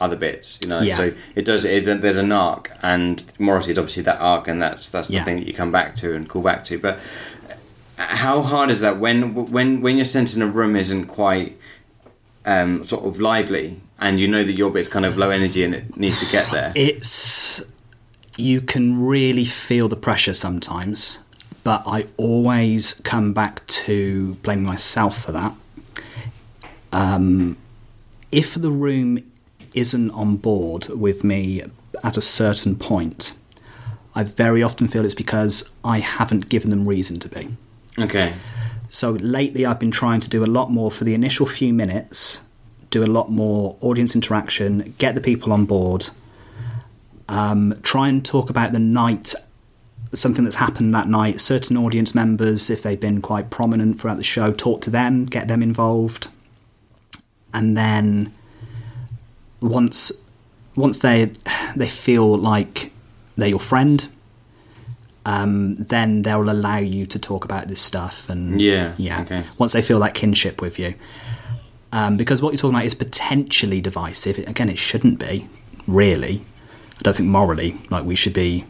[0.00, 0.58] other bits.
[0.62, 0.96] You know, Yeah.
[0.96, 1.64] so it does.
[1.64, 5.24] It, there's an arc, and Morrissey is obviously that arc, and that's that's the Yeah.
[5.24, 6.78] thing that you come back to and call back to.
[6.78, 6.98] But
[7.96, 11.56] how hard is that when when when your sense in a room isn't quite
[12.46, 15.74] um, sort of lively, and you know that your bit's kind of low energy and
[15.74, 16.72] it needs to get there.
[16.74, 17.62] It's
[18.36, 21.18] you can really feel the pressure sometimes,
[21.64, 25.52] but I always come back to blaming myself for that.
[26.92, 27.56] Um,
[28.32, 29.18] if the room
[29.78, 31.62] isn't on board with me
[32.02, 33.38] at a certain point,
[34.14, 37.48] I very often feel it's because I haven't given them reason to be.
[37.98, 38.34] okay.
[38.90, 42.46] So lately, I've been trying to do a lot more for the initial few minutes,
[42.90, 46.08] do a lot more audience interaction, get the people on board,
[47.28, 49.34] um, try and talk about the night,
[50.14, 54.24] something that's happened that night, certain audience members, if they've been quite prominent throughout the
[54.24, 56.28] show, talk to them, get them involved.
[57.52, 58.32] And then
[59.60, 60.12] once
[60.76, 61.30] once they
[61.76, 62.92] they feel like
[63.36, 64.08] they're your friend,
[65.26, 69.22] um, then they'll allow you to talk about this stuff and Yeah, yeah.
[69.22, 69.44] okay.
[69.58, 70.94] Once they feel that kinship with you,
[71.92, 74.38] um, because what you're talking about is potentially divisive.
[74.38, 75.48] Again, it shouldn't be
[75.86, 76.42] really.
[76.98, 78.64] I don't think morally like we should be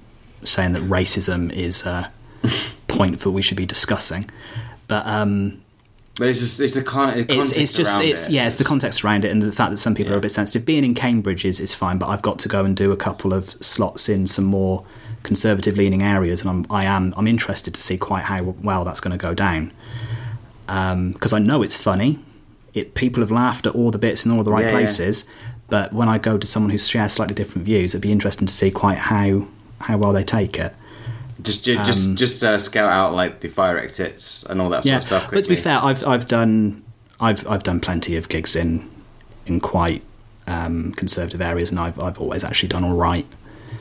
[0.44, 2.12] saying that racism is a
[2.88, 4.30] point that we should be discussing.
[4.86, 5.62] But um,
[6.18, 8.32] But it's just it's the con- the it's context it's just around it's it.
[8.32, 10.32] yeah it's the context around it and the fact that some people are a bit
[10.32, 10.66] sensitive.
[10.66, 13.32] Being in Cambridge is is fine, but I've got to go and do a couple
[13.32, 14.84] of slots in some more
[15.22, 19.00] conservative leaning areas, and I'm I am I'm interested to see quite how well that's
[19.00, 19.72] going to go down
[20.68, 22.18] um, because I know it's funny.
[22.74, 24.78] It people have laughed at all the bits in all the right Yeah, yeah.
[24.78, 25.24] places,
[25.68, 28.52] but when I go to someone who shares slightly different views, it'd be interesting to
[28.52, 29.48] see quite how
[29.80, 30.74] how well they take it.
[31.40, 34.92] Just ju- just just uh, scout out like the fire exits and all that sort
[34.92, 35.30] um, of stuff.
[35.30, 36.84] but to be fair, I've I've done
[37.20, 38.90] I've I've done plenty of gigs in
[39.46, 40.02] in quite
[40.46, 43.26] um, conservative areas, and I've I've always actually done all right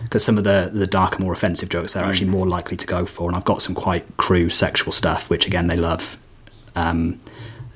[0.03, 3.05] because some of the the darker, more offensive jokes they're actually more likely to go
[3.05, 6.17] for, and I've got some quite crude sexual stuff, which again they love.
[6.75, 7.19] Um,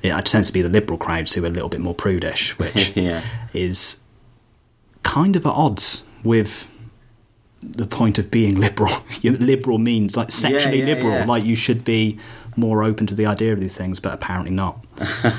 [0.02, 2.58] yeah, it tends to be the liberal crowds who are a little bit more prudish,
[2.58, 3.22] which yeah.
[3.52, 4.00] is
[5.02, 6.68] kind of at odds with
[7.62, 8.92] the point of being liberal.
[9.22, 11.24] liberal means like sexually yeah, liberal, yeah.
[11.24, 12.18] like you should be
[12.56, 14.84] more open to the idea of these things, but apparently not.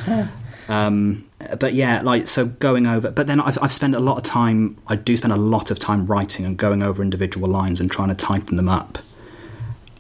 [0.69, 3.11] um, but yeah, like so going over.
[3.11, 4.77] But then I've, I've spent a lot of time.
[4.87, 8.09] I do spend a lot of time writing and going over individual lines and trying
[8.09, 8.99] to tighten them up.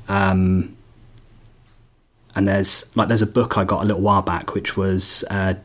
[0.07, 0.75] Um,
[2.35, 5.55] and there's like there's a book I got a little while back, which was uh,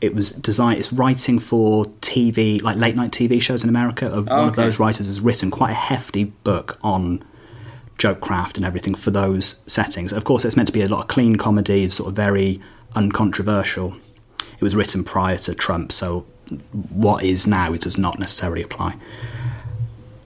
[0.00, 0.78] it was designed.
[0.78, 4.06] It's writing for TV, like late night TV shows in America.
[4.06, 7.24] Uh, One of those writers has written quite a hefty book on
[7.96, 10.12] joke craft and everything for those settings.
[10.12, 12.60] Of course, it's meant to be a lot of clean comedy, sort of very
[12.94, 13.96] uncontroversial.
[14.38, 16.26] It was written prior to Trump, so
[16.90, 18.96] what is now it does not necessarily apply.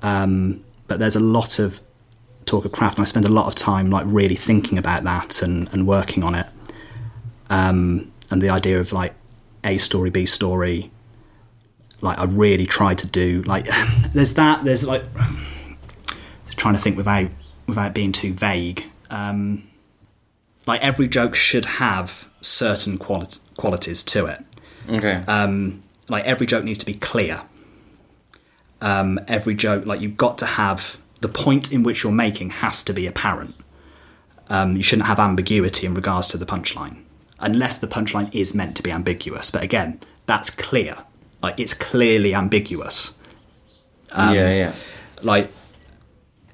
[0.03, 1.81] Um, but there's a lot of
[2.47, 5.43] talk of craft, and I spend a lot of time like really thinking about that
[5.43, 6.47] and, and working on it.
[7.51, 9.15] Um, and the idea of like
[9.65, 10.91] A story, B story,
[12.01, 13.67] like I really try to do like
[14.13, 15.03] there's that there's like
[16.57, 17.31] trying to think without
[17.67, 18.85] without being too vague.
[19.11, 19.69] Um,
[20.67, 24.45] like every joke should have certain quali- qualities to it.
[24.89, 25.25] Okay.
[25.27, 27.43] Um, like every joke needs to be clear.
[28.81, 32.83] Um, every joke, like you've got to have the point in which you're making has
[32.85, 33.55] to be apparent.
[34.51, 37.03] Um, you shouldn't have ambiguity in regards to the punchline,
[37.41, 39.51] unless the punchline is meant to be ambiguous.
[39.51, 40.99] But again, that's clear.
[41.43, 43.17] Like it's clearly ambiguous.
[44.13, 44.73] Um, yeah, yeah.
[45.23, 45.51] Like,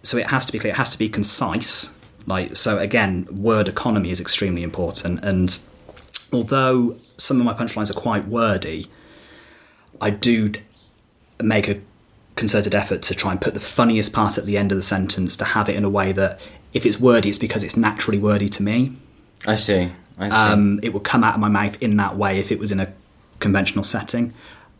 [0.02, 0.72] so it has to be clear.
[0.72, 1.96] It has to be concise.
[2.26, 5.24] Like, so again, word economy is extremely important.
[5.24, 5.58] And
[6.32, 8.86] although some of my punchlines are quite wordy,
[10.00, 10.52] I do
[11.42, 11.80] make a
[12.36, 15.36] concerted effort to try and put the funniest part at the end of the sentence
[15.36, 16.40] to have it in a way that
[16.72, 18.96] if it's wordy, it's because it's naturally wordy to me.
[19.46, 19.92] I see.
[20.18, 22.80] Um, it would come out of my mouth in that way if it was in
[22.80, 22.92] a
[23.40, 24.32] conventional setting.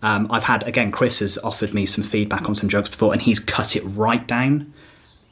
[0.03, 3.22] Um, I've had again, Chris has offered me some feedback on some jokes before, and
[3.22, 4.72] he's cut it right down.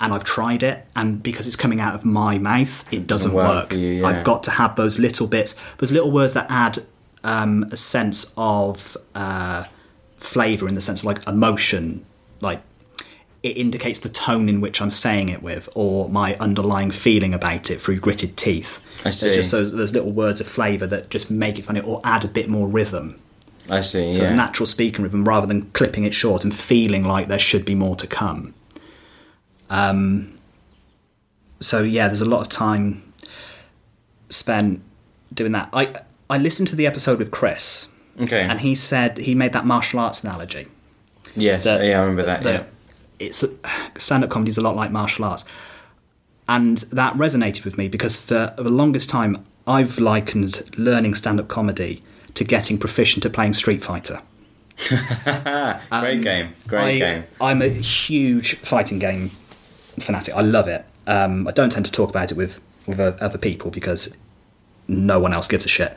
[0.00, 3.70] And I've tried it, and because it's coming out of my mouth, it doesn't work
[3.70, 3.72] work.
[3.72, 4.06] you, yeah.
[4.06, 6.80] I've got to have those little bits, those little words that add
[7.22, 9.64] um, a sense of uh,
[10.16, 12.04] flavour, in the sense of like emotion,
[12.40, 12.62] like
[13.44, 17.70] it indicates the tone in which I'm saying it with, or my underlying feeling about
[17.70, 18.81] it through gritted teeth.
[19.02, 19.32] I There's see.
[19.34, 22.28] just those, those little words of flavour that just make it funny, or add a
[22.28, 23.20] bit more rhythm.
[23.68, 24.12] I see.
[24.12, 24.30] So yeah.
[24.30, 27.74] a natural speaking rhythm, rather than clipping it short and feeling like there should be
[27.74, 28.54] more to come.
[29.70, 30.38] Um,
[31.60, 33.12] so yeah, there's a lot of time
[34.28, 34.82] spent
[35.32, 35.68] doing that.
[35.72, 35.94] I
[36.28, 37.88] I listened to the episode with Chris,
[38.20, 38.42] okay.
[38.42, 40.66] and he said he made that martial arts analogy.
[41.34, 41.64] yes.
[41.64, 42.42] that- yeah, I remember that.
[42.42, 42.68] that
[43.18, 43.44] it's
[43.96, 45.44] stand-up comedy is a lot like martial arts
[46.48, 52.02] and that resonated with me because for the longest time i've likened learning stand-up comedy
[52.34, 54.22] to getting proficient at playing street fighter.
[54.88, 56.54] Great game.
[56.66, 57.24] Great um, I, game.
[57.40, 59.28] i'm a huge fighting game
[60.00, 63.38] fanatic i love it um, i don't tend to talk about it with with other
[63.38, 64.16] people because
[64.88, 65.96] no one else gives a shit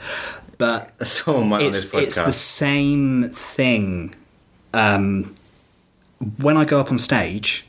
[0.57, 4.15] but So am I on it's, it's the same thing.
[4.73, 5.35] Um,
[6.37, 7.65] when I go up on stage,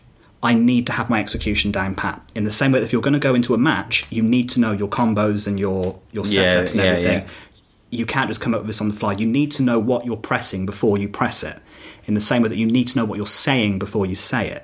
[0.51, 2.21] I need to have my execution down pat.
[2.35, 4.49] In the same way, that if you're going to go into a match, you need
[4.51, 7.21] to know your combos and your your Yeah, setups and yeah, everything.
[7.23, 7.29] yeah.
[7.91, 9.13] You can't just come up with this on the fly.
[9.13, 11.59] You need to know what you're pressing before you press it.
[12.07, 14.49] In the same way that you need to know what you're saying before you say
[14.51, 14.63] it.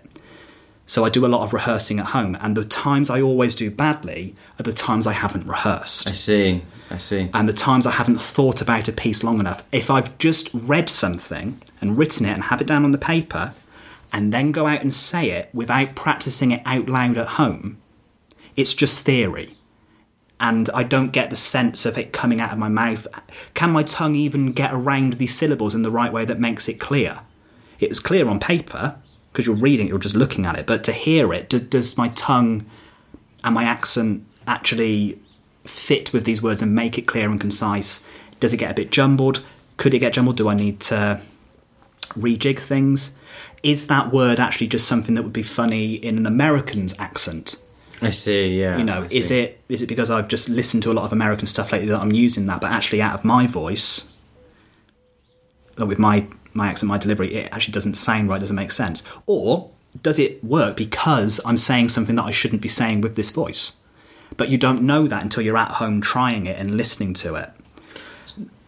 [0.86, 3.70] So I do a lot of rehearsing at home, and the times I always do
[3.70, 6.62] badly are the times I haven't rehearsed I see.
[6.90, 7.30] I see.
[7.32, 9.62] and the times I haven't thought about a piece long enough.
[9.72, 13.54] If I've just read something and written it and have it down on the paper,
[14.12, 17.80] and then go out and say it without practicing it out loud at home,
[18.56, 19.56] it's just theory.
[20.38, 23.06] And I don't get the sense of it coming out of my mouth.
[23.54, 26.80] Can my tongue even get around these syllables in the right way that makes it
[26.80, 27.20] clear?
[27.78, 28.96] It's clear on paper
[29.32, 30.66] because you're reading it, you're just looking at it.
[30.66, 32.66] But to hear it, do, does my tongue
[33.44, 35.18] and my accent actually
[35.64, 38.06] fit with these words and make it clear and concise?
[38.40, 39.44] Does it get a bit jumbled?
[39.76, 40.36] Could it get jumbled?
[40.36, 41.20] Do I need to
[42.14, 43.16] rejig things?
[43.62, 47.62] Is that word actually just something that would be funny in an American's accent?
[48.02, 48.60] I see.
[48.60, 48.76] Yeah.
[48.78, 51.46] You know, is it is it because I've just listened to a lot of American
[51.46, 54.08] stuff lately that I'm using that, but actually out of my voice,
[55.76, 59.70] with my my accent, my delivery, it actually doesn't sound right, doesn't make sense, or
[60.02, 63.72] does it work because I'm saying something that I shouldn't be saying with this voice?
[64.36, 67.50] But you don't know that until you're at home trying it and listening to it.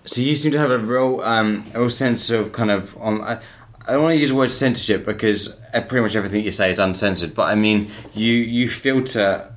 [0.05, 2.97] So you seem to have a real, um, a real sense of kind of.
[3.01, 3.41] Um, I,
[3.87, 6.79] I don't want to use the word censorship because pretty much everything you say is
[6.79, 7.35] uncensored.
[7.35, 9.55] But I mean, you you filter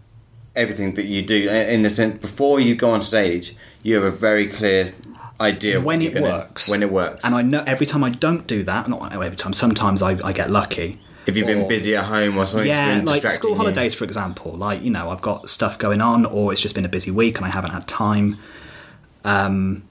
[0.56, 3.56] everything that you do uh, in the sense before you go on stage.
[3.84, 4.92] You have a very clear
[5.40, 6.70] idea of when what it gonna- works.
[6.70, 7.24] When it works.
[7.24, 10.34] And I know every time I don't do that, not every time, sometimes I, I
[10.34, 11.00] get lucky.
[11.26, 13.58] if you've been busy at home or something, yeah, been like school you.
[13.58, 14.54] holidays, for example.
[14.54, 17.38] Like you know, I've got stuff going on, or it's just been a busy week
[17.38, 18.38] and I haven't had time.
[19.24, 19.87] Um,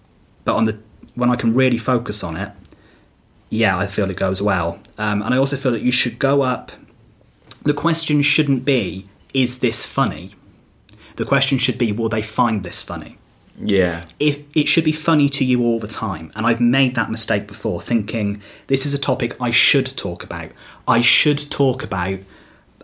[0.46, 0.78] but on the
[1.14, 2.52] when I can really focus on it,
[3.50, 4.80] yeah, I feel it goes well.
[4.96, 6.72] Um, and I also feel that you should go up.
[7.64, 10.34] The question shouldn't be, "Is this funny?"
[11.16, 13.18] The question should be, "Will they find this funny?"
[13.58, 14.04] Yeah.
[14.20, 16.30] if it should be funny to you all the time.
[16.36, 20.50] And I've made that mistake before, thinking this is a topic I should talk about.
[20.86, 22.18] I should talk about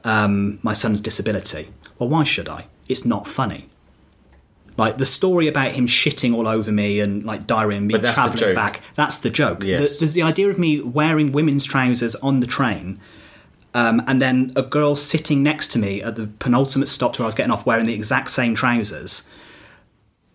[0.02, 1.68] um, my son's disability.
[1.98, 2.66] Well, why should I?
[2.88, 3.68] It's not funny.
[4.76, 8.02] Like the story about him shitting all over me and like diarrhea and me But
[8.02, 8.80] that's the travelling back.
[8.94, 9.62] That's the joke.
[9.64, 9.80] Yes.
[9.80, 12.98] The, there's the idea of me wearing women's trousers on the train
[13.74, 17.28] Um, and then a girl sitting next to me at the penultimate stop where I
[17.28, 19.28] was getting off wearing the exact same trousers.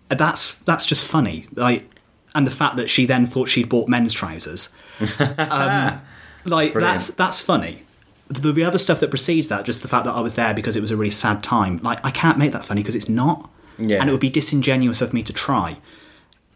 [0.10, 1.46] That's that's just funny.
[1.54, 1.90] Like,
[2.34, 4.76] and the fact that she then thought she'd bought men's trousers.
[5.38, 6.02] Um,
[6.46, 7.84] like that's that's funny.
[8.30, 10.76] The, the other stuff that precedes that, just the fact that I was there because
[10.78, 11.80] it was a really sad time.
[11.84, 13.50] Like I can't make that funny because it's not,
[13.80, 14.00] Yeah.
[14.02, 15.78] and it would be disingenuous of me to try.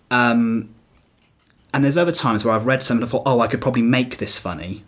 [0.09, 0.73] Um,
[1.73, 3.81] and there's other times where I've read something and I thought, oh, I could probably
[3.81, 4.83] make this funny.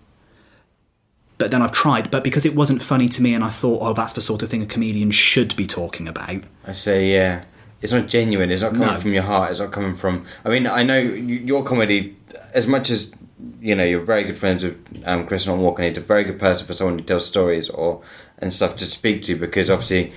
[1.38, 3.94] But then I've tried, but because it wasn't funny to me, and I thought, oh,
[3.94, 6.44] that's the sort of thing a comedian should be talking about.
[6.66, 7.44] I say, yeah.
[7.82, 8.50] It's not genuine.
[8.50, 9.00] It's not coming No.
[9.00, 9.52] from your heart.
[9.52, 10.26] It's not coming from.
[10.46, 12.16] I mean, I know your comedy,
[12.54, 13.14] as much as
[13.60, 15.82] you know, you're very good friends with um, Chris Norton Walker.
[15.84, 18.02] and He's a very good person for someone who tells stories or
[18.38, 20.14] and stuff to speak to because obviously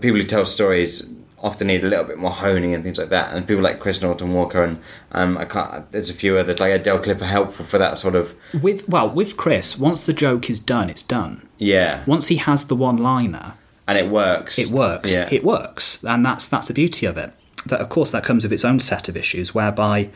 [0.00, 1.10] people who tell stories
[1.40, 3.34] often need a little bit more honing and things like that.
[3.34, 4.80] And people like Chris Norton Walker and
[5.12, 5.90] um, I can't.
[5.92, 9.10] There's a few others like Adele Cliff are helpful for that sort of With well,
[9.10, 11.48] with Chris, once the joke is done, it's done.
[11.58, 13.54] yeah, Once he has the one-liner,
[13.86, 14.58] and it works.
[14.58, 15.14] it works.
[15.14, 17.32] Yeah, It works, and that's that's the beauty of it.
[17.66, 20.10] That of course that comes with its own set of issues, whereby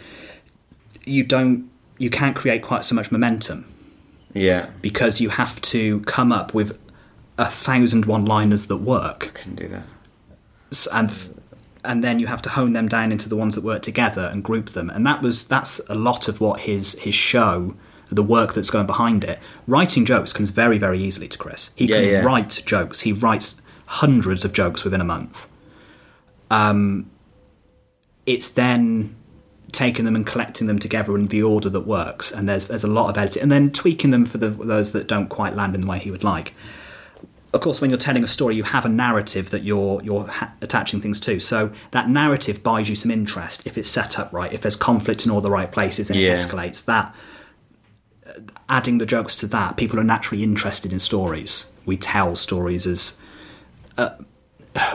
[1.04, 3.72] you don't you can't create quite so much momentum
[4.34, 4.70] yeah.
[4.80, 6.78] because you have to come up with
[7.38, 9.84] a thousand one-liners that work, Can do that.
[10.92, 11.12] And
[11.84, 14.44] and then you have to hone them down into the ones that work together and
[14.44, 14.88] group them.
[14.90, 17.74] And that was that's a lot of what his his show.
[18.08, 19.38] The work that's going behind it.
[19.66, 21.70] Writing jokes comes very, very easily to Chris.
[21.76, 22.22] He Yeah, can yeah.
[22.22, 23.00] write jokes.
[23.00, 23.56] He writes
[23.86, 25.48] hundreds of jokes within a month.
[26.50, 27.10] Um,
[28.26, 29.16] it's then
[29.72, 32.30] taking them and collecting them together in the order that works.
[32.30, 35.06] And there's there's a lot of editing, and then tweaking them for the those that
[35.08, 36.54] don't quite land in the way he would like.
[37.54, 40.52] Of course, when you're telling a story, you have a narrative that you're you're ha-
[40.62, 41.38] attaching things to.
[41.38, 44.52] So that narrative buys you some interest if it's set up right.
[44.52, 46.30] If there's conflict in all the right places and Yeah.
[46.30, 47.14] it escalates, that
[48.26, 48.32] uh,
[48.70, 51.70] adding the jokes to that, people are naturally interested in stories.
[51.84, 53.20] We tell stories as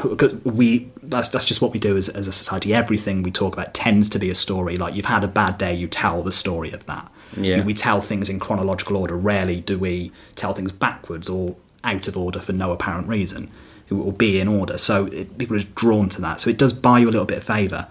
[0.04, 2.74] because we that's that's just what we do as, as a society.
[2.74, 4.78] Everything we talk about tends to be a story.
[4.78, 7.12] Like you've had a bad day, you tell the story of that.
[7.36, 7.62] Yeah.
[7.64, 9.16] We tell things in chronological order.
[9.16, 11.56] Rarely do we tell things backwards or
[11.88, 13.50] out of order for no apparent reason.
[13.90, 14.78] It will be in order.
[14.78, 16.42] So it, people are drawn to that.
[16.42, 17.88] So it does buy you a little bit of favour.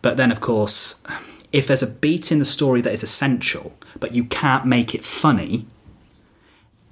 [0.00, 1.02] But then, of course,
[1.52, 5.04] if there's a beat in the story that is essential, but you can't make it
[5.04, 5.66] funny,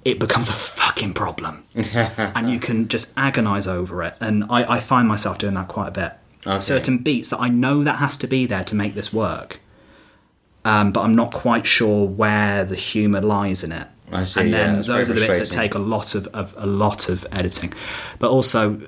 [0.05, 1.65] it becomes a fucking problem.
[1.75, 4.15] and you can just agonize over it.
[4.21, 6.13] And I, I find myself doing that quite a bit.
[6.45, 6.59] Okay.
[6.61, 9.59] Certain beats that I know that has to be there to make this work,
[10.63, 13.87] um, but I'm not quite sure where the humour lies in it.
[14.11, 16.53] I see, And then that's those are the bits that take a lot of, of
[16.57, 17.73] a lot of editing,
[18.19, 18.81] but also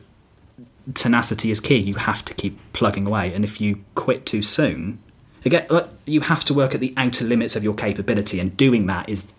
[0.94, 1.78] tenacity is key.
[1.78, 5.00] You have to keep plugging away, and if you quit too soon,
[5.46, 5.68] again,
[6.06, 9.34] you have to work at the outer limits of your capability, and doing that is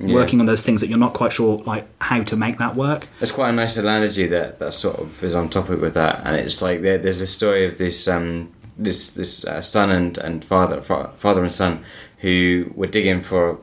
[0.00, 3.06] working on those things that you're not quite sure like how to make that work.
[3.20, 6.36] It's quite a nice analogy that that sort of is on topic with that, and
[6.36, 10.44] it's like there, there's a story of this um, this this uh, son and and
[10.44, 11.84] father fa- father and son
[12.18, 13.58] who were digging for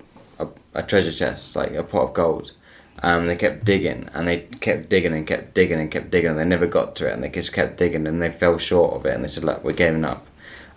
[0.77, 2.51] a, treasure chest, like a pot of gold.
[3.03, 6.39] Um, they kept digging and they kept digging and kept digging and kept digging and
[6.39, 9.05] they never got to it and they just kept digging and they fell short of
[9.05, 10.25] it and they said, "Look, we're giving up."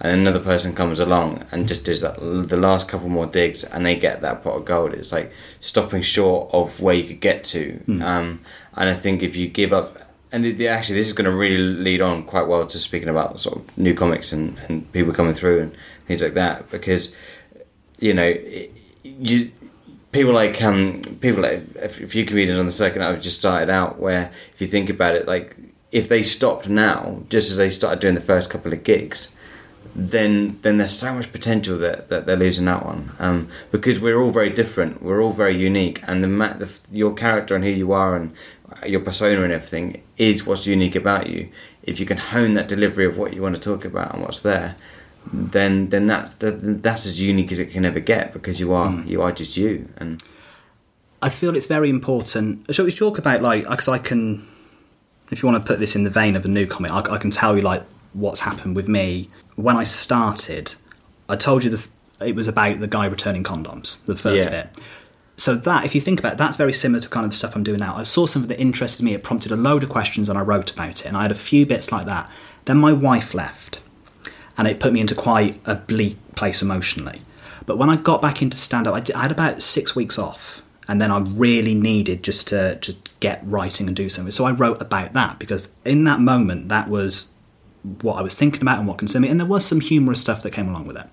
[0.02, 3.84] And another person comes along and just does that the last couple more digs and
[3.86, 4.92] they get that pot of gold.
[4.94, 7.80] It's like stopping short of where you could get to.
[8.02, 8.40] Um,
[8.74, 9.98] and I think if you give up,
[10.32, 13.08] and the, the, actually this is going to really lead on quite well to speaking
[13.08, 15.72] about sort of new comics and, and people coming through and
[16.06, 17.14] things like that because
[17.98, 18.70] you know it-
[19.02, 19.50] you
[20.12, 23.98] people like um people like a few comedians on the circuit I've just started out
[23.98, 25.56] where if you think about it like
[25.92, 29.28] if they stopped now just as they started doing the first couple of gigs
[29.94, 33.10] then then there's so much potential that, that they're losing out on.
[33.18, 35.02] Um, because we're all very different.
[35.02, 36.02] We're all very unique.
[36.06, 38.32] And the, ma- the your character and who you are and
[38.86, 41.48] your persona and everything is what's unique about you.
[41.82, 44.40] If you can hone that delivery of what you want to talk about and what's
[44.40, 44.76] there
[45.32, 48.90] then then that, that that's as unique as it can ever get because you are
[48.90, 49.06] hmm.
[49.06, 50.22] you are just you and
[51.22, 52.74] I feel it's very important.
[52.74, 54.46] Shall we talk about like because I can,
[55.30, 57.18] if you want to put this in the vein of a new comic, I, I
[57.18, 60.74] can tell you like what's happened with me when I started.
[61.28, 61.88] I told you the,
[62.24, 64.50] it was about the guy returning condoms, the first Yeah.
[64.50, 64.68] bit.
[65.36, 67.56] So that, if you think about it, that's very similar to kind of the stuff
[67.56, 67.96] I'm doing now.
[67.96, 69.14] I saw something that interested me.
[69.14, 71.06] It prompted a load of questions, and I wrote about it.
[71.06, 72.30] And I had a few bits like that.
[72.66, 73.80] Then my wife left,
[74.60, 77.22] and it put me into quite a bleak place emotionally.
[77.64, 80.62] But when I got back into stand up, I, I had about six weeks off,
[80.86, 84.30] and then I really needed just to, to get writing and do something.
[84.32, 87.32] So I wrote about that because in that moment, that was
[88.02, 90.42] what I was thinking about and what concerned me, and there was some humorous stuff
[90.42, 91.06] that came along with it.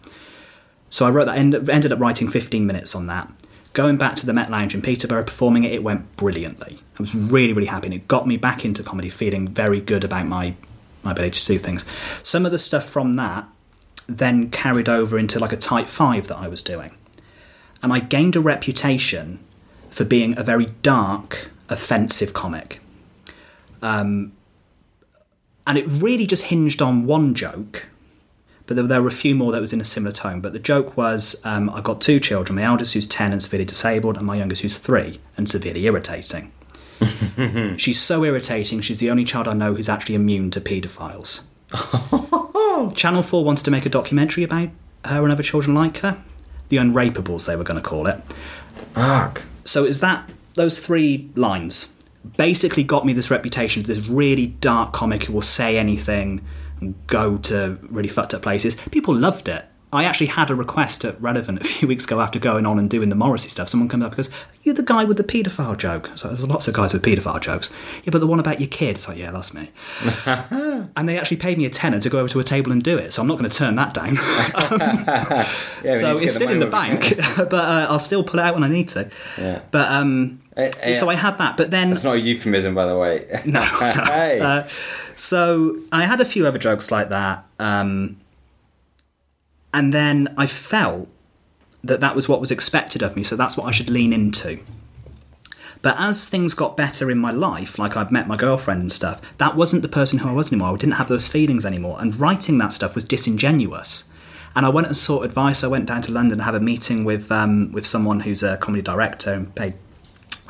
[0.90, 3.32] So I wrote that, ended, ended up writing 15 minutes on that.
[3.72, 6.80] going back to the Met Lounge in Peterborough, performing it, it went brilliantly.
[7.00, 10.04] I was really, really happy, and it got me back into comedy, feeling very good
[10.04, 10.56] about my
[11.04, 11.86] my ability to do things.
[12.24, 13.48] Some of the stuff from that
[14.08, 16.96] then carried over into like a tight five that I was doing,
[17.82, 19.44] and I gained a reputation
[19.90, 22.80] for being a very dark, offensive comic.
[23.82, 24.34] Um,
[25.66, 27.88] and it really just hinged on one joke
[28.68, 30.42] but there, there, were a few more that was in a similar tone.
[30.42, 33.66] But the joke was um, I've got two children my eldest who's 10 and severely
[33.66, 36.52] disabled, and my youngest who's 3 and severely irritating.
[37.78, 41.46] she's so irritating, she's the only child I know who's actually immune to paedophiles.
[42.96, 44.70] Channel 4 wants to make a documentary about
[45.06, 46.24] her and other children like her.
[46.70, 48.22] The Unrapables, they were going to call it.
[48.94, 49.44] Fuck.
[49.64, 51.94] So is that those three lines
[52.36, 56.46] basically got me this reputation as this really dark comic who will say anything
[56.82, 58.76] and go to really fucked up places.
[58.92, 59.66] People loved it.
[59.94, 62.90] I actually had a request at Relevant a few weeks ago after going on and
[62.90, 63.70] doing the Morrissey stuff.
[63.70, 64.34] Someone comes up and goes, Are
[64.64, 66.12] you the guy with the paedophile joke?
[66.16, 67.72] So there's lots of guys with paedophile jokes.
[68.04, 68.98] Yeah, but the one about your kid.
[68.98, 69.72] It's like, Yeah, that's me.
[70.26, 72.98] and they actually paid me a tenner to go over to a table and do
[72.98, 73.14] it.
[73.14, 74.16] So I'm not going to turn that down.
[75.84, 78.66] yeah, so it's still in the bank, but uh, I'll still pull it out when
[78.66, 79.10] I need to.
[79.38, 79.62] Yeah.
[79.72, 81.56] But um, uh, so I had that.
[81.56, 81.92] But then.
[81.92, 83.26] That's not a euphemism, by the way.
[83.46, 83.62] no.
[83.62, 83.68] no.
[83.70, 84.42] hey.
[84.42, 84.68] Uh,
[85.16, 87.46] so I had a few other jokes like that.
[87.58, 88.18] Um,
[89.74, 91.10] and then I felt
[91.84, 94.60] that that was what was expected of me, so that's what I should lean into.
[95.82, 99.22] But as things got better in my life, like I'd met my girlfriend and stuff,
[99.38, 100.74] that wasn't the person who I was anymore.
[100.74, 101.98] I didn't have those feelings anymore.
[102.00, 104.06] And writing that stuff was disingenuous.
[104.56, 105.64] And I went and sought advice.
[105.64, 108.58] I went down to London to have a meeting with um, with someone who's a
[108.58, 109.76] comedy director and paid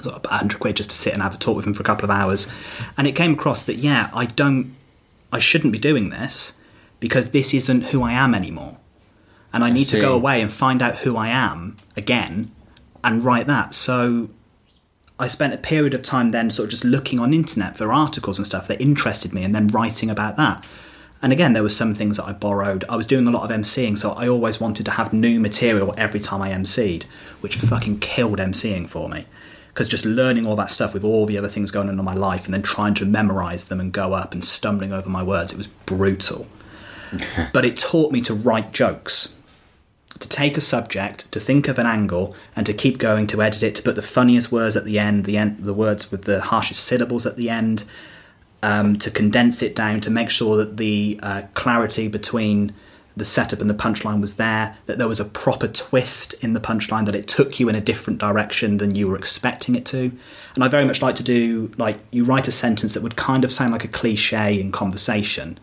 [0.01, 1.86] sort of 100 quid just to sit and have a talk with him for a
[1.86, 2.51] couple of hours.
[2.97, 4.76] And it came across that, yeah, I don't,
[5.34, 6.59] I shouldn't be doing this
[6.99, 8.78] because this isn't who I am anymore.
[9.54, 12.52] And I, need to go away and find out who I am again
[13.04, 13.74] and write that.
[13.74, 14.30] So
[15.20, 18.38] I spent a period of time then sort of just looking on internet for articles
[18.38, 20.66] and stuff that interested me and then writing about that.
[21.22, 22.86] And again, there were some things that I borrowed.
[22.88, 25.95] I was doing a lot of MCing, so I always wanted to have new material
[25.98, 27.06] every time I MC'd,
[27.41, 29.26] which fucking killed MCing for me
[29.78, 32.16] because just learning all that stuff with all the other things going on in my
[32.16, 35.52] life and then trying to memorize them and go up and stumbling over my words,
[35.52, 36.48] it was brutal.
[37.54, 39.36] but it taught me to write jokes,
[40.20, 43.63] to take a subject, to think of an angle, and to keep going, to edit
[43.63, 46.41] it, to put the funniest words at the end, the end, the words with the
[46.41, 47.84] harshest syllables at the end,
[48.63, 52.74] um, to condense it down, to make sure that the uh, clarity between
[53.15, 56.59] the setup and the punchline was there, that there was a proper twist in the
[56.59, 60.11] punchline, that it took you in a different direction than you were expecting it to.
[60.53, 63.43] And I very much like to do, like, you write a sentence that would kind
[63.43, 65.59] of sound like a cliche in conversation,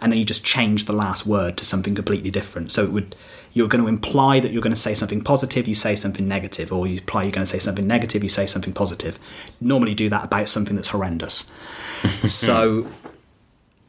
[0.00, 2.72] and then you just change the last word to something completely different.
[2.72, 3.14] So it would,
[3.54, 6.72] you're going to imply that you're going to say something positive, you say something negative,
[6.72, 9.18] or you imply you're going to say something negative, you say something positive.
[9.60, 11.50] Normally do that about something that's horrendous.
[12.26, 12.88] so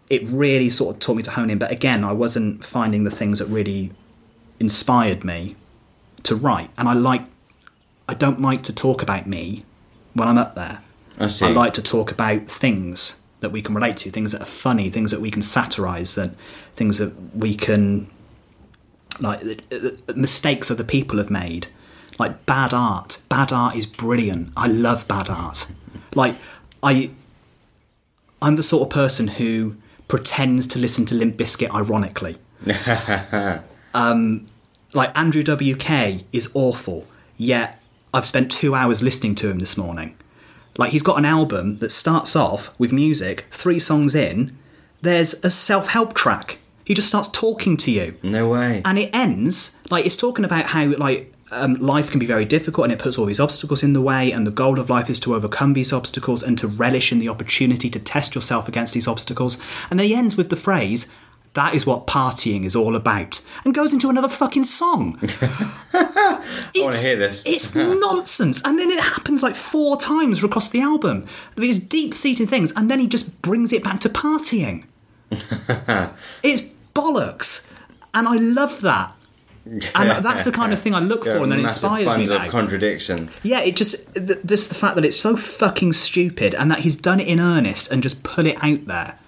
[0.08, 1.58] it really sort of taught me to hone in.
[1.58, 3.92] But again, I wasn't finding the things that really
[4.60, 5.56] inspired me
[6.24, 6.70] to write.
[6.78, 7.24] And I like,
[8.08, 9.66] I don't like to talk about me
[10.14, 10.84] when I'm up there.
[11.20, 14.46] I, I like to talk about things that we can relate to, things that are
[14.46, 16.36] funny, things that we can satirize, that
[16.76, 18.12] things that we can
[19.20, 19.42] like
[20.16, 21.68] mistakes that the people have made.
[22.18, 23.22] Like bad art.
[23.30, 24.52] Bad art is brilliant.
[24.56, 25.72] I love bad art.
[26.14, 26.36] Like
[26.82, 27.12] I
[28.42, 29.76] I'm the sort of person who
[30.08, 32.38] pretends to listen to Limp Bizkit ironically.
[33.94, 34.46] um,
[34.94, 37.08] like Andrew WK is awful,
[37.38, 37.82] yet
[38.14, 40.16] I've spent two hours listening to him this morning.
[40.78, 44.58] Like he's got an album that starts off with music, three songs in,
[45.02, 46.60] there's a self help track.
[46.86, 48.18] He just starts talking to you.
[48.24, 48.82] No way.
[48.86, 52.86] And it ends like it's talking about how like um, life can be very difficult
[52.86, 55.20] and it puts all these obstacles in the way, and the goal of life is
[55.22, 59.08] to overcome these obstacles and to relish in the opportunity to test yourself against these
[59.08, 59.60] obstacles.
[59.90, 61.12] And then he ends with the phrase,
[61.56, 65.18] that is what partying is all about, and goes into another fucking song.
[65.94, 66.42] I
[66.76, 67.44] want to hear this.
[67.46, 68.62] it's nonsense.
[68.64, 71.26] And then it happens like four times across the album.
[71.56, 74.84] These deep seated things, and then he just brings it back to partying.
[76.44, 76.64] it's
[76.96, 77.70] bollocks.
[78.14, 79.16] And I love that
[79.66, 79.86] and
[80.24, 82.28] that's the kind of thing I look for, and that inspires me.
[82.28, 82.48] Now.
[82.50, 83.30] contradiction.
[83.44, 83.96] Yeah, it just
[84.46, 87.92] just the fact that it's so fucking stupid, and that he's done it in earnest
[87.92, 89.20] and just put it out there.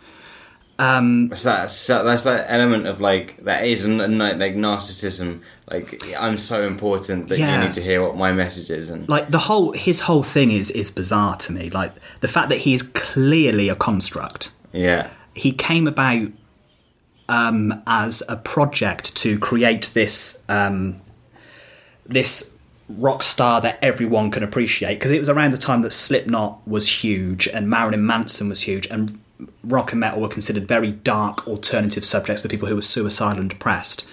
[0.79, 2.03] Um, that's that.
[2.03, 5.41] That's that element of like that isn't like narcissism.
[5.69, 7.59] Like I'm so important that yeah.
[7.59, 10.51] you need to hear what my message is, and like the whole his whole thing
[10.51, 11.71] is is bizarre to me.
[11.71, 14.51] Like the fact that he is clearly a construct.
[14.71, 16.29] Yeah, he came about
[17.29, 21.01] um, as a project to create this um,
[22.05, 22.57] this
[22.89, 24.95] rock star that everyone can appreciate.
[24.95, 28.87] Because it was around the time that Slipknot was huge and Marilyn Manson was huge
[28.87, 29.19] and
[29.63, 33.49] rock and metal were considered very dark alternative subjects for people who were suicidal and
[33.49, 34.07] depressed.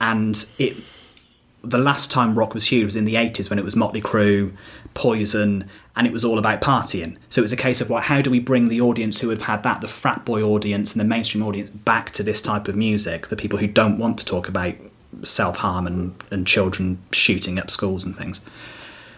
[0.00, 0.76] And it
[1.62, 4.52] the last time rock was huge was in the 80s when it was Motley Crue,
[4.94, 7.16] Poison, and it was all about partying.
[7.30, 9.42] So it was a case of, well, how do we bring the audience who have
[9.42, 12.76] had that, the frat boy audience and the mainstream audience, back to this type of
[12.76, 14.74] music, the people who don't want to talk about
[15.22, 18.40] self harm and, and children shooting up schools and things.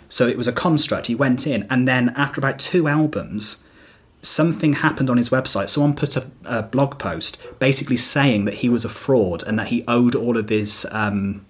[0.08, 1.08] So it was a construct.
[1.08, 3.64] He went in, and then after about two albums,
[4.22, 5.68] something happened on his website.
[5.68, 9.68] Someone put a, a blog post basically saying that he was a fraud and that
[9.68, 11.44] he owed all of his um,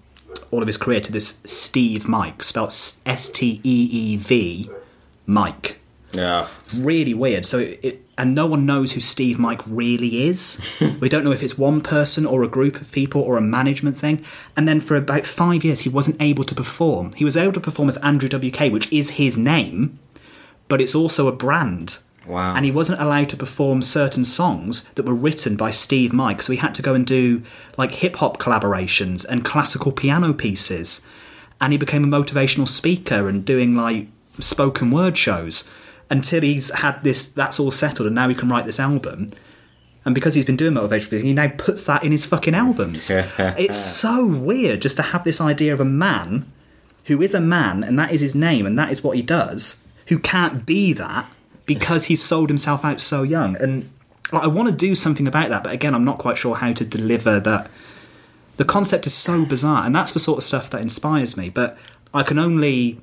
[0.51, 4.69] all of his career to this Steev Mike, spelled S T E E V,
[5.29, 5.79] Mike.
[6.11, 6.47] Yeah.
[6.75, 7.45] Really weird.
[7.45, 10.59] So it, it, and no one knows who Steev Mike really is.
[10.99, 13.95] we don't know if it's one person or a group of people or a management
[13.95, 14.25] thing.
[14.57, 17.13] And then for about five years, he wasn't able to perform.
[17.13, 19.99] He was able to perform as Andrew WK, which is his name,
[20.67, 21.99] but it's also a brand.
[22.25, 22.55] Wow.
[22.55, 26.53] And he wasn't allowed to perform certain songs that were written by Steev Mike, so
[26.53, 27.43] he had to go and do
[27.77, 31.05] like hip hop collaborations and classical piano pieces.
[31.61, 34.07] And he became a motivational speaker and doing like
[34.39, 35.69] spoken word shows
[36.09, 39.29] until he's had this that's all settled and now he can write this album.
[40.05, 43.09] And because he's been doing motivational speaking, he now puts that in his fucking albums.
[43.57, 46.51] it's so weird just to have this idea of a man
[47.05, 49.83] who is a man and that is his name and that is what he does,
[50.07, 51.27] who can't be that
[51.65, 53.55] because he sold himself out so young.
[53.57, 53.91] And
[54.31, 56.73] like, I want to do something about that, but again, I'm not quite sure how
[56.73, 57.69] to deliver that.
[58.57, 61.49] The concept is so bizarre, and that's the sort of stuff that inspires me.
[61.49, 61.77] But
[62.13, 62.99] I can only,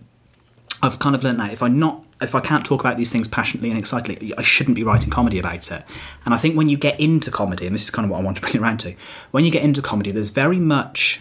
[0.82, 3.28] I've kind of learned that if I not if I can't talk about these things
[3.28, 5.84] passionately and excitedly, I shouldn't be writing comedy about it.
[6.24, 8.22] And I think when you get into comedy, and this is kind of what I
[8.22, 8.94] want to bring it around to,
[9.32, 11.20] when you get into comedy, there's very much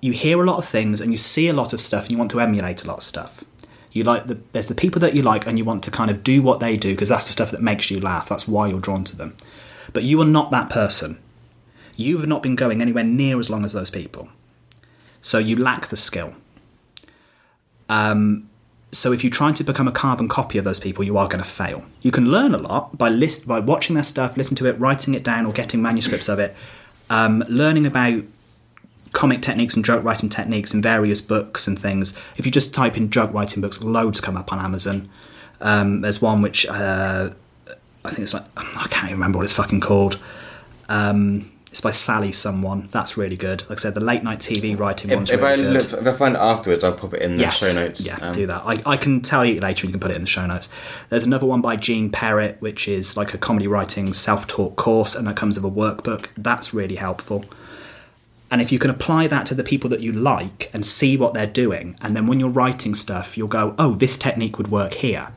[0.00, 2.18] you hear a lot of things and you see a lot of stuff and you
[2.18, 3.44] want to emulate a lot of stuff.
[3.92, 6.22] You like the there's the people that you like and you want to kind of
[6.22, 8.28] do what they do because that's the stuff that makes you laugh.
[8.28, 9.36] That's why you're drawn to them.
[9.92, 11.20] But you are not that person.
[11.96, 14.28] You have not been going anywhere near as long as those people.
[15.22, 16.34] So you lack the skill.
[17.88, 18.50] Um,
[18.92, 21.42] so if you're trying to become a carbon copy of those people, you are going
[21.42, 21.84] to fail.
[22.02, 25.14] You can learn a lot by list by watching their stuff, listening to it, writing
[25.14, 26.54] it down, or getting manuscripts of it.
[27.10, 28.24] Um, learning about
[29.12, 32.18] comic techniques and joke writing techniques in various books and things.
[32.36, 35.08] If you just type in joke writing books, loads come up on Amazon.
[35.60, 37.30] Um, there's one which uh,
[38.04, 40.18] I think it's like I can't even remember what it's fucking called.
[40.88, 42.88] Um, it's by Sally someone.
[42.90, 43.60] That's really good.
[43.68, 45.92] Like I said, the late night TV writing one's If, if really I good.
[45.92, 47.58] look, if I find it afterwards, I'll pop it in the Yes.
[47.58, 48.00] show notes.
[48.00, 48.62] Yeah, Um, do that.
[48.64, 49.86] I, I can tell you later.
[49.86, 50.70] You can put it in the show notes.
[51.10, 55.26] There's another one by Gene Perret, which is like a comedy writing self-taught course, and
[55.26, 56.28] that comes with a workbook.
[56.34, 57.44] That's really helpful.
[58.50, 61.34] And if you can apply that to the people that you like and see what
[61.34, 64.94] they're doing, and then when you're writing stuff, you'll go, "Oh, this technique would work
[64.94, 65.28] here."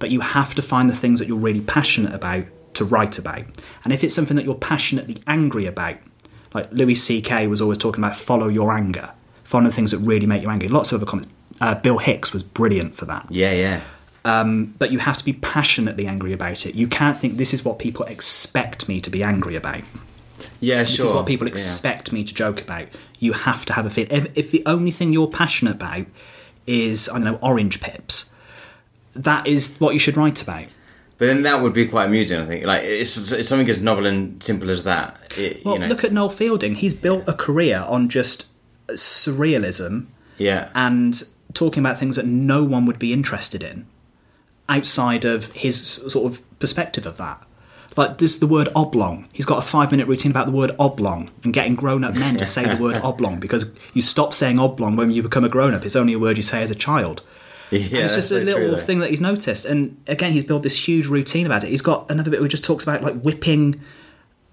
[0.00, 3.44] But you have to find the things that you're really passionate about to write about.
[3.84, 5.96] And if it's something that you're passionately angry about,
[6.54, 7.46] like Louis C.K.
[7.48, 9.10] was always talking about, follow your anger,
[9.44, 10.68] follow the things that really make you angry.
[10.68, 11.32] Lots of other comments.
[11.60, 13.26] Uh, Bill Hicks was brilliant for that.
[13.30, 13.80] Yeah, yeah.
[14.78, 16.74] But you have to be passionately angry about it.
[16.74, 19.82] You can't think this is what people expect me to be angry about.
[20.60, 21.06] Yeah, This sure.
[21.06, 21.52] is what people Yeah.
[21.52, 22.88] expect me to joke about.
[23.20, 24.06] You have to have a feel.
[24.10, 26.06] If, if the only thing you're passionate about
[26.66, 28.30] is, I don't know, orange pips,
[29.14, 30.64] that is what you should write about.
[31.18, 32.66] But then that would be quite amusing, I think.
[32.66, 35.16] Like, it's, it's something as novel and simple as that.
[35.38, 36.74] It, Well, you know, look at Noel Fielding.
[36.74, 38.46] He's built a career on just
[38.88, 40.06] surrealism
[40.36, 40.70] yeah.
[40.74, 41.22] and
[41.54, 43.86] talking about things that no one would be interested in
[44.68, 47.46] outside of his sort of perspective of that.
[47.96, 49.26] Like, there's the word oblong.
[49.32, 52.36] He's got a five minute routine about the word oblong and getting grown up men
[52.36, 55.72] to say the word oblong because you stop saying oblong when you become a grown
[55.72, 55.84] up.
[55.84, 57.22] It's only a word you say as a child.
[57.70, 59.64] Yeah, And it's just a little true, thing that he's noticed.
[59.64, 61.70] And again, he's built this huge routine about it.
[61.70, 63.80] He's got another bit where he just talks about like whipping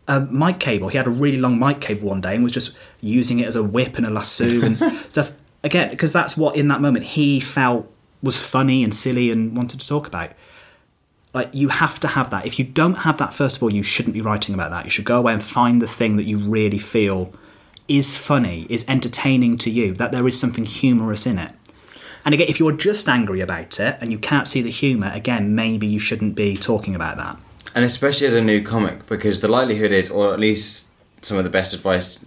[0.08, 0.90] a mic cable.
[0.90, 3.56] He had a really long mic cable one day and was just using it as
[3.56, 4.78] a whip and a lasso and
[5.10, 5.32] stuff.
[5.64, 7.90] Again, because that's what in that moment he felt
[8.22, 10.32] was funny and silly and wanted to talk about.
[11.34, 12.46] Like you have to have that.
[12.46, 14.84] If you don't have that, first of all, you shouldn't be writing about that.
[14.86, 17.34] You should go away and find the thing that you really feel
[17.88, 21.52] is funny, is entertaining to you, that there is something humorous in it.
[22.26, 25.56] And again, if you're just angry about it and you can't see the humour, again,
[25.56, 27.38] maybe you shouldn't be talking about that.
[27.76, 30.88] and especially as a new comic because the likelihood is or at least
[31.22, 32.20] some of the best advice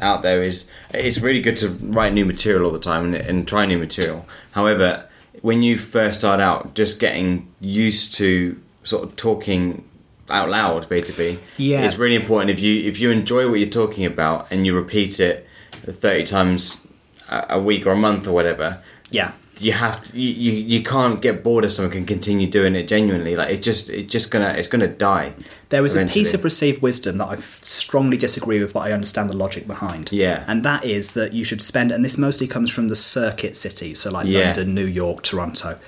[0.00, 3.48] out there is it's really good to write new material all the time and, and
[3.48, 5.04] try new material however
[5.42, 9.82] when you first start out just getting used to sort of talking
[10.30, 11.84] out loud basically Yeah.
[11.84, 15.18] it's really important if you if you enjoy what you're talking about and you repeat
[15.20, 16.86] it 30 times
[17.28, 18.78] a a week or a month or whatever
[19.10, 19.32] Yeah.
[19.60, 22.88] you have to, you, you you can't get bored if someone can continue doing it
[22.88, 23.36] genuinely.
[23.36, 25.34] Like it just it just gonna it's gonna die.
[25.68, 29.30] There was a piece of received wisdom that I strongly disagree with, but I understand
[29.30, 30.10] the logic behind.
[30.10, 30.44] Yeah.
[30.48, 34.00] And that is that you should spend, and this mostly comes from the circuit cities,
[34.00, 34.46] so like Yeah.
[34.46, 35.78] London, New York, Toronto,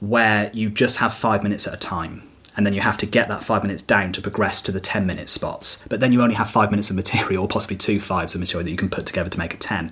[0.00, 2.22] where you just have five minutes at a time.
[2.56, 5.04] And then you have to get that five minutes down to progress to the 10
[5.06, 5.84] minute spots.
[5.88, 8.64] But then you only have five minutes of material, or possibly two fives of material
[8.64, 9.90] that you can put together to make a 10.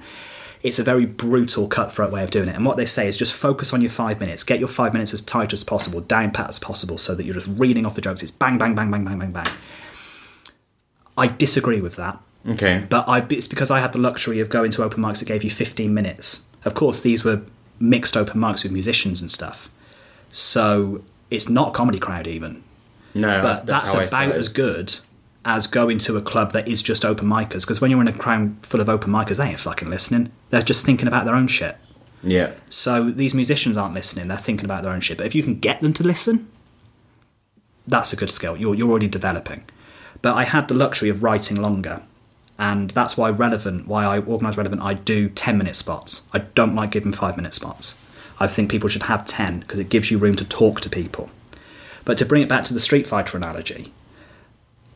[0.62, 2.54] It's a very brutal, cutthroat way of doing it.
[2.54, 4.44] And what they say is just focus on your five minutes.
[4.44, 7.34] Get your five minutes as tight as possible, down pat as possible, so that you're
[7.34, 8.22] just reading off the jokes.
[8.22, 9.46] It's bang, bang, bang, bang, bang, bang, bang.
[11.18, 12.18] I disagree with that.
[12.48, 12.84] Okay.
[12.88, 15.44] But I, it's because I had the luxury of going to open mics that gave
[15.44, 16.44] you 15 minutes.
[16.64, 17.42] Of course, these were
[17.80, 19.68] mixed open mics with musicians and stuff.
[20.30, 22.62] So it's not a comedy crowd, even.
[23.14, 24.96] No, But that's, I about as good
[25.44, 27.62] as going to a club that is just open micers.
[27.62, 30.30] Because when you're in a crowd full of open micers, they ain't fucking listening.
[30.50, 31.76] They're just thinking about their own shit.
[32.22, 32.52] Yeah.
[32.70, 35.18] So these musicians aren't listening, they're thinking about their own shit.
[35.18, 36.50] But if you can get them to listen,
[37.86, 38.56] that's a good skill.
[38.56, 39.64] You're, you're already developing.
[40.20, 42.02] But I had the luxury of writing longer.
[42.58, 46.28] And that's why relevant, why I organise relevant, I do 10 minute spots.
[46.32, 47.96] I don't like giving five minute spots.
[48.38, 51.30] I think people should have 10 because it gives you room to talk to people.
[52.04, 53.92] But to bring it back to the Street Fighter analogy,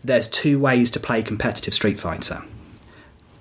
[0.06, 2.42] there's two ways to play competitive Street Fighter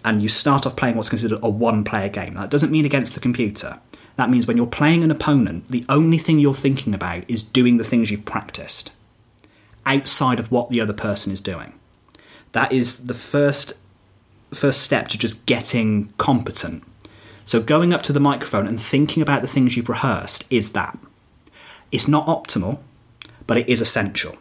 [0.06, 2.36] and you start off playing what's considered a one player game.
[2.36, 3.80] That doesn't mean against the computer.
[4.18, 7.78] That means when you're playing an opponent, the only thing you're thinking about is doing
[7.78, 8.94] the things you've practiced
[9.86, 11.74] outside of what the other person is doing.
[12.52, 13.74] That is the first
[14.54, 16.84] first step to just getting competent.
[17.46, 20.98] So going up to the microphone and thinking about the things you've rehearsed is that.
[21.92, 22.80] It's not optimal,
[23.48, 24.38] but it is essential.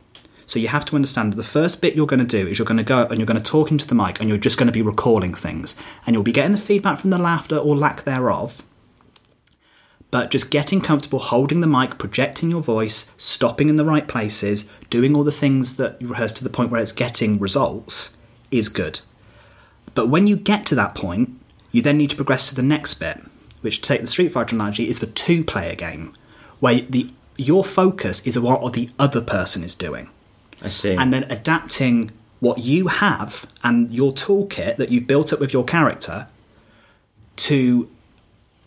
[0.46, 2.66] So you have to understand that the first bit you're going to do is you're
[2.66, 4.58] going to go up and you're going to talk into the mic and you're just
[4.58, 5.76] going to be recalling things.
[6.06, 8.64] And you'll be getting the feedback from the laughter or lack thereof.
[10.10, 14.70] But just getting comfortable holding the mic, projecting your voice, stopping in the right places,
[14.88, 18.16] doing all the things that you rehearse to the point where it's getting results
[18.50, 19.00] is good.
[19.94, 21.30] But when you get to that point,
[21.72, 23.22] you then need to progress to the next bit,
[23.60, 26.14] which to take the Street Fighter analogy is the two player game,
[26.60, 30.08] where the your focus is on what the other person is doing
[30.64, 30.94] I see.
[30.94, 32.10] and then adapting
[32.40, 36.26] what you have and your toolkit that you've built up with your character
[37.36, 37.90] to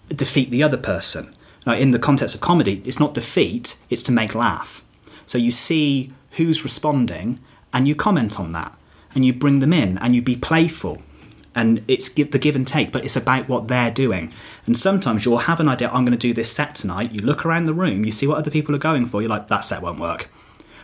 [0.10, 1.36] defeat the other person.
[1.66, 4.84] Now, in the context of comedy, it's not defeat, it's to make laugh.
[5.26, 7.40] So you see who's responding
[7.74, 8.76] and you comment on that
[9.14, 11.02] and you bring them in and you be playful.
[11.54, 14.32] And it's give, the give and take, but it's about what they're doing.
[14.66, 17.12] And sometimes you'll have an idea, I'm going to do this set tonight.
[17.12, 19.48] You look around the room, you see what other people are going for, you're like,
[19.48, 20.30] that set won't work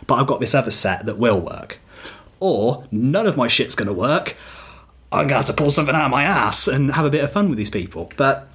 [0.06, 1.78] but I've got this other set that will work.
[2.40, 4.36] Or none of my shit's going to work.
[5.10, 7.22] I'm going to have to pull something out of my ass and have a bit
[7.22, 8.10] of fun with these people.
[8.16, 8.48] But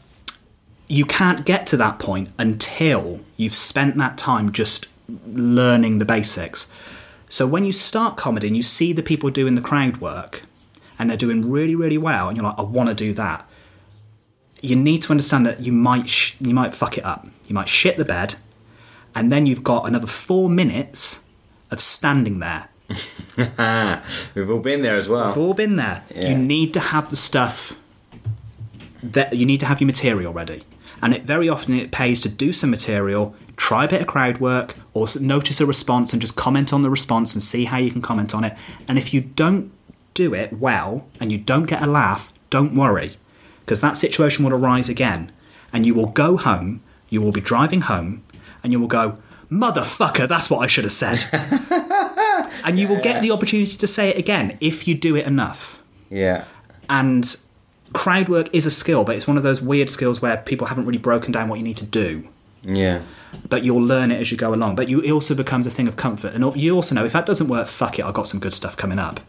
[0.88, 4.88] you can't get to that point until you've spent that time just
[5.26, 6.70] learning the basics.
[7.30, 10.44] So when you start comedy and you see the people doing the crowd work
[10.98, 13.48] and they're doing really, really well, and you're like, I want to do that.
[14.62, 17.26] You need to understand that you might sh- you might fuck it up.
[17.48, 18.36] You might shit the bed,
[19.16, 21.26] and then you've got another four minutes
[21.72, 22.70] of standing there.
[24.36, 25.28] We've all been there as well.
[25.28, 26.04] We've all been there.
[26.14, 26.30] Yeah.
[26.30, 27.80] You need to have the stuff
[29.04, 30.64] that you need to have your material ready.
[31.02, 34.40] And it very often it pays to do some material, try a bit of crowd
[34.40, 37.92] work, or notice a response and just comment on the response and see how you
[37.92, 38.58] can comment on it.
[38.88, 39.72] And if you don't
[40.14, 43.18] do it well and you don't get a laugh, don't worry,
[43.62, 45.32] because that situation will arise again.
[45.72, 48.24] And you will go home, you will be driving home,
[48.64, 49.20] and you will go,
[49.52, 51.26] Motherfucker, that's what I should have said.
[52.66, 55.82] and you will get the opportunity to say it again if you do it enough.
[56.10, 56.46] Yeah.
[56.90, 57.36] And
[57.94, 60.86] crowd work is a skill, but it's one of those weird skills where people haven't
[60.86, 62.28] really broken down what you need to do.
[62.64, 63.02] Yeah.
[63.48, 64.76] But you'll learn it as you go along.
[64.76, 66.34] But you, it also becomes a thing of comfort.
[66.34, 68.78] And you also know if that doesn't work, fuck it, I've got some good stuff
[68.78, 69.20] coming up.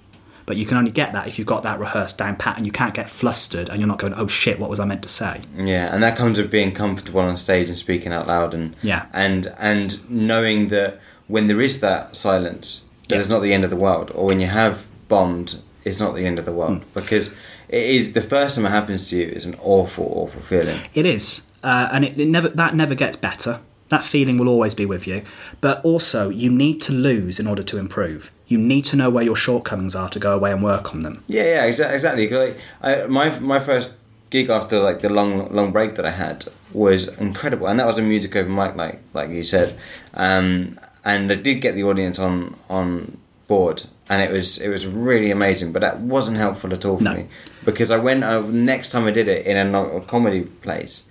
[0.51, 2.73] But you can only get that if you've got that rehearsed down pat and you
[2.73, 5.43] can't get flustered and you're not going, oh shit, what was I meant to say?
[5.57, 9.07] Yeah, and that comes with being comfortable on stage and speaking out loud, and Yeah.
[9.13, 10.99] and and knowing that
[11.29, 13.21] when there is that silence, that Yeah.
[13.21, 15.55] it's not the end of the world, or when you have bombed,
[15.85, 16.85] it's not the end of the world, Hmm.
[16.95, 17.29] because
[17.69, 20.81] it is the first time it happens to you is an awful, awful feeling.
[20.95, 23.61] It is, uh, and it, it never that never gets better.
[23.91, 25.23] That feeling will always be with you.
[25.61, 28.33] But also, you need to lose in order to improve.
[28.51, 31.23] You need to know where your shortcomings are to go away and work on them.
[31.29, 32.29] Yeah, yeah, exa- exactly.
[32.29, 33.95] Like, I, my my first
[34.31, 37.99] gig after like the long long break that I had was incredible, and that was
[37.99, 39.79] a music open mic night, like you said,
[40.15, 43.17] um, and I did get the audience on on
[43.47, 45.71] board, and it was it was really amazing.
[45.73, 47.15] But that wasn't helpful at all for No.
[47.15, 47.27] me
[47.65, 51.05] because I went uh, next time I did it in a, a comedy place.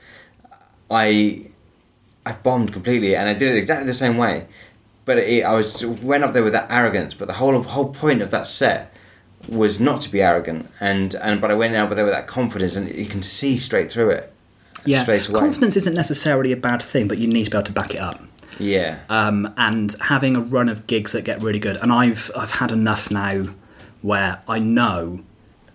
[0.92, 1.46] I
[2.26, 4.46] I bombed completely, and I did it exactly the same way.
[5.10, 7.16] But it, I was went up there with that arrogance.
[7.16, 8.94] But the whole whole point of that set
[9.48, 12.76] was not to be arrogant, and and but I went out there with that confidence,
[12.76, 14.32] and you can see straight through it.
[14.86, 15.40] Yeah, straight away.
[15.40, 18.02] confidence isn't necessarily a bad thing, but you need to be able to back it
[18.02, 18.22] up.
[18.60, 21.78] Yeah, um, and having a run of gigs that get really good.
[21.78, 23.48] And I've I've had enough now
[24.04, 25.22] where I know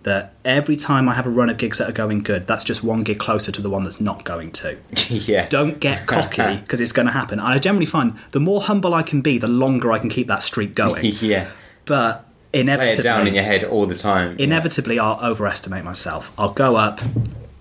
[0.05, 2.83] that every time I have a run of gigs that are going good, that's just
[2.83, 4.77] one gig closer to the one that's not going to.
[5.09, 5.47] yeah.
[5.49, 7.39] Don't get cocky because it's going to happen.
[7.39, 10.41] I generally find the more humble I can be, the longer I can keep that
[10.43, 11.03] streak going.
[11.21, 11.49] yeah.
[11.85, 14.35] But Play inevitably, it down in your head all the time.
[14.39, 16.31] inevitably, I'll overestimate myself.
[16.37, 17.01] I'll go up.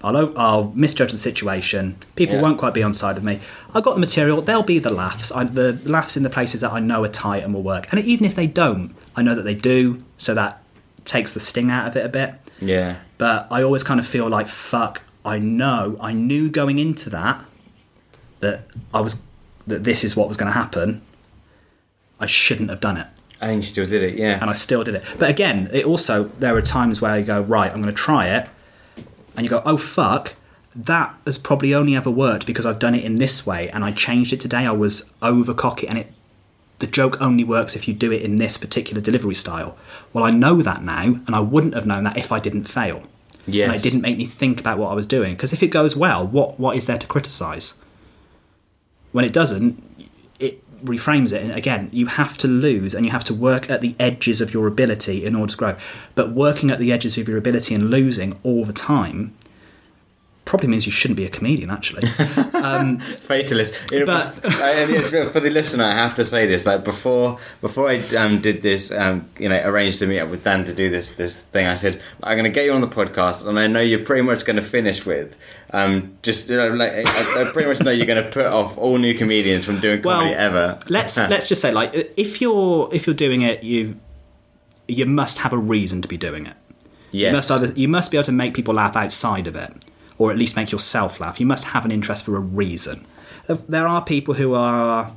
[0.03, 1.97] I'll, I'll misjudge the situation.
[2.15, 2.43] People Yeah.
[2.43, 3.41] won't quite be on side of me.
[3.75, 4.43] I've got the material.
[4.43, 5.33] There'll be the laughs.
[5.33, 7.91] I, the laughs in the places that I know are tight and will work.
[7.91, 10.05] And even if they don't, I know that they do.
[10.19, 10.61] So that
[11.05, 12.35] takes the sting out of it a bit.
[12.61, 12.97] Yeah.
[13.19, 17.45] But I always kind of feel like, fuck, I know, I knew going into that
[18.41, 19.23] that I was,
[19.67, 21.03] that this is what was going to happen.
[22.21, 23.07] I shouldn't have done it
[23.45, 24.15] I think you still did it.
[24.15, 24.39] Yeah.
[24.41, 25.05] and I still did it.
[25.19, 28.27] But again, it also there are times where you go right, I'm going to try
[28.29, 28.49] it,
[29.37, 30.35] and you go, oh fuck,
[30.75, 33.93] that has probably only ever worked because I've done it in this way, and I
[33.93, 34.65] changed it today.
[34.65, 36.14] I was over cocky, and it
[36.85, 39.75] the joke only works if you do it in this particular delivery style.
[40.13, 43.05] Well, I know that now, and I wouldn't have known that if I didn't fail.
[43.47, 43.69] yes.
[43.69, 45.33] And it didn't make me think about what I was doing.
[45.33, 47.73] Because if it goes well, what what is there to criticise?
[49.13, 49.83] When it doesn't,
[50.39, 51.43] it reframes it.
[51.43, 54.53] And again, you have to lose and you have to work at the edges of
[54.53, 55.77] your ability in order to grow.
[56.15, 59.35] But working at the edges of your ability and losing all the time
[60.45, 62.07] probably means you shouldn't be a comedian, actually.
[63.27, 63.75] fatalist.
[63.91, 66.67] You know, But- bef- I- and yes, for the listener, I have to say this:
[66.67, 70.45] like before, before I um, did this, um, you know, arranged to meet up with
[70.45, 72.89] Dan to do this this thing, I said I'm going to get you on the
[72.89, 75.37] podcast, and I know you're pretty much going to finish with.
[75.71, 77.03] Um, just you know, like I,
[77.43, 80.31] I pretty much know you're going to put off all new comedians from doing comedy
[80.31, 80.79] Well, ever.
[80.89, 83.97] let's let's just say like if you're if you're doing it, you
[84.87, 86.55] you must have a reason to be doing it.
[87.11, 89.73] You yes, must either you must be able to make people laugh outside of it,
[90.19, 91.41] or at least make yourself laugh.
[91.41, 93.05] You must have an interest for a reason.
[93.47, 95.13] There are people who are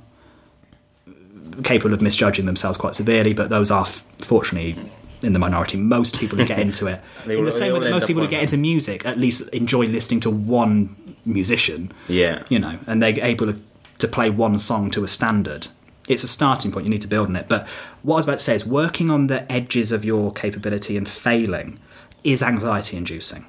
[1.64, 4.76] capable of misjudging themselves quite severely, but those are f- fortunately
[5.24, 5.78] in the minority.
[5.78, 8.38] Most people who get into it, in the same way that most people who get
[8.38, 8.54] that.
[8.54, 13.48] into music at least enjoy listening to one musician yeah, you know, and they're able
[13.52, 13.60] to,
[14.00, 15.68] to play one song to a standard.
[16.08, 16.86] It's a starting point.
[16.86, 17.50] You need to build on it.
[17.50, 17.68] But
[18.02, 21.08] what I was about to say is working on the edges of your capability and
[21.08, 21.80] failing
[22.24, 23.46] is anxiety inducing.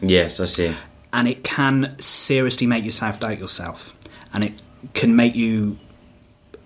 [0.00, 0.74] Yes, I see.
[1.12, 3.94] And it can seriously make you self doubt yourself.
[4.32, 4.52] And it
[4.94, 5.78] can make you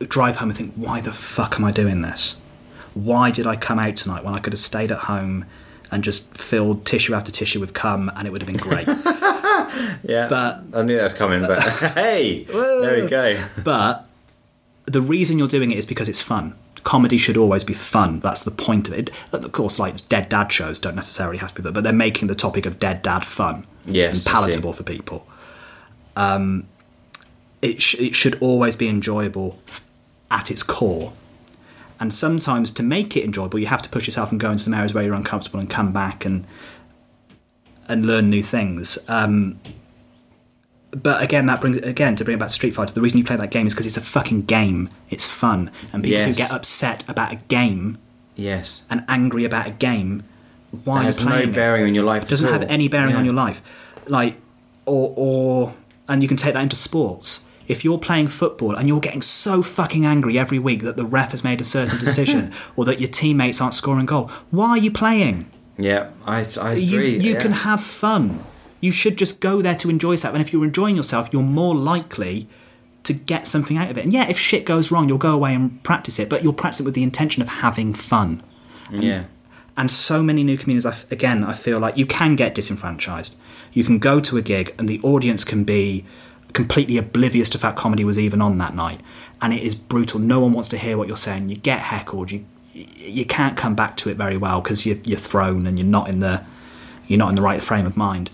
[0.00, 2.36] drive home and think, why the fuck am I doing this?
[2.94, 5.44] Why did I come out tonight when I could have stayed at home
[5.90, 8.88] and just filled tissue after tissue with cum and it would have been great?
[10.02, 11.42] Yeah, But- I knew that was coming.
[11.42, 11.60] But
[11.94, 13.44] hey, there we go.
[13.62, 14.06] But
[14.86, 16.54] the reason you're doing it is because it's fun.
[16.88, 18.18] Comedy should always be fun.
[18.20, 19.10] That's the point of it.
[19.30, 22.28] Of course, like dead dad shows don't necessarily have to be that, but they're making
[22.28, 25.26] the topic of dead dad fun Yes, and palatable for people.
[26.16, 26.66] Um,
[27.60, 29.58] it sh- it should always be enjoyable
[30.30, 31.12] at its core.
[32.00, 34.72] And sometimes to make it enjoyable, you have to push yourself and go into some
[34.72, 36.46] areas where you're uncomfortable and come back and
[37.86, 38.98] and learn new things.
[39.08, 39.60] Um,
[41.02, 42.92] but again, that brings again to bring it back to Street Fighter.
[42.94, 44.88] The reason you play that game is because it's a fucking game.
[45.10, 47.98] It's fun, and people who get upset about a game
[48.36, 50.22] Yes, and angry about a game,
[50.84, 51.54] why you has no playing it?
[51.54, 52.22] bearing on your life.
[52.24, 53.18] It doesn't have any bearing Yeah.
[53.18, 53.60] on your life.
[54.06, 54.36] Like,
[54.86, 55.74] or, or,
[56.08, 57.46] and you can take that into sports.
[57.66, 61.32] If you're playing football and you're getting so fucking angry every week that the ref
[61.32, 64.90] has made a certain decision or that your teammates aren't scoring goal, why are you
[64.90, 65.50] playing?
[65.76, 67.18] Yeah, I, I You, agree.
[67.18, 67.42] you yeah.
[67.42, 68.42] can have fun.
[68.80, 70.34] You should just go there to enjoy yourself.
[70.34, 72.48] And if you're enjoying yourself, you're more likely
[73.04, 74.04] to get something out of it.
[74.04, 76.80] And yeah, if shit goes wrong, you'll go away and practice it, but you'll practice
[76.80, 78.42] it with the intention of having fun.
[78.90, 79.24] Yeah.
[79.76, 83.36] And so many new comedians, I again, I feel like you can get disenfranchised.
[83.72, 86.04] You can go to a gig and the audience can be
[86.52, 89.00] completely oblivious to fact comedy was even on that night,
[89.40, 90.18] and it is brutal.
[90.18, 91.48] No one wants to hear what you're saying.
[91.48, 92.30] You get heckled.
[92.30, 95.86] You you can't come back to it very well because you're, you're thrown and you're
[95.86, 96.44] not in the
[97.06, 98.30] you're not in the right frame of mind.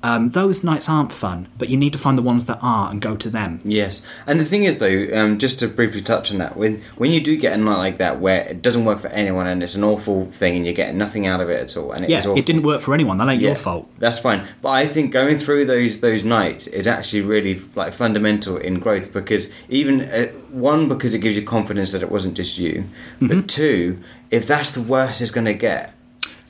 [0.00, 3.00] Um, those nights aren't fun, but you need to find the ones that are and
[3.00, 3.60] go to them.
[3.64, 7.10] Yes, and the thing is, though, um, just to briefly touch on that, when when
[7.10, 9.74] you do get a night like that where it doesn't work for anyone and it's
[9.74, 12.20] an awful thing and you're getting nothing out of it at all, and it Yeah,
[12.20, 13.18] is awful, it didn't work for anyone.
[13.18, 13.90] That ain't yeah, your fault.
[13.98, 18.56] That's fine, but I think going through those those nights is actually really like fundamental
[18.56, 22.56] in growth because even uh, one because it gives you confidence that it wasn't just
[22.56, 22.84] you,
[23.20, 23.26] Mm-hmm.
[23.26, 23.98] but two,
[24.30, 25.92] if that's the worst it's going to get,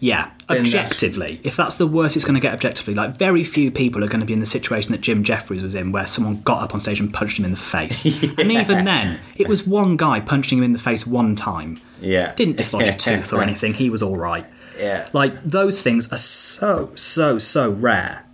[0.00, 3.70] Yeah, that's- objectively, if that's the worst it's going to get objectively, like very few
[3.70, 6.40] people are going to be in the situation that Jim Jefferies was in, where someone
[6.42, 8.04] got up on stage and punched him in the face.
[8.38, 11.78] And even then, it was one guy punching him in the face one time.
[12.00, 12.32] Yeah.
[12.34, 13.74] Didn't dislodge a tooth or anything.
[13.74, 14.46] He was all right.
[14.78, 15.08] Yeah.
[15.12, 18.24] Like those things are so so so rare.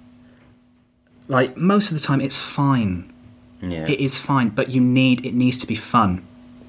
[1.28, 3.10] Like most of the time, it's fine.
[3.62, 3.86] Yeah.
[3.88, 6.26] It is fine, but you need it needs to be fun.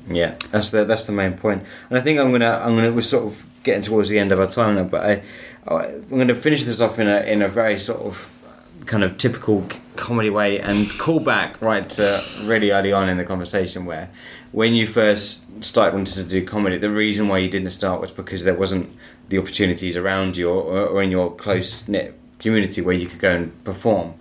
[0.09, 1.63] Yeah, that's the that's the main point.
[1.89, 4.40] And I think I'm gonna I'm gonna we're sort of getting towards the end of
[4.40, 5.24] our time now, but I,
[5.68, 8.32] I I'm gonna finish this off in a in a very sort of
[8.86, 13.26] kind of typical comedy way and call back right to really early on in the
[13.26, 14.10] conversation where
[14.52, 18.12] when you first started wanting to do comedy, the reason why you didn't start was
[18.12, 18.90] because there wasn't
[19.30, 23.36] the opportunities around you or, or in your close knit community where you could go
[23.36, 24.14] and perform.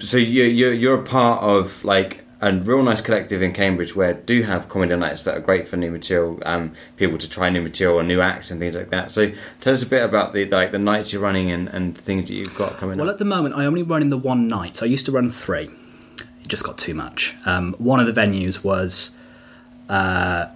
[0.00, 4.12] So you you're, you're a part of like a real nice collective in Cambridge where
[4.12, 7.62] do have comedy nights that are great for new material, um, people to try new
[7.62, 9.10] material or new acts and things like that.
[9.10, 12.28] So tell us a bit about the like the nights you're running and, and things
[12.28, 13.14] that you've got coming Well, up.
[13.14, 14.82] at the moment, I only run in the one night.
[14.82, 15.70] I used to run three.
[16.42, 17.34] It just got too much.
[17.46, 19.16] Um, one of the venues was
[19.88, 20.46] uh,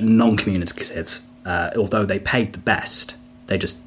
[0.00, 1.20] non-communicative.
[1.44, 3.78] Uh, although they paid the best, they just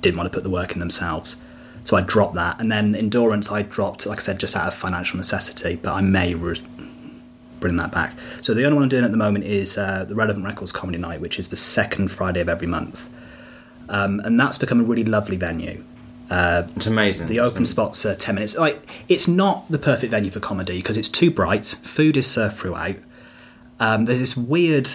[0.00, 1.40] didn't want to put the work in themselves.
[1.84, 4.74] So I dropped that, and then endurance I dropped, like I said, just out of
[4.74, 5.76] financial necessity.
[5.76, 6.60] But I may re-
[7.60, 8.16] bring that back.
[8.40, 10.98] So the only one I'm doing at the moment is uh, the Relevant Records Comedy
[10.98, 13.08] Night, which is the second Friday of every month,
[13.88, 15.84] um, and that's become a really lovely venue.
[16.76, 17.26] It's amazing.
[17.28, 18.56] The open spots are 10 minutes.
[18.56, 21.66] Like, it's not the perfect venue for comedy because it's too bright.
[21.82, 22.96] Food is served throughout.
[23.80, 24.90] Um, there's this weird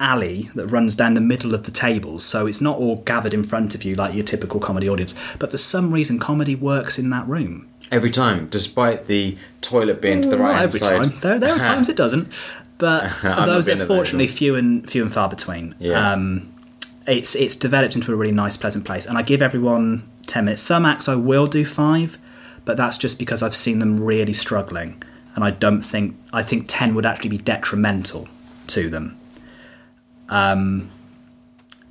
[0.00, 3.44] alley that runs down the middle of the tables, so it's not all gathered in
[3.44, 5.14] front of you like your typical comedy audience.
[5.38, 7.68] But for some reason, comedy works in that room.
[7.90, 11.02] Every time, despite the toilet being to the right hand every side.
[11.02, 11.20] time.
[11.20, 12.32] There, there are times it doesn't,
[12.78, 15.74] but those are at those fortunately few and few and far between.
[15.78, 16.12] Yeah.
[16.12, 16.52] Um,
[17.06, 20.62] it's it's developed into a really nice, pleasant place, and I give everyone ten minutes.
[20.62, 22.18] Some acts I will do five,
[22.64, 25.02] but that's just because I've seen them really struggling,
[25.34, 28.28] and I don't think I think ten would actually be detrimental
[28.68, 29.18] to them.
[30.28, 30.90] Um,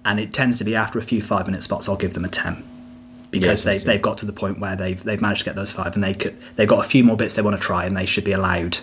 [0.06, 2.30] and it tends to be after a few five minute spots, I'll give them a
[2.30, 2.64] ten
[3.32, 5.72] because Yes, they, they've got to the point where they've they've managed to get those
[5.72, 7.95] five, and they could they've got a few more bits they want to try, and
[7.95, 8.80] they should be allowed.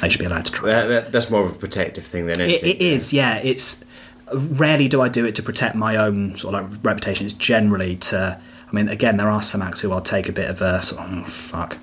[0.00, 0.68] They should be allowed to try.
[0.68, 2.70] That, that, that's more of a protective thing than It, anything.
[2.70, 3.38] it is, yeah.
[3.38, 3.84] It's
[4.32, 7.24] rarely do I do it to protect my own sort of like reputation.
[7.24, 8.40] It's generally to.
[8.66, 11.00] I mean, again, there are some acts who I'll take a bit of a sort
[11.06, 11.78] of, oh, fuck,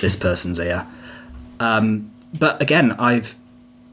[0.00, 0.86] this person's here.
[1.60, 3.36] Um, but again, I've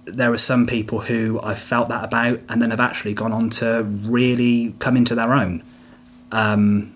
[0.06, 3.50] there are some people who I've felt that about, and then have actually gone on
[3.52, 5.62] to really come into their own.
[6.32, 6.94] Um,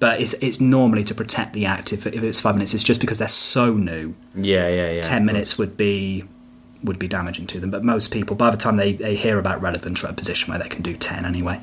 [0.00, 1.92] but it's it's normally to protect the act.
[1.92, 5.02] If, if it's five minutes, it's just because they're so new Yeah, yeah, yeah.
[5.02, 6.24] ten minutes would be
[6.82, 7.70] would be damaging to them.
[7.70, 10.50] But most people, by the time they, they hear about relevance, are at a position
[10.50, 11.60] where they can do ten anyway.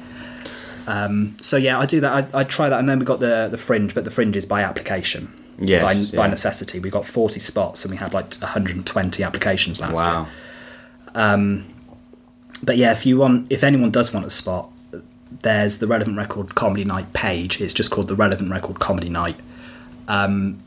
[0.86, 2.34] Um, so yeah, I do that.
[2.34, 4.46] I, I try that, and then we got the the fringe, but the fringe is
[4.46, 5.34] by application.
[5.60, 6.80] Yes, by, by necessity.
[6.80, 10.28] We got forty spots, and we had like 120 applications last year.
[11.16, 11.64] Wow.
[12.64, 14.72] But yeah, if you want, if anyone does want a spot,
[15.32, 17.62] there's the Relevant Record Comedy Night page.
[17.62, 19.38] It's just called the Relevant Record Comedy Night.
[20.08, 20.64] Um,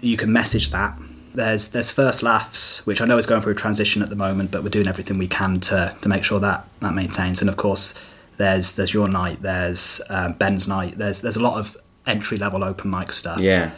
[0.00, 0.98] you can message that.
[1.34, 4.50] There's there's First Laughs, which I know is going through a transition at the moment,
[4.50, 7.40] but we're doing everything we can to to make sure that that maintains.
[7.40, 7.94] And of course,
[8.38, 10.98] there's there's your night, there's um, Ben's night.
[10.98, 13.70] There's there's a lot of entry level open mic stuff Yeah.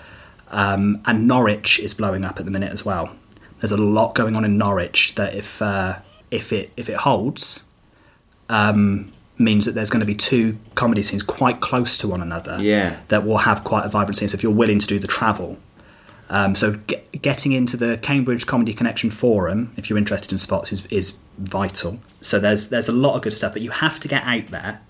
[0.51, 3.17] um, and Norwich is blowing up at the minute as well.
[3.59, 5.99] There's a lot going on in Norwich that if uh,
[6.31, 7.61] if it if it holds,
[8.49, 12.59] um, means that there's going to be two comedy scenes quite close to one another.
[12.63, 12.99] Yeah.
[13.09, 14.29] that will have quite a vibrant scene.
[14.29, 15.59] So if you're willing to do the travel.
[16.29, 20.73] Um, so get, getting into the Cambridge Comedy Connection forum, if you're interested in spots,
[20.73, 21.99] is, is vital.
[22.21, 24.81] So there's there's a lot of good stuff, but you have to get out there.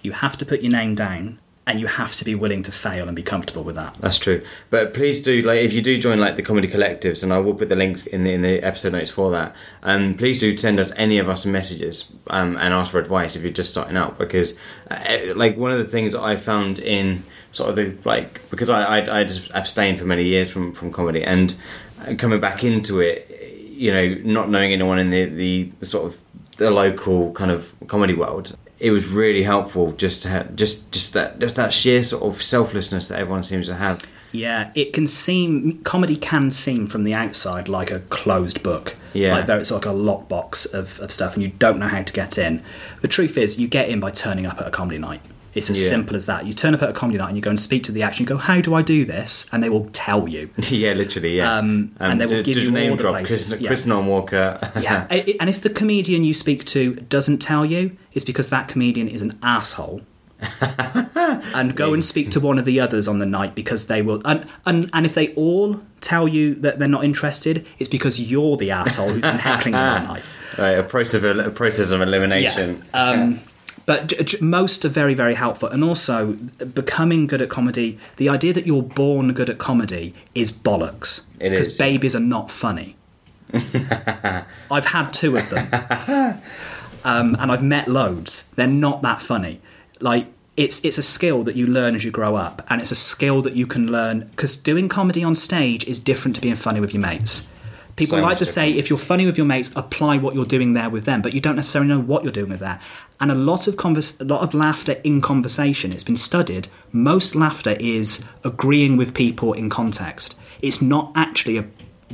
[0.00, 3.06] You have to put your name down, and you have to be willing to fail
[3.06, 3.94] and be comfortable with that.
[4.00, 4.42] That's true.
[4.70, 7.54] But please do like if you do join like the comedy collectives, and I will
[7.54, 9.54] put the link in the in the episode notes for that.
[9.82, 13.42] Um, please do send us any of us messages um, and ask for advice if
[13.42, 14.54] you're just starting out because
[14.90, 17.22] uh, like one of the things I found in
[17.52, 20.90] sort of the like because I I, I just abstained for many years from from
[20.90, 21.54] comedy and
[22.00, 23.28] uh, coming back into it,
[23.70, 26.20] you know, not knowing anyone in the the, the sort of
[26.56, 31.12] the local kind of comedy world it was really helpful just to have, just just
[31.12, 34.04] that just that sheer sort of selflessness that everyone seems to have.
[34.32, 38.96] Yeah, it can seem comedy can seem from the outside like a closed book.
[39.12, 39.34] Yeah.
[39.34, 42.12] like there it's like a lockbox of, of stuff, and you don't know how to
[42.12, 42.60] get in.
[43.02, 45.20] The truth is, you get in by turning up at a comedy night.
[45.54, 45.88] It's as Yeah.
[45.90, 46.46] simple as that.
[46.46, 48.22] You turn up at a comedy night and you go and speak to the actor.
[48.22, 50.48] You go, "How do I do this?" And they will tell you.
[50.70, 51.56] yeah, literally, yeah.
[51.58, 53.66] Um, and they will did- give did you name all the drop places, Chris, yeah.
[53.68, 54.58] Chris Nolan Walker.
[54.80, 55.06] Yeah,
[55.40, 59.20] and if the comedian you speak to doesn't tell you, it's because that comedian is
[59.22, 60.02] an asshole.
[61.54, 64.20] and go and speak to one of the others on the night because they will.
[64.24, 68.56] And, and and if they all tell you that they're not interested, it's because you're
[68.56, 70.22] the asshole who's been heckling them all night.
[70.58, 72.82] right, a process of a process of elimination.
[72.92, 73.38] Um,
[73.86, 75.68] but most are very, very helpful.
[75.68, 76.34] And also,
[76.74, 81.26] becoming good at comedy, the idea that you're born good at comedy is bollocks.
[81.40, 82.96] It Because babies are not funny.
[84.70, 85.68] I've had two of them.
[87.04, 88.48] um, and I've met loads.
[88.56, 89.60] They're not that funny.
[90.00, 90.26] Like,
[90.56, 93.42] it's, it's a skill that you learn as you grow up, and it's a skill
[93.42, 96.92] that you can learn because doing comedy on stage is different to being funny with
[96.92, 97.48] your mates.
[97.96, 100.72] People So like to say, if you're funny with your mates, apply what you're doing
[100.72, 102.80] there with them, but you don't necessarily know what you're doing with that.
[103.20, 106.68] And a lot of convers- a lot of laughter in conversation, it's been studied.
[106.90, 110.34] Most laughter is agreeing with people in context.
[110.62, 111.64] It's not actually a,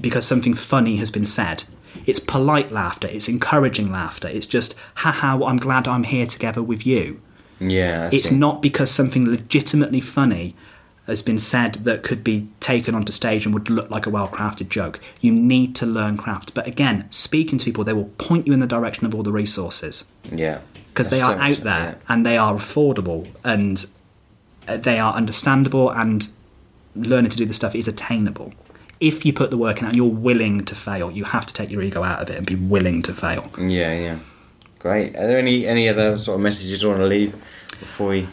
[0.01, 1.65] because something funny has been said.
[2.07, 3.09] It's polite laughter.
[3.11, 4.29] It's encouraging laughter.
[4.29, 7.21] It's just, haha, I'm glad I'm here together with you.
[7.61, 8.37] yeah, I It's see.
[8.37, 10.55] not because something legitimately funny
[11.09, 14.29] has been said that could be taken onto stage and would look like a well
[14.29, 15.01] crafted joke.
[15.21, 16.55] You need to learn craft.
[16.55, 19.33] But again, speaking to people, they will point you in the direction of all the
[19.33, 20.61] resources yeah
[20.99, 23.87] because they are so out there and they are affordable and
[24.67, 26.29] uh, they are understandable and
[26.97, 28.53] learning to do the stuff is attainable.
[28.99, 31.71] If you put the work in and you're willing to fail, you have to take
[31.71, 33.49] your ego out of it and be willing to fail.
[33.57, 34.19] Yeah, yeah.
[34.81, 35.15] Great.
[35.15, 37.33] Are there any any other sort of messages you want to leave
[37.79, 38.29] before we?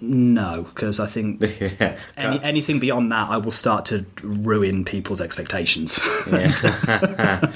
[0.00, 1.98] No, because I think yeah.
[2.16, 5.98] Any, anything beyond that, I will start to ruin people's expectations.
[6.30, 6.54] Yeah.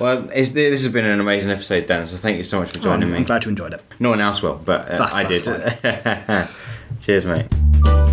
[0.00, 2.06] well, it's, this has been an amazing episode, Dan.
[2.06, 3.18] So thank you so much for joining I'm, me.
[3.18, 3.82] I'm glad you enjoyed it.
[4.00, 6.48] No one else will, but uh, That's- I that's did.
[7.00, 8.11] Cheers, mate.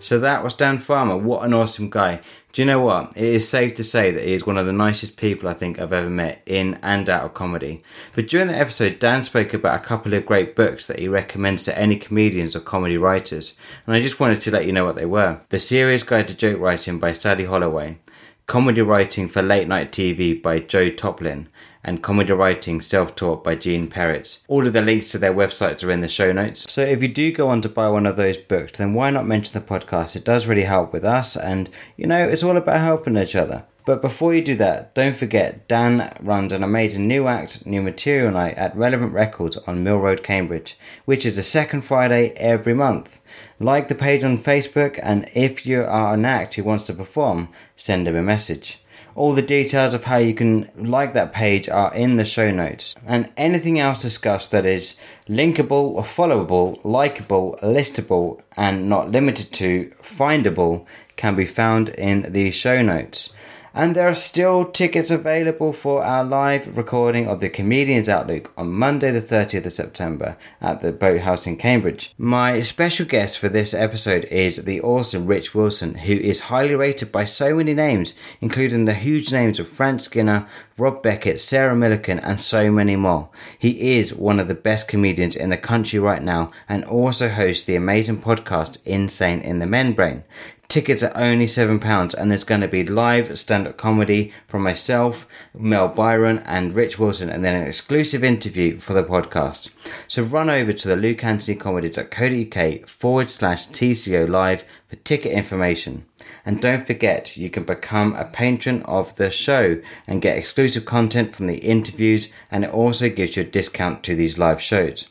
[0.00, 1.16] So that was Dan Farmer.
[1.16, 2.20] What an awesome guy.
[2.52, 3.16] Do you know what?
[3.16, 5.78] It is safe to say that he is one of the nicest people I think
[5.78, 7.84] I've ever met in and out of comedy.
[8.14, 11.62] But during the episode, Dan spoke about a couple of great books that he recommends
[11.64, 13.56] to any comedians or comedy writers,
[13.86, 15.40] and I just wanted to let you know what they were.
[15.50, 17.98] The Serious Guide to Joke Writing by Sally Holloway,
[18.46, 21.46] Comedy Writing for Late Night TV by Joe Toplyn,
[21.82, 24.42] and Comedy Writing Self Taught by Gene Perritz.
[24.48, 26.70] All of the links to their websites are in the show notes.
[26.70, 29.26] So if you do go on to buy one of those books, then why not
[29.26, 30.16] mention the podcast?
[30.16, 33.64] It does really help with us, and you know, it's all about helping each other.
[33.86, 38.30] But before you do that, don't forget Dan runs an amazing new act, new material
[38.30, 40.76] night at Relevant Records on Mill Road, Cambridge,
[41.06, 43.20] which is the second Friday every month.
[43.58, 47.48] Like the page on Facebook, and if you are an act who wants to perform,
[47.74, 48.82] send him a message.
[49.14, 52.94] All the details of how you can like that page are in the show notes.
[53.06, 59.92] And anything else discussed that is linkable, or followable, likable, listable, and not limited to
[60.02, 63.34] findable can be found in the show notes.
[63.72, 68.72] And there are still tickets available for our live recording of the Comedians Outluke on
[68.72, 72.12] Monday, the 30th of September at the Boathouse in Cambridge.
[72.18, 77.12] My special guest for this episode is the awesome Rich Wilson, who is highly rated
[77.12, 82.18] by so many names, including the huge names of Frank Skinner, Rob Beckett, Sarah Millican,
[82.24, 83.28] and so many more.
[83.56, 87.64] He is one of the best comedians in the country right now and also hosts
[87.64, 90.24] the amazing podcast Insane in the Membrane.
[90.70, 95.26] Tickets are only £7 and there's going to be live stand up comedy from myself,
[95.52, 99.70] Mel Byron, and Rich Wilson, and then an exclusive interview for the podcast.
[100.06, 106.06] So run over to the lukeanthonycomedy.co.uk forward slash TCO live for ticket information.
[106.46, 111.34] And don't forget, you can become a patron of the show and get exclusive content
[111.34, 115.10] from the interviews, and it also gives you a discount to these live shows.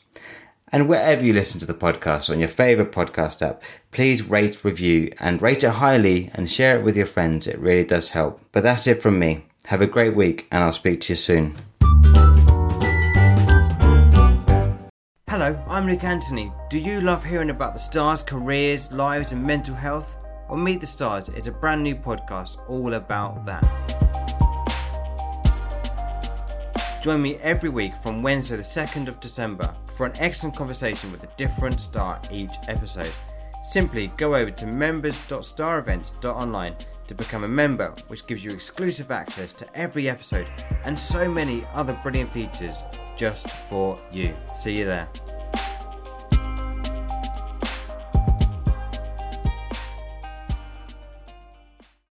[0.72, 5.12] And wherever you listen to the podcast on your favourite podcast app, please rate, review,
[5.20, 7.48] and rate it highly and share it with your friends.
[7.48, 8.40] It really does help.
[8.52, 9.46] But that's it from me.
[9.66, 11.56] Have a great week, and I'll speak to you soon.
[15.28, 16.52] Hello, I'm Luke Anthony.
[16.70, 20.18] Do you love hearing about the stars' careers, lives, and mental health?
[20.48, 23.64] Well, Meet the Stars is a brand new podcast all about that.
[27.02, 31.24] Join me every week from Wednesday, the 2nd of December, for an excellent conversation with
[31.24, 33.14] a different star each episode.
[33.64, 36.76] Simply go over to members.starevents.online
[37.08, 40.50] to become a member, which gives you exclusive access to every episode
[40.84, 42.84] and so many other brilliant features
[43.16, 44.36] just for you.
[44.54, 45.08] See you there.